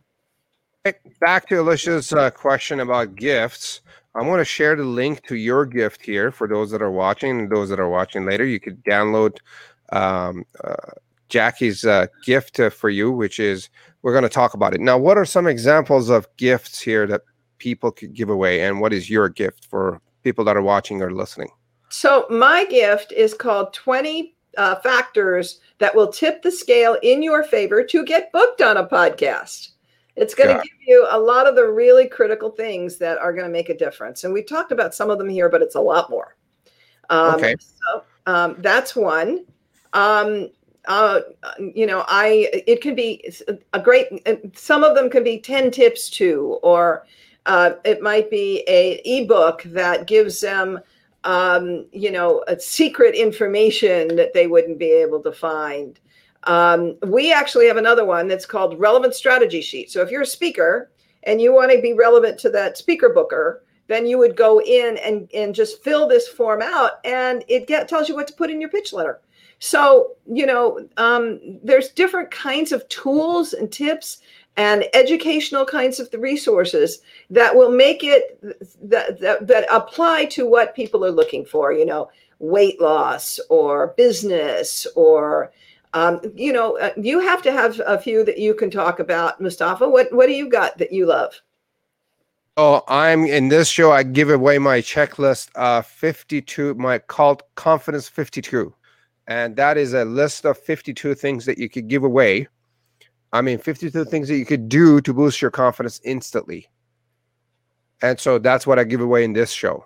Back 1.21 1.49
to 1.49 1.61
Alicia's 1.61 2.13
uh, 2.13 2.31
question 2.31 2.81
about 2.81 3.17
gifts. 3.17 3.81
I'm 4.15 4.27
going 4.27 4.39
to 4.39 4.45
share 4.45 4.75
the 4.75 4.85
link 4.85 5.27
to 5.27 5.37
your 5.37 5.67
gift 5.67 6.03
here 6.03 6.31
for 6.31 6.49
those 6.49 6.71
that 6.71 6.81
are 6.81 6.91
watching 6.91 7.49
those 7.49 7.69
that 7.69 7.81
are 7.81 7.89
watching 7.89 8.25
later. 8.25 8.45
You 8.45 8.59
could 8.59 8.83
download 8.85 9.39
um, 9.91 10.45
uh, 10.65 10.75
Jackie's 11.29 11.85
uh, 11.85 12.07
gift 12.25 12.59
uh, 12.59 12.71
for 12.71 12.89
you, 12.89 13.13
which 13.13 13.39
is 13.39 13.69
we're 14.03 14.13
going 14.13 14.23
to 14.23 14.29
talk 14.29 14.55
about 14.55 14.75
it. 14.75 14.81
Now, 14.81 14.97
what 14.97 15.19
are 15.19 15.25
some 15.25 15.47
examples 15.47 16.09
of 16.09 16.27
gifts 16.37 16.81
here 16.81 17.07
that 17.07 17.23
people 17.59 17.91
could 17.91 18.15
give 18.15 18.31
away? 18.31 18.63
And 18.63 18.81
what 18.81 18.93
is 18.93 19.11
your 19.11 19.29
gift 19.29 19.67
for 19.67 20.01
people 20.23 20.45
that 20.45 20.57
are 20.57 20.63
watching 20.63 21.03
or 21.03 21.13
listening? 21.13 21.51
So, 21.91 22.27
my 22.29 22.65
gift 22.67 23.13
is 23.13 23.35
called 23.35 23.73
20 23.73 24.35
uh, 24.57 24.77
factors 24.77 25.61
that 25.79 25.95
will 25.95 26.13
tip 26.13 26.43
the 26.43 26.51
scale 26.51 26.99
in 27.03 27.23
your 27.23 27.43
favor 27.45 27.85
to 27.85 28.05
get 28.05 28.33
booked 28.33 28.61
on 28.61 28.77
a 28.77 28.87
podcast. 28.87 29.71
It's 30.17 30.35
going 30.35 30.49
to 30.49 30.63
give 30.63 30.79
you 30.85 31.07
a 31.11 31.19
lot 31.19 31.47
of 31.47 31.55
the 31.55 31.69
really 31.69 32.09
critical 32.09 32.51
things 32.51 32.99
that 32.99 33.19
are 33.19 33.33
going 33.33 33.47
to 33.47 33.53
make 33.53 33.69
a 33.69 33.77
difference. 33.77 34.25
And 34.25 34.35
we've 34.35 34.49
talked 34.49 34.73
about 34.73 34.95
some 34.95 35.11
of 35.11 35.19
them 35.19 35.29
here, 35.29 35.49
but 35.49 35.63
it's 35.63 35.77
a 35.77 35.81
lot 35.81 36.11
more. 36.11 36.37
Um, 37.09 37.37
okay. 37.37 37.55
So 37.61 38.03
um, 38.27 38.57
that's 38.59 38.97
one. 38.97 39.45
Um, 39.93 40.51
uh, 40.89 41.21
you 41.75 41.87
know, 41.87 42.05
I 42.09 42.49
it 42.67 42.81
can 42.81 42.95
be 42.95 43.33
a 43.73 43.81
great. 43.81 44.07
Some 44.57 44.83
of 44.83 44.95
them 44.97 45.09
can 45.11 45.23
be 45.23 45.39
ten 45.39 45.71
tips 45.71 46.11
too, 46.11 46.59
or 46.63 47.07
uh, 47.49 47.73
it 47.85 48.03
might 48.03 48.31
be 48.31 48.63
a 48.69 49.01
ebook 49.05 49.63
that 49.65 50.07
gives 50.07 50.41
them, 50.41 50.79
um, 51.25 51.87
you 51.93 52.11
know, 52.11 52.45
a 52.47 52.61
secret 52.61 53.15
information 53.15 54.15
that 54.17 54.35
they 54.35 54.47
wouldn't 54.47 54.79
be 54.79 54.91
able 54.91 55.21
to 55.23 55.33
find. 55.33 55.99
Um, 56.45 56.97
we 57.07 57.33
actually 57.33 57.67
have 57.67 57.79
another 57.79 58.05
one 58.05 58.29
that's 58.29 58.47
called 58.47 58.79
Relevant 58.79 59.15
Strategy 59.15 59.63
Sheet. 59.63 59.91
So 59.91 60.03
if 60.03 60.11
you're 60.11 60.23
a 60.23 60.27
speaker 60.27 60.91
and 61.25 61.41
you 61.41 61.55
want 61.55 61.73
to 61.73 61.81
be 61.81 61.95
relevant 61.95 62.39
to 62.41 62.51
that 62.51 62.77
speaker 62.77 63.09
booker, 63.09 63.65
then 63.87 64.07
you 64.07 64.19
would 64.19 64.37
go 64.37 64.61
in 64.61 64.99
and, 64.99 65.29
and 65.33 65.55
just 65.55 65.83
fill 65.83 66.07
this 66.07 66.29
form 66.29 66.61
out 66.61 67.05
and 67.05 67.43
it 67.49 67.67
get, 67.67 67.89
tells 67.89 68.11
you 68.11 68.15
what 68.15 68.27
to 68.29 68.35
put 68.35 68.51
in 68.51 68.61
your 68.61 68.71
pitch 68.71 68.93
letter. 68.93 69.21
So, 69.59 70.13
you 70.31 70.47
know, 70.47 70.87
um, 70.99 71.41
there's 71.65 71.89
different 71.89 72.31
kinds 72.31 72.73
of 72.73 72.87
tools 72.89 73.55
and 73.55 73.73
tips 73.73 74.19
and 74.59 74.85
educational 74.93 75.65
kinds 75.65 76.01
of 76.01 76.13
resources 76.19 76.99
that 77.31 77.55
will 77.55 77.71
make 77.71 78.03
it 78.03 78.39
that, 78.83 79.21
that, 79.21 79.47
that 79.47 79.67
apply 79.71 80.25
to 80.27 80.47
what 80.47 80.75
people 80.75 81.05
are 81.05 81.13
looking 81.13 81.47
for, 81.47 81.73
you 81.73 81.87
know, 81.87 82.11
weight 82.41 82.81
loss 82.81 83.39
or 83.49 83.95
business 83.97 84.87
or 84.97 85.53
um, 85.95 86.21
you 86.35 86.53
know, 86.53 86.77
uh, 86.79 86.91
you 86.99 87.21
have 87.21 87.41
to 87.43 87.51
have 87.51 87.81
a 87.87 87.99
few 87.99 88.23
that 88.25 88.37
you 88.37 88.53
can 88.53 88.71
talk 88.71 89.01
about, 89.01 89.41
Mustafa. 89.41 89.89
What 89.89 90.13
what 90.13 90.27
do 90.27 90.35
you 90.35 90.51
got 90.51 90.77
that 90.77 90.93
you 90.93 91.07
love? 91.07 91.41
Oh, 92.59 92.83
I'm 92.89 93.25
in 93.25 93.49
this 93.49 93.69
show. 93.69 93.93
I 93.93 94.03
give 94.03 94.29
away 94.29 94.59
my 94.59 94.81
checklist, 94.81 95.49
uh, 95.55 95.81
52, 95.81 96.75
my 96.75 96.99
called 96.99 97.43
Confidence 97.55 98.09
52. 98.09 98.75
And 99.29 99.57
that 99.57 99.79
is 99.79 99.95
a 99.95 100.05
list 100.05 100.45
of 100.45 100.59
52 100.59 101.15
things 101.15 101.47
that 101.47 101.57
you 101.57 101.71
could 101.71 101.89
give 101.89 102.05
away. 102.05 102.49
I 103.33 103.43
mean, 103.43 103.59
52 103.59 104.05
things 104.07 104.29
that 104.29 104.37
you 104.37 104.47
could 104.47 104.69
do 104.69 105.01
to 105.03 105.13
boost 105.13 105.43
your 105.43 105.51
confidence 105.51 106.01
instantly. 106.05 106.67
And 108.01 108.19
so 108.19 108.39
that's 108.39 108.67
what 108.67 108.79
I 108.79 108.85
give 108.85 109.01
away 109.01 109.25
in 109.25 109.33
this 109.33 109.51
show. 109.51 109.85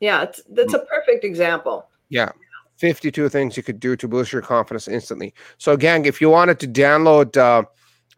Yeah, 0.00 0.26
that's 0.50 0.74
a 0.74 0.80
perfect 0.80 1.24
example. 1.24 1.88
Yeah. 2.08 2.30
52 2.76 3.28
things 3.28 3.56
you 3.56 3.62
could 3.62 3.80
do 3.80 3.96
to 3.96 4.06
boost 4.06 4.32
your 4.32 4.42
confidence 4.42 4.86
instantly. 4.86 5.34
So, 5.58 5.76
gang, 5.76 6.04
if 6.04 6.20
you 6.20 6.30
wanted 6.30 6.60
to 6.60 6.68
download 6.68 7.36
uh, 7.36 7.64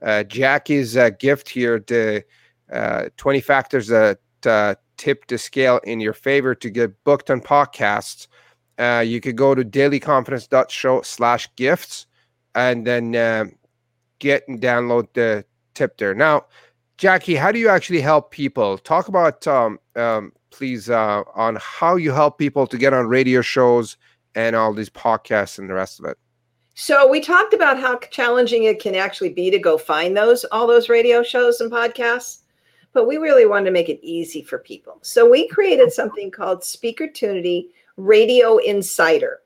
uh, 0.02 0.24
Jackie's 0.24 0.96
uh, 0.96 1.10
gift 1.10 1.48
here, 1.48 1.82
the 1.86 2.24
uh, 2.70 3.08
20 3.16 3.40
factors 3.40 3.86
that 3.88 4.18
uh, 4.44 4.74
tip 4.98 5.26
the 5.28 5.38
scale 5.38 5.80
in 5.84 5.98
your 5.98 6.12
favor 6.12 6.54
to 6.54 6.68
get 6.68 7.04
booked 7.04 7.30
on 7.30 7.40
podcasts, 7.40 8.26
uh, 8.78 9.00
you 9.00 9.20
could 9.20 9.36
go 9.36 9.54
to 9.54 9.64
dailyconfidence.show 9.64 11.02
slash 11.02 11.48
gifts 11.56 12.06
and 12.54 12.86
then 12.86 13.14
get 14.20 14.46
and 14.46 14.60
download 14.60 15.08
the 15.14 15.44
tip 15.74 15.98
there. 15.98 16.14
Now, 16.14 16.46
Jackie, 16.96 17.34
how 17.34 17.50
do 17.50 17.58
you 17.58 17.68
actually 17.68 18.00
help 18.00 18.30
people? 18.30 18.78
Talk 18.78 19.08
about, 19.08 19.46
um, 19.46 19.80
um, 19.96 20.32
please, 20.50 20.88
on 20.88 21.56
how 21.60 21.96
you 21.96 22.12
help 22.12 22.38
people 22.38 22.66
to 22.68 22.78
get 22.78 22.92
on 22.92 23.08
radio 23.08 23.40
shows 23.40 23.96
and 24.34 24.54
all 24.54 24.72
these 24.72 24.90
podcasts 24.90 25.58
and 25.58 25.68
the 25.68 25.74
rest 25.74 25.98
of 25.98 26.04
it. 26.04 26.18
So 26.74 27.08
we 27.08 27.20
talked 27.20 27.52
about 27.52 27.78
how 27.78 27.98
challenging 27.98 28.64
it 28.64 28.80
can 28.80 28.94
actually 28.94 29.30
be 29.30 29.50
to 29.50 29.58
go 29.58 29.76
find 29.76 30.16
those 30.16 30.44
all 30.44 30.66
those 30.66 30.88
radio 30.88 31.22
shows 31.22 31.60
and 31.60 31.70
podcasts, 31.70 32.38
but 32.92 33.06
we 33.06 33.16
really 33.16 33.44
wanted 33.44 33.66
to 33.66 33.70
make 33.70 33.88
it 33.88 34.00
easy 34.02 34.42
for 34.42 34.58
people. 34.58 34.98
So 35.02 35.28
we 35.28 35.48
created 35.48 35.92
something 35.92 36.30
called 36.30 36.64
Speaker 36.64 37.08
Speakertunity 37.08 37.66
Radio 37.96 38.58
Insider. 38.58 39.40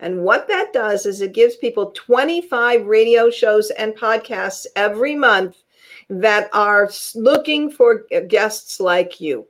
And 0.00 0.22
what 0.22 0.46
that 0.48 0.72
does 0.72 1.06
is 1.06 1.20
it 1.20 1.32
gives 1.32 1.56
people 1.56 1.90
25 1.92 2.86
radio 2.86 3.30
shows 3.30 3.70
and 3.70 3.94
podcasts 3.94 4.66
every 4.76 5.14
month 5.14 5.56
that 6.10 6.50
are 6.52 6.90
looking 7.14 7.70
for 7.70 8.04
guests 8.28 8.78
like 8.78 9.20
you, 9.20 9.46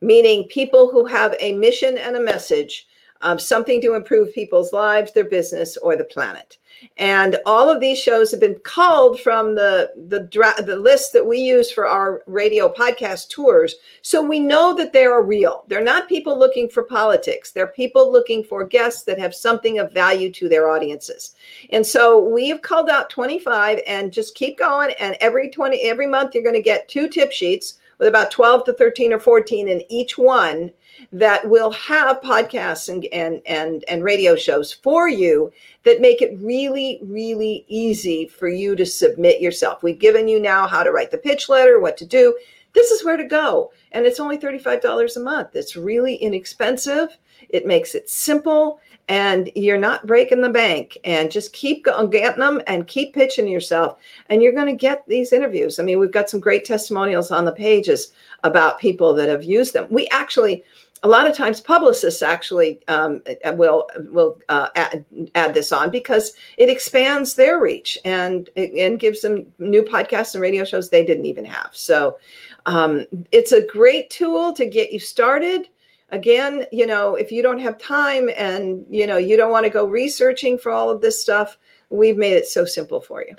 meaning 0.00 0.44
people 0.48 0.90
who 0.90 1.04
have 1.06 1.34
a 1.40 1.54
mission 1.54 1.98
and 1.98 2.16
a 2.16 2.20
message 2.20 2.86
um, 3.22 3.38
something 3.38 3.80
to 3.82 3.94
improve 3.94 4.32
people's 4.34 4.72
lives, 4.72 5.12
their 5.12 5.24
business, 5.24 5.76
or 5.76 5.96
the 5.96 6.04
planet. 6.04 6.58
And 6.96 7.38
all 7.46 7.70
of 7.70 7.80
these 7.80 7.98
shows 7.98 8.30
have 8.30 8.40
been 8.40 8.58
called 8.64 9.20
from 9.20 9.54
the 9.54 9.92
the 10.08 10.20
dra- 10.20 10.62
the 10.62 10.76
list 10.76 11.12
that 11.12 11.26
we 11.26 11.38
use 11.38 11.70
for 11.70 11.86
our 11.86 12.22
radio 12.26 12.72
podcast 12.72 13.28
tours. 13.28 13.76
So 14.02 14.22
we 14.22 14.38
know 14.38 14.74
that 14.76 14.92
they 14.92 15.04
are 15.04 15.22
real. 15.22 15.64
They're 15.68 15.82
not 15.82 16.08
people 16.08 16.38
looking 16.38 16.68
for 16.68 16.82
politics. 16.82 17.52
They're 17.52 17.66
people 17.66 18.10
looking 18.10 18.44
for 18.44 18.64
guests 18.64 19.02
that 19.02 19.18
have 19.18 19.34
something 19.34 19.78
of 19.78 19.92
value 19.92 20.30
to 20.32 20.48
their 20.48 20.70
audiences. 20.70 21.34
And 21.70 21.86
so 21.86 22.18
we 22.18 22.48
have 22.48 22.62
called 22.62 22.88
out 22.88 23.10
25 23.10 23.80
and 23.86 24.12
just 24.12 24.34
keep 24.34 24.58
going. 24.58 24.92
And 24.98 25.16
every 25.20 25.50
20 25.50 25.80
every 25.82 26.06
month 26.06 26.34
you're 26.34 26.44
going 26.44 26.54
to 26.54 26.62
get 26.62 26.88
two 26.88 27.08
tip 27.08 27.32
sheets 27.32 27.79
with 28.00 28.08
about 28.08 28.30
12 28.30 28.64
to 28.64 28.72
13 28.72 29.12
or 29.12 29.20
14 29.20 29.68
in 29.68 29.82
each 29.90 30.16
one 30.16 30.72
that 31.12 31.48
will 31.48 31.70
have 31.70 32.20
podcasts 32.22 32.88
and, 32.88 33.04
and, 33.12 33.42
and, 33.46 33.84
and 33.88 34.02
radio 34.02 34.34
shows 34.34 34.72
for 34.72 35.06
you 35.08 35.52
that 35.84 36.00
make 36.00 36.22
it 36.22 36.36
really, 36.40 36.98
really 37.02 37.64
easy 37.68 38.26
for 38.26 38.48
you 38.48 38.74
to 38.74 38.86
submit 38.86 39.40
yourself. 39.40 39.82
We've 39.82 39.98
given 39.98 40.28
you 40.28 40.40
now 40.40 40.66
how 40.66 40.82
to 40.82 40.90
write 40.90 41.10
the 41.10 41.18
pitch 41.18 41.50
letter, 41.50 41.78
what 41.78 41.98
to 41.98 42.06
do. 42.06 42.36
This 42.72 42.90
is 42.90 43.04
where 43.04 43.18
to 43.18 43.24
go. 43.24 43.70
And 43.92 44.06
it's 44.06 44.20
only 44.20 44.38
$35 44.38 45.16
a 45.16 45.20
month. 45.20 45.54
It's 45.54 45.76
really 45.76 46.14
inexpensive. 46.16 47.16
It 47.48 47.66
makes 47.66 47.94
it 47.94 48.08
simple 48.08 48.80
and 49.08 49.50
you're 49.56 49.76
not 49.76 50.06
breaking 50.06 50.40
the 50.40 50.48
bank 50.48 50.96
and 51.02 51.32
just 51.32 51.52
keep 51.52 51.84
going, 51.84 52.08
getting 52.10 52.38
them 52.38 52.62
and 52.68 52.86
keep 52.86 53.12
pitching 53.12 53.48
yourself 53.48 53.98
and 54.28 54.40
you're 54.40 54.52
going 54.52 54.68
to 54.68 54.72
get 54.72 55.02
these 55.08 55.32
interviews 55.32 55.80
i 55.80 55.82
mean 55.82 55.98
we've 55.98 56.12
got 56.12 56.30
some 56.30 56.38
great 56.38 56.64
testimonials 56.64 57.32
on 57.32 57.44
the 57.44 57.52
pages 57.52 58.12
about 58.44 58.78
people 58.78 59.12
that 59.12 59.28
have 59.28 59.42
used 59.42 59.72
them 59.72 59.86
we 59.90 60.06
actually 60.12 60.62
a 61.02 61.08
lot 61.08 61.26
of 61.26 61.34
times 61.34 61.60
publicists 61.60 62.22
actually 62.22 62.80
um, 62.88 63.22
uh, 63.44 63.52
will 63.52 63.88
will 64.10 64.38
uh, 64.48 64.68
add, 64.76 65.04
add, 65.34 65.54
this 65.54 65.72
on 65.72 65.90
because 65.90 66.34
it 66.58 66.68
expands 66.68 67.34
their 67.34 67.60
reach 67.60 67.98
and 68.04 68.50
and 68.56 69.00
gives 69.00 69.22
them 69.22 69.46
new 69.58 69.82
podcasts 69.82 70.34
and 70.34 70.42
radio 70.42 70.64
shows 70.64 70.90
they 70.90 71.04
didn't 71.04 71.26
even 71.26 71.44
have. 71.44 71.70
So 71.72 72.18
um, 72.66 73.06
it's 73.32 73.52
a 73.52 73.66
great 73.66 74.10
tool 74.10 74.52
to 74.54 74.66
get 74.66 74.92
you 74.92 74.98
started. 74.98 75.68
Again, 76.10 76.66
you 76.72 76.86
know, 76.86 77.14
if 77.14 77.30
you 77.30 77.42
don't 77.42 77.60
have 77.60 77.78
time 77.78 78.30
and 78.36 78.84
you 78.90 79.06
know 79.06 79.16
you 79.16 79.36
don't 79.36 79.52
want 79.52 79.64
to 79.64 79.70
go 79.70 79.86
researching 79.86 80.58
for 80.58 80.72
all 80.72 80.90
of 80.90 81.00
this 81.00 81.20
stuff, 81.20 81.58
we've 81.88 82.16
made 82.16 82.34
it 82.34 82.46
so 82.46 82.64
simple 82.64 83.00
for 83.00 83.22
you. 83.22 83.36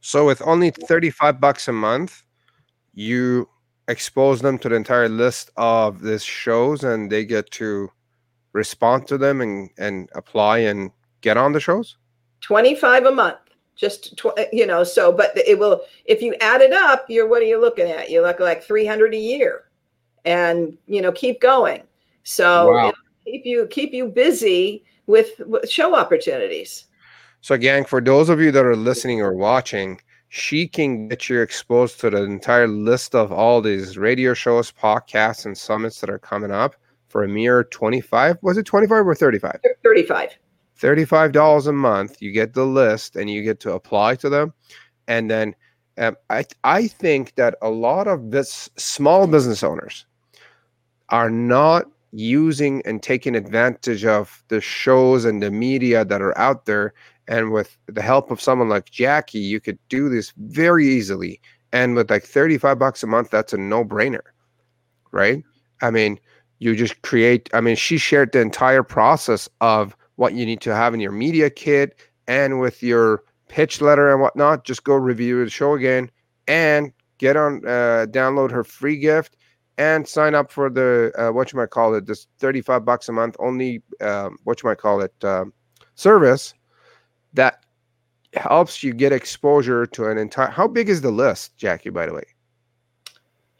So 0.00 0.26
with 0.26 0.42
only 0.42 0.70
thirty 0.70 1.10
five 1.10 1.40
bucks 1.40 1.68
a 1.68 1.72
month, 1.72 2.24
you 2.94 3.48
expose 3.88 4.40
them 4.40 4.58
to 4.58 4.68
the 4.68 4.74
entire 4.74 5.08
list 5.08 5.50
of 5.56 6.02
these 6.02 6.24
shows 6.24 6.84
and 6.84 7.10
they 7.10 7.24
get 7.24 7.50
to 7.50 7.90
respond 8.52 9.06
to 9.08 9.18
them 9.18 9.40
and, 9.40 9.70
and 9.78 10.08
apply 10.14 10.58
and 10.58 10.90
get 11.20 11.36
on 11.36 11.52
the 11.52 11.60
shows 11.60 11.96
25 12.42 13.06
a 13.06 13.10
month 13.10 13.38
just 13.76 14.16
tw- 14.16 14.38
uh, 14.38 14.44
you 14.52 14.66
know 14.66 14.84
so 14.84 15.12
but 15.12 15.36
it 15.36 15.58
will 15.58 15.82
if 16.04 16.20
you 16.22 16.34
add 16.40 16.60
it 16.60 16.72
up 16.72 17.04
you're 17.08 17.28
what 17.28 17.42
are 17.42 17.46
you 17.46 17.60
looking 17.60 17.88
at 17.88 18.10
you 18.10 18.22
look 18.22 18.40
like 18.40 18.62
300 18.62 19.14
a 19.14 19.16
year 19.16 19.64
and 20.24 20.76
you 20.86 21.00
know 21.00 21.12
keep 21.12 21.40
going 21.40 21.82
so 22.22 22.72
wow. 22.72 22.92
keep 23.24 23.44
you 23.44 23.66
keep 23.70 23.92
you 23.92 24.06
busy 24.06 24.84
with, 25.06 25.30
with 25.46 25.68
show 25.68 25.94
opportunities 25.94 26.84
so 27.40 27.56
gang 27.56 27.84
for 27.84 28.00
those 28.00 28.28
of 28.28 28.40
you 28.40 28.52
that 28.52 28.64
are 28.64 28.76
listening 28.76 29.20
or 29.20 29.34
watching 29.34 29.98
she 30.34 30.66
can 30.66 31.08
get 31.08 31.28
you 31.28 31.42
exposed 31.42 32.00
to 32.00 32.08
the 32.08 32.22
entire 32.22 32.66
list 32.66 33.14
of 33.14 33.30
all 33.30 33.60
these 33.60 33.98
radio 33.98 34.32
shows, 34.32 34.72
podcasts, 34.72 35.44
and 35.44 35.56
summits 35.56 36.00
that 36.00 36.08
are 36.08 36.18
coming 36.18 36.50
up 36.50 36.74
for 37.08 37.22
a 37.22 37.28
mere 37.28 37.64
25. 37.64 38.38
Was 38.40 38.56
it 38.56 38.64
25 38.64 39.06
or 39.06 39.14
35? 39.14 39.60
35. 39.82 40.38
$35 40.82 41.66
a 41.66 41.72
month. 41.72 42.20
You 42.20 42.32
get 42.32 42.54
the 42.54 42.66
list 42.66 43.16
and 43.16 43.30
you 43.30 43.42
get 43.42 43.60
to 43.60 43.72
apply 43.72 44.16
to 44.16 44.28
them. 44.28 44.52
And 45.06 45.30
then 45.30 45.54
um, 45.98 46.16
I, 46.30 46.44
I 46.64 46.88
think 46.88 47.34
that 47.36 47.56
a 47.62 47.70
lot 47.70 48.08
of 48.08 48.30
this 48.30 48.68
small 48.76 49.26
business 49.26 49.62
owners 49.62 50.06
are 51.10 51.30
not 51.30 51.84
using 52.12 52.82
and 52.84 53.02
taking 53.02 53.34
advantage 53.34 54.04
of 54.04 54.42
the 54.48 54.60
shows 54.60 55.24
and 55.24 55.42
the 55.42 55.50
media 55.50 56.04
that 56.04 56.20
are 56.20 56.36
out 56.38 56.66
there 56.66 56.92
And 57.28 57.52
with 57.52 57.76
the 57.86 58.02
help 58.02 58.30
of 58.30 58.40
someone 58.40 58.68
like 58.68 58.90
Jackie, 58.90 59.38
you 59.38 59.60
could 59.60 59.78
do 59.88 60.08
this 60.08 60.32
very 60.36 60.86
easily. 60.88 61.40
And 61.72 61.94
with 61.94 62.10
like 62.10 62.24
35 62.24 62.78
bucks 62.78 63.02
a 63.02 63.06
month, 63.06 63.30
that's 63.30 63.52
a 63.52 63.56
no 63.56 63.84
brainer, 63.84 64.20
right? 65.12 65.42
I 65.80 65.90
mean, 65.90 66.18
you 66.58 66.76
just 66.76 67.00
create, 67.02 67.48
I 67.54 67.60
mean, 67.60 67.76
she 67.76 67.98
shared 67.98 68.32
the 68.32 68.40
entire 68.40 68.82
process 68.82 69.48
of 69.60 69.96
what 70.22 70.34
you 70.34 70.46
need 70.46 70.60
to 70.60 70.72
have 70.72 70.94
in 70.94 71.00
your 71.00 71.10
media 71.10 71.50
kit 71.50 71.98
and 72.28 72.60
with 72.60 72.80
your 72.80 73.24
pitch 73.48 73.80
letter 73.80 74.08
and 74.12 74.20
whatnot. 74.20 74.64
Just 74.64 74.84
go 74.84 74.94
review 74.94 75.44
the 75.44 75.50
show 75.50 75.74
again 75.74 76.08
and 76.46 76.92
get 77.18 77.36
on, 77.36 77.56
uh, 77.66 78.06
download 78.08 78.52
her 78.52 78.62
free 78.62 78.96
gift 78.96 79.36
and 79.78 80.06
sign 80.06 80.36
up 80.36 80.52
for 80.52 80.70
the 80.70 81.10
uh, 81.18 81.32
what 81.32 81.52
you 81.52 81.58
might 81.58 81.70
call 81.70 81.92
it 81.96 82.06
this 82.06 82.28
35 82.38 82.84
bucks 82.84 83.08
a 83.08 83.12
month 83.12 83.34
only 83.40 83.82
um, 84.00 84.36
what 84.44 84.62
you 84.62 84.68
might 84.68 84.78
call 84.78 85.00
it 85.00 85.12
um, 85.24 85.52
service 85.96 86.54
that 87.32 87.64
helps 88.34 88.80
you 88.80 88.92
get 88.92 89.10
exposure 89.12 89.86
to 89.86 90.06
an 90.06 90.18
entire 90.18 90.50
how 90.50 90.68
big 90.68 90.88
is 90.88 91.00
the 91.00 91.10
list 91.10 91.56
jackie 91.56 91.90
by 91.90 92.06
the 92.06 92.12
way 92.12 92.22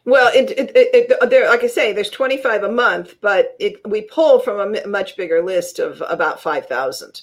well 0.04 0.30
it, 0.34 0.50
it, 0.50 0.70
it, 0.74 1.10
it 1.10 1.30
there 1.30 1.48
like 1.48 1.62
i 1.62 1.66
say 1.66 1.92
there's 1.92 2.10
25 2.10 2.64
a 2.64 2.72
month 2.72 3.14
but 3.20 3.56
it 3.58 3.74
we 3.88 4.02
pull 4.02 4.40
from 4.40 4.74
a 4.74 4.86
much 4.86 5.16
bigger 5.16 5.42
list 5.42 5.78
of 5.78 6.02
about 6.08 6.40
5000 6.40 7.22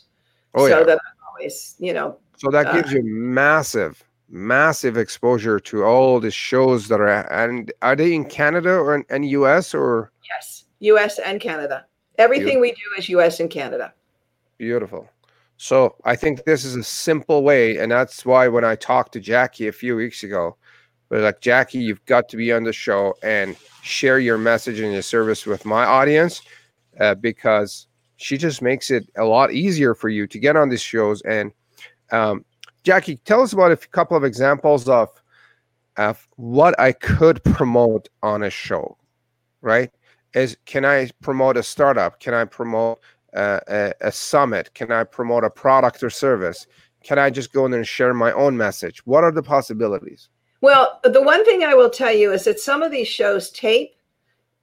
oh, 0.55 0.67
so 0.67 0.79
yeah. 0.79 0.83
that 0.83 0.99
always 1.27 1.75
you 1.79 1.93
know 1.93 2.17
so 2.37 2.49
that 2.49 2.73
gives 2.73 2.93
uh, 2.93 2.97
you 2.97 3.03
massive 3.03 4.03
massive 4.29 4.97
exposure 4.97 5.59
to 5.59 5.83
all 5.83 6.19
the 6.19 6.31
shows 6.31 6.87
that 6.87 7.01
are 7.01 7.31
and 7.33 7.71
are 7.81 7.95
they 7.95 8.13
in 8.13 8.25
Canada 8.25 8.71
or 8.71 8.95
in, 8.95 9.05
in 9.09 9.23
US 9.23 9.73
or? 9.73 10.11
Yes 10.23 10.65
US 10.79 11.19
and 11.19 11.41
Canada. 11.41 11.85
Everything 12.17 12.61
Beautiful. 12.61 12.61
we 12.61 12.71
do 12.71 12.99
is 12.99 13.09
US 13.09 13.39
and 13.39 13.49
Canada. 13.49 13.93
Beautiful. 14.57 15.09
So 15.57 15.95
I 16.05 16.15
think 16.15 16.45
this 16.45 16.63
is 16.63 16.75
a 16.75 16.83
simple 16.83 17.43
way 17.43 17.77
and 17.77 17.91
that's 17.91 18.25
why 18.25 18.47
when 18.47 18.63
I 18.63 18.75
talked 18.75 19.13
to 19.13 19.19
Jackie 19.19 19.67
a 19.67 19.73
few 19.73 19.95
weeks 19.95 20.23
ago 20.23 20.55
we're 21.09 21.21
like 21.21 21.41
Jackie 21.41 21.79
you've 21.79 22.03
got 22.05 22.29
to 22.29 22.37
be 22.37 22.51
on 22.51 22.63
the 22.63 22.73
show 22.73 23.15
and 23.23 23.55
share 23.81 24.19
your 24.19 24.37
message 24.37 24.79
and 24.79 24.93
your 24.93 25.01
service 25.01 25.45
with 25.45 25.65
my 25.65 25.85
audience 25.85 26.41
uh, 26.99 27.15
because 27.15 27.87
she 28.17 28.37
just 28.37 28.61
makes 28.61 28.91
it 28.91 29.09
a 29.17 29.23
lot 29.23 29.51
easier 29.53 29.95
for 29.95 30.09
you 30.09 30.27
to 30.27 30.39
get 30.39 30.55
on 30.55 30.69
these 30.69 30.81
shows 30.81 31.21
and 31.21 31.51
um, 32.11 32.43
Jackie, 32.83 33.17
tell 33.17 33.41
us 33.41 33.53
about 33.53 33.71
a 33.71 33.77
couple 33.77 34.15
of 34.15 34.23
examples 34.23 34.87
of, 34.87 35.09
of 35.97 36.27
what 36.37 36.79
I 36.79 36.93
could 36.93 37.43
promote 37.43 38.07
on 38.23 38.43
a 38.43 38.49
show, 38.49 38.97
right? 39.61 39.91
Is 40.33 40.57
can 40.65 40.85
I 40.85 41.09
promote 41.21 41.57
a 41.57 41.63
startup? 41.63 42.19
Can 42.19 42.33
I 42.33 42.45
promote 42.45 42.99
a, 43.33 43.61
a, 43.67 44.07
a 44.07 44.11
summit? 44.11 44.73
Can 44.75 44.91
I 44.91 45.03
promote 45.03 45.43
a 45.43 45.49
product 45.49 46.03
or 46.03 46.09
service? 46.09 46.67
Can 47.03 47.19
I 47.19 47.29
just 47.29 47.51
go 47.51 47.65
in 47.65 47.71
there 47.71 47.79
and 47.79 47.87
share 47.87 48.13
my 48.13 48.31
own 48.31 48.55
message? 48.55 49.05
What 49.05 49.23
are 49.23 49.31
the 49.31 49.43
possibilities? 49.43 50.29
Well, 50.61 50.99
the 51.03 51.21
one 51.21 51.45
thing 51.45 51.63
I 51.63 51.73
will 51.73 51.89
tell 51.89 52.13
you 52.13 52.33
is 52.33 52.43
that 52.43 52.59
some 52.59 52.83
of 52.83 52.91
these 52.91 53.07
shows 53.07 53.49
tape 53.51 53.95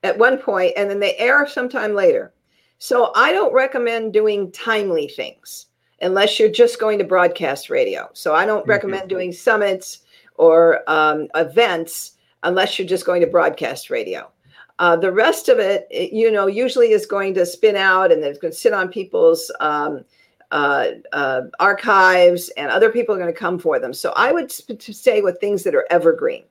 at 0.02 0.18
one 0.18 0.38
point 0.38 0.74
and 0.76 0.90
then 0.90 1.00
they 1.00 1.16
air 1.16 1.46
sometime 1.46 1.94
later. 1.94 2.32
So 2.78 3.12
I 3.14 3.32
don't 3.32 3.54
recommend 3.54 4.12
doing 4.12 4.52
timely 4.52 5.08
things 5.08 5.66
unless 6.02 6.38
you're 6.38 6.50
just 6.50 6.78
going 6.78 6.98
to 6.98 7.04
broadcast 7.04 7.70
radio. 7.70 8.08
So 8.12 8.34
I 8.34 8.44
don't 8.44 8.60
mm-hmm. 8.60 8.70
recommend 8.70 9.08
doing 9.08 9.32
summits 9.32 10.00
or 10.34 10.88
um, 10.88 11.28
events 11.34 12.12
unless 12.42 12.78
you're 12.78 12.88
just 12.88 13.06
going 13.06 13.22
to 13.22 13.26
broadcast 13.26 13.88
radio. 13.88 14.30
Uh, 14.78 14.94
the 14.94 15.10
rest 15.10 15.48
of 15.48 15.58
it, 15.58 15.86
it, 15.90 16.12
you 16.12 16.30
know, 16.30 16.46
usually 16.46 16.92
is 16.92 17.06
going 17.06 17.32
to 17.32 17.46
spin 17.46 17.76
out 17.76 18.12
and 18.12 18.22
it's 18.22 18.38
going 18.38 18.52
to 18.52 18.58
sit 18.58 18.74
on 18.74 18.88
people's 18.88 19.50
um, 19.60 20.04
uh, 20.50 20.86
uh, 21.12 21.42
archives, 21.60 22.48
and 22.56 22.70
other 22.70 22.90
people 22.90 23.14
are 23.14 23.18
going 23.18 23.32
to 23.32 23.38
come 23.38 23.58
for 23.58 23.78
them. 23.78 23.92
So 23.92 24.12
I 24.16 24.32
would 24.32 24.50
say 24.50 25.22
with 25.22 25.40
things 25.40 25.62
that 25.64 25.74
are 25.74 25.86
evergreen 25.90 26.44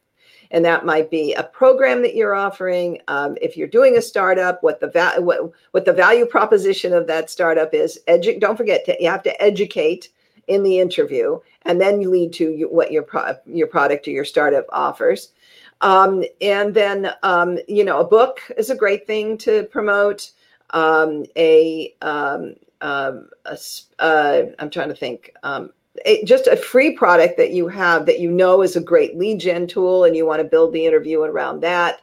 and 0.51 0.63
that 0.65 0.85
might 0.85 1.09
be 1.09 1.33
a 1.33 1.43
program 1.43 2.01
that 2.01 2.15
you're 2.15 2.35
offering. 2.35 3.01
Um, 3.07 3.37
if 3.41 3.57
you're 3.57 3.67
doing 3.67 3.97
a 3.97 4.01
startup, 4.01 4.61
what 4.63 4.79
the 4.79 4.89
va- 4.89 5.15
what, 5.19 5.51
what 5.71 5.85
the 5.85 5.93
value 5.93 6.25
proposition 6.25 6.93
of 6.93 7.07
that 7.07 7.29
startup 7.29 7.73
is. 7.73 7.99
Edu- 8.07 8.39
don't 8.39 8.57
forget 8.57 8.85
to 8.85 8.95
you 8.99 9.09
have 9.09 9.23
to 9.23 9.41
educate 9.41 10.09
in 10.47 10.63
the 10.63 10.79
interview, 10.79 11.39
and 11.63 11.81
then 11.81 11.99
you 11.99 12.09
lead 12.09 12.31
to 12.33 12.51
you, 12.51 12.67
what 12.69 12.91
your 12.91 13.03
pro- 13.03 13.35
your 13.45 13.67
product 13.67 14.07
or 14.07 14.11
your 14.11 14.25
startup 14.25 14.65
offers. 14.71 15.31
Um, 15.81 16.23
and 16.41 16.73
then 16.73 17.11
um, 17.23 17.57
you 17.67 17.83
know 17.83 17.99
a 17.99 18.07
book 18.07 18.39
is 18.57 18.69
a 18.69 18.75
great 18.75 19.05
thing 19.07 19.37
to 19.39 19.63
promote. 19.65 20.31
Um, 20.71 21.25
a, 21.37 21.93
um, 22.01 22.55
um, 22.86 23.29
a 23.45 23.57
uh, 23.97 24.43
I'm 24.59 24.69
trying 24.69 24.89
to 24.89 24.95
think 24.95 25.31
um, 25.41 25.71
a, 26.05 26.23
just 26.23 26.45
a 26.45 26.55
free 26.55 26.95
product 26.95 27.36
that 27.38 27.51
you 27.51 27.67
have 27.67 28.05
that 28.05 28.19
you 28.19 28.29
know 28.29 28.61
is 28.61 28.75
a 28.75 28.81
great 28.81 29.17
lead 29.17 29.39
gen 29.39 29.65
tool 29.65 30.03
and 30.03 30.15
you 30.15 30.25
want 30.25 30.39
to 30.39 30.47
build 30.47 30.71
the 30.71 30.86
interview 30.86 31.21
around 31.21 31.61
that. 31.61 32.01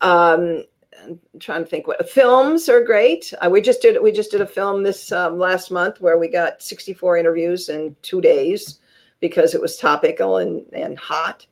Um, 0.00 0.64
I'm 1.04 1.20
trying 1.38 1.62
to 1.62 1.70
think 1.70 1.86
what 1.86 2.10
films 2.10 2.68
are 2.68 2.82
great. 2.82 3.32
Uh, 3.40 3.48
we 3.48 3.60
just 3.60 3.80
did 3.80 4.02
we 4.02 4.10
just 4.10 4.32
did 4.32 4.40
a 4.40 4.46
film 4.46 4.82
this 4.82 5.12
um, 5.12 5.38
last 5.38 5.70
month 5.70 6.00
where 6.00 6.18
we 6.18 6.26
got 6.26 6.62
64 6.62 7.16
interviews 7.16 7.68
in 7.68 7.94
two 8.02 8.20
days 8.20 8.80
because 9.20 9.54
it 9.54 9.60
was 9.60 9.76
topical 9.76 10.38
and 10.38 10.66
and 10.72 10.98
hot. 10.98 11.46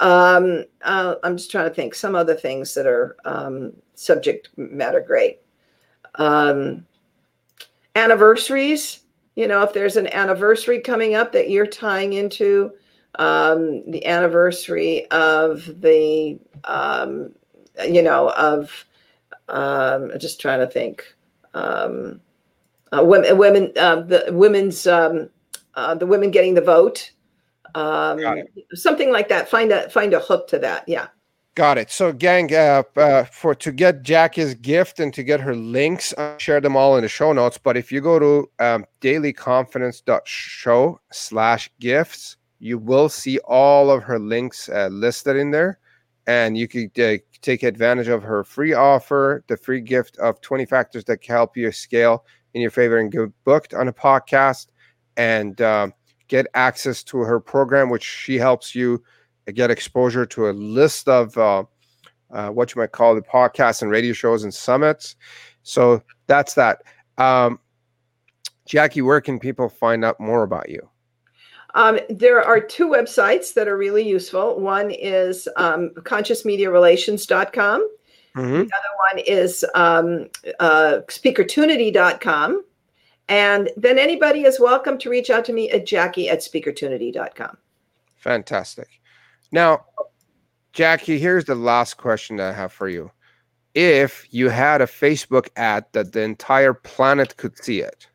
Um, 0.00 0.64
uh, 0.82 1.16
I'm 1.22 1.36
just 1.36 1.50
trying 1.50 1.68
to 1.68 1.74
think 1.74 1.94
some 1.94 2.14
other 2.14 2.34
things 2.34 2.72
that 2.74 2.86
are 2.86 3.16
um, 3.26 3.74
subject 3.94 4.48
matter 4.56 5.00
great. 5.00 5.40
Um, 6.14 6.86
anniversaries 7.96 9.00
you 9.36 9.46
know, 9.46 9.62
if 9.62 9.74
there's 9.74 9.96
an 9.96 10.06
anniversary 10.08 10.80
coming 10.80 11.14
up 11.14 11.30
that 11.32 11.50
you're 11.50 11.66
tying 11.66 12.14
into 12.14 12.72
um, 13.18 13.88
the 13.90 14.04
anniversary 14.06 15.08
of 15.10 15.80
the, 15.80 16.38
um, 16.64 17.32
you 17.86 18.02
know, 18.02 18.30
of, 18.30 18.86
um, 19.48 20.10
just 20.18 20.40
trying 20.40 20.60
to 20.60 20.66
think, 20.66 21.04
um, 21.52 22.20
uh, 22.92 23.04
women, 23.04 23.36
women, 23.36 23.72
uh, 23.76 24.00
the 24.00 24.24
women's, 24.30 24.86
um, 24.86 25.28
uh, 25.74 25.94
the 25.94 26.06
women 26.06 26.30
getting 26.30 26.54
the 26.54 26.62
vote, 26.62 27.12
um, 27.74 28.18
something 28.72 29.12
like 29.12 29.28
that. 29.28 29.50
Find 29.50 29.70
a 29.70 29.90
find 29.90 30.14
a 30.14 30.20
hook 30.20 30.48
to 30.48 30.58
that. 30.60 30.88
Yeah. 30.88 31.08
Got 31.56 31.78
it. 31.78 31.90
So, 31.90 32.12
gang, 32.12 32.54
uh, 32.54 32.84
uh, 32.96 33.24
for 33.24 33.54
to 33.54 33.72
get 33.72 34.02
Jackie's 34.02 34.54
gift 34.54 35.00
and 35.00 35.14
to 35.14 35.22
get 35.22 35.40
her 35.40 35.56
links, 35.56 36.12
I'll 36.18 36.36
share 36.36 36.60
them 36.60 36.76
all 36.76 36.96
in 36.96 37.02
the 37.02 37.08
show 37.08 37.32
notes. 37.32 37.56
But 37.56 37.78
if 37.78 37.90
you 37.90 38.02
go 38.02 38.18
to 38.18 38.50
um, 38.62 38.84
dailyconfidence.show 39.00 41.00
slash 41.10 41.70
gifts, 41.80 42.36
you 42.58 42.76
will 42.76 43.08
see 43.08 43.38
all 43.38 43.90
of 43.90 44.02
her 44.02 44.18
links 44.18 44.68
uh, 44.68 44.90
listed 44.92 45.36
in 45.36 45.50
there. 45.50 45.78
And 46.26 46.58
you 46.58 46.68
can 46.68 46.90
uh, 46.98 47.16
take 47.40 47.62
advantage 47.62 48.08
of 48.08 48.22
her 48.22 48.44
free 48.44 48.74
offer, 48.74 49.42
the 49.48 49.56
free 49.56 49.80
gift 49.80 50.18
of 50.18 50.42
20 50.42 50.66
factors 50.66 51.04
that 51.04 51.22
can 51.22 51.36
help 51.36 51.56
you 51.56 51.72
scale 51.72 52.26
in 52.52 52.60
your 52.60 52.70
favor 52.70 52.98
and 52.98 53.10
get 53.10 53.30
booked 53.44 53.72
on 53.72 53.88
a 53.88 53.94
podcast 53.94 54.66
and 55.16 55.58
uh, 55.62 55.88
get 56.28 56.48
access 56.52 57.02
to 57.04 57.20
her 57.20 57.40
program, 57.40 57.88
which 57.88 58.04
she 58.04 58.36
helps 58.36 58.74
you– 58.74 59.02
get 59.52 59.70
exposure 59.70 60.26
to 60.26 60.48
a 60.48 60.52
list 60.52 61.08
of 61.08 61.36
uh, 61.38 61.64
uh, 62.30 62.50
what 62.50 62.74
you 62.74 62.80
might 62.80 62.92
call 62.92 63.14
the 63.14 63.22
podcasts 63.22 63.82
and 63.82 63.90
radio 63.90 64.12
shows 64.12 64.44
and 64.44 64.52
summits. 64.52 65.16
So 65.62 66.02
that's 66.26 66.54
that. 66.54 66.82
Um, 67.18 67.58
Jackie, 68.66 69.02
where 69.02 69.20
can 69.20 69.38
people 69.38 69.68
find 69.68 70.04
out 70.04 70.18
more 70.18 70.42
about 70.42 70.68
you? 70.68 70.88
Um, 71.74 71.98
there 72.08 72.42
are 72.42 72.58
two 72.58 72.88
websites 72.88 73.54
that 73.54 73.68
are 73.68 73.76
really 73.76 74.06
useful. 74.06 74.58
One 74.58 74.90
is 74.90 75.46
um, 75.56 75.90
consciousmediarelations.com. 75.96 77.90
Mm-hmm. 78.36 78.52
The 78.52 78.58
other 78.60 78.68
one 79.12 79.18
is 79.26 79.64
um, 79.74 80.26
uh, 80.58 81.00
speakertunity.com. 81.08 82.64
And 83.28 83.70
then 83.76 83.98
anybody 83.98 84.44
is 84.44 84.60
welcome 84.60 84.98
to 84.98 85.10
reach 85.10 85.30
out 85.30 85.44
to 85.46 85.52
me 85.52 85.70
at 85.70 85.84
jackie 85.86 86.28
at 86.28 86.40
speakertunity.com. 86.40 87.58
Fantastic. 88.16 88.88
Now, 89.52 89.84
Jackie, 90.72 91.18
here's 91.18 91.44
the 91.44 91.54
last 91.54 91.94
question 91.94 92.36
that 92.36 92.52
I 92.52 92.56
have 92.56 92.72
for 92.72 92.88
you. 92.88 93.10
If 93.74 94.26
you 94.30 94.48
had 94.48 94.80
a 94.80 94.86
Facebook 94.86 95.48
ad 95.56 95.84
that 95.92 96.12
the 96.12 96.22
entire 96.22 96.74
planet 96.74 97.36
could 97.36 97.56
see 97.56 97.80
it, 97.80 98.08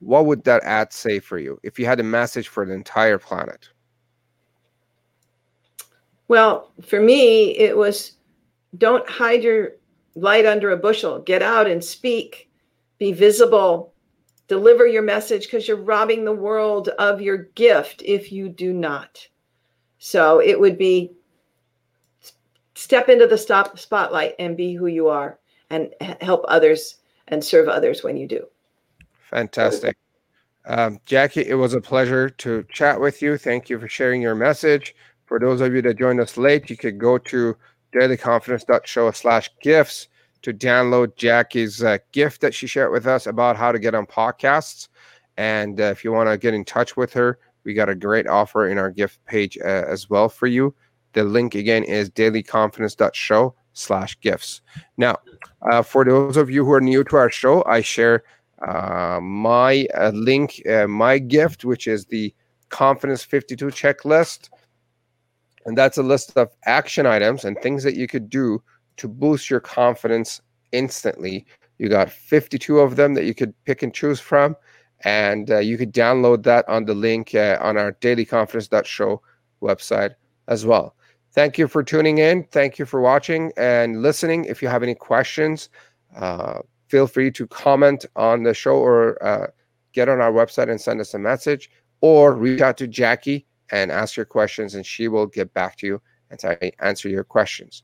what 0.00 0.26
would 0.26 0.44
that 0.44 0.62
ad 0.64 0.92
say 0.92 1.18
for 1.18 1.38
you 1.38 1.58
if 1.62 1.78
you 1.78 1.86
had 1.86 2.00
a 2.00 2.04
message 2.04 2.48
for 2.48 2.64
the 2.64 2.72
entire 2.72 3.18
planet? 3.18 3.68
Well, 6.28 6.72
for 6.84 7.00
me, 7.00 7.56
it 7.56 7.76
was 7.76 8.12
don't 8.78 9.08
hide 9.08 9.42
your 9.42 9.72
light 10.14 10.46
under 10.46 10.70
a 10.70 10.76
bushel. 10.76 11.20
Get 11.20 11.42
out 11.42 11.66
and 11.66 11.82
speak, 11.82 12.50
be 12.98 13.12
visible, 13.12 13.94
deliver 14.48 14.86
your 14.86 15.02
message 15.02 15.44
because 15.44 15.68
you're 15.68 15.76
robbing 15.76 16.24
the 16.24 16.32
world 16.32 16.88
of 16.98 17.20
your 17.20 17.38
gift 17.54 18.02
if 18.04 18.32
you 18.32 18.48
do 18.48 18.72
not. 18.72 19.26
So 19.98 20.40
it 20.40 20.58
would 20.58 20.78
be 20.78 21.12
step 22.74 23.08
into 23.08 23.26
the 23.26 23.38
stop 23.38 23.78
spotlight 23.78 24.34
and 24.38 24.56
be 24.56 24.74
who 24.74 24.86
you 24.86 25.08
are 25.08 25.38
and 25.70 25.94
help 26.20 26.44
others 26.48 26.96
and 27.28 27.42
serve 27.42 27.68
others 27.68 28.04
when 28.04 28.16
you 28.16 28.28
do. 28.28 28.46
Fantastic. 29.30 29.96
Um, 30.66 31.00
Jackie, 31.06 31.46
it 31.46 31.54
was 31.54 31.74
a 31.74 31.80
pleasure 31.80 32.28
to 32.28 32.64
chat 32.72 33.00
with 33.00 33.22
you. 33.22 33.38
Thank 33.38 33.70
you 33.70 33.78
for 33.78 33.88
sharing 33.88 34.20
your 34.20 34.34
message. 34.34 34.94
For 35.26 35.38
those 35.38 35.60
of 35.60 35.74
you 35.74 35.82
that 35.82 35.98
joined 35.98 36.20
us 36.20 36.36
late, 36.36 36.70
you 36.70 36.76
could 36.76 36.98
go 36.98 37.18
to 37.18 37.56
dailyconfidence.show 37.94 39.10
slash 39.12 39.50
gifts 39.62 40.08
to 40.42 40.52
download 40.52 41.16
Jackie's 41.16 41.82
uh, 41.82 41.98
gift 42.12 42.40
that 42.40 42.54
she 42.54 42.66
shared 42.66 42.92
with 42.92 43.06
us 43.06 43.26
about 43.26 43.56
how 43.56 43.72
to 43.72 43.78
get 43.78 43.94
on 43.94 44.06
podcasts. 44.06 44.88
And 45.36 45.80
uh, 45.80 45.84
if 45.84 46.04
you 46.04 46.12
want 46.12 46.28
to 46.28 46.38
get 46.38 46.54
in 46.54 46.64
touch 46.64 46.96
with 46.96 47.12
her, 47.14 47.38
we 47.66 47.74
got 47.74 47.90
a 47.90 47.94
great 47.94 48.26
offer 48.26 48.68
in 48.68 48.78
our 48.78 48.90
gift 48.90 49.22
page 49.26 49.58
uh, 49.58 49.84
as 49.88 50.08
well 50.08 50.28
for 50.28 50.46
you. 50.46 50.74
The 51.12 51.24
link 51.24 51.54
again 51.54 51.82
is 51.84 52.08
dailyconfidence.show 52.10 53.54
slash 53.72 54.18
gifts. 54.20 54.62
Now, 54.96 55.16
uh, 55.70 55.82
for 55.82 56.04
those 56.04 56.36
of 56.36 56.48
you 56.48 56.64
who 56.64 56.72
are 56.72 56.80
new 56.80 57.04
to 57.04 57.16
our 57.16 57.30
show, 57.30 57.64
I 57.66 57.80
share 57.82 58.22
uh, 58.66 59.18
my 59.20 59.86
uh, 59.94 60.12
link, 60.14 60.62
uh, 60.70 60.86
my 60.86 61.18
gift, 61.18 61.64
which 61.64 61.86
is 61.86 62.06
the 62.06 62.32
Confidence 62.68 63.22
52 63.22 63.66
checklist. 63.66 64.48
And 65.66 65.76
that's 65.76 65.98
a 65.98 66.02
list 66.02 66.36
of 66.36 66.50
action 66.64 67.06
items 67.06 67.44
and 67.44 67.58
things 67.60 67.82
that 67.82 67.96
you 67.96 68.06
could 68.06 68.30
do 68.30 68.62
to 68.98 69.08
boost 69.08 69.50
your 69.50 69.60
confidence 69.60 70.40
instantly. 70.72 71.46
You 71.78 71.88
got 71.88 72.10
52 72.10 72.78
of 72.78 72.96
them 72.96 73.14
that 73.14 73.24
you 73.24 73.34
could 73.34 73.52
pick 73.64 73.82
and 73.82 73.92
choose 73.92 74.20
from. 74.20 74.56
And 75.04 75.50
uh, 75.50 75.58
you 75.58 75.76
could 75.76 75.92
download 75.92 76.42
that 76.44 76.68
on 76.68 76.84
the 76.84 76.94
link 76.94 77.34
uh, 77.34 77.58
on 77.60 77.76
our 77.76 77.92
dailyconfidence.show 77.92 79.20
website 79.62 80.14
as 80.48 80.64
well. 80.64 80.96
Thank 81.32 81.58
you 81.58 81.68
for 81.68 81.82
tuning 81.82 82.18
in. 82.18 82.44
Thank 82.44 82.78
you 82.78 82.86
for 82.86 83.00
watching 83.00 83.52
and 83.56 84.00
listening. 84.00 84.46
If 84.46 84.62
you 84.62 84.68
have 84.68 84.82
any 84.82 84.94
questions, 84.94 85.68
uh, 86.16 86.60
feel 86.88 87.06
free 87.06 87.30
to 87.32 87.46
comment 87.46 88.06
on 88.16 88.42
the 88.42 88.54
show 88.54 88.76
or 88.76 89.22
uh, 89.22 89.48
get 89.92 90.08
on 90.08 90.20
our 90.20 90.32
website 90.32 90.70
and 90.70 90.80
send 90.80 91.00
us 91.00 91.12
a 91.14 91.18
message 91.18 91.70
or 92.00 92.34
reach 92.34 92.62
out 92.62 92.78
to 92.78 92.86
Jackie 92.86 93.46
and 93.70 93.90
ask 93.90 94.16
your 94.16 94.26
questions, 94.26 94.74
and 94.74 94.86
she 94.86 95.08
will 95.08 95.26
get 95.26 95.52
back 95.52 95.76
to 95.76 95.86
you 95.86 96.02
and 96.30 96.72
answer 96.78 97.08
your 97.08 97.24
questions. 97.24 97.82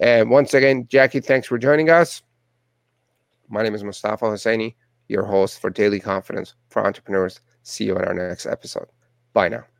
And 0.00 0.30
once 0.30 0.54
again, 0.54 0.86
Jackie, 0.88 1.20
thanks 1.20 1.46
for 1.46 1.58
joining 1.58 1.90
us. 1.90 2.22
My 3.48 3.62
name 3.62 3.74
is 3.74 3.84
Mustafa 3.84 4.24
Hosseini, 4.26 4.74
your 5.12 5.26
host 5.26 5.60
for 5.60 5.70
Daily 5.70 6.00
Confidence 6.00 6.54
for 6.70 6.84
Entrepreneurs. 6.84 7.40
See 7.62 7.84
you 7.84 7.96
in 7.96 8.04
our 8.04 8.14
next 8.14 8.46
episode. 8.46 8.88
Bye 9.32 9.50
now. 9.50 9.71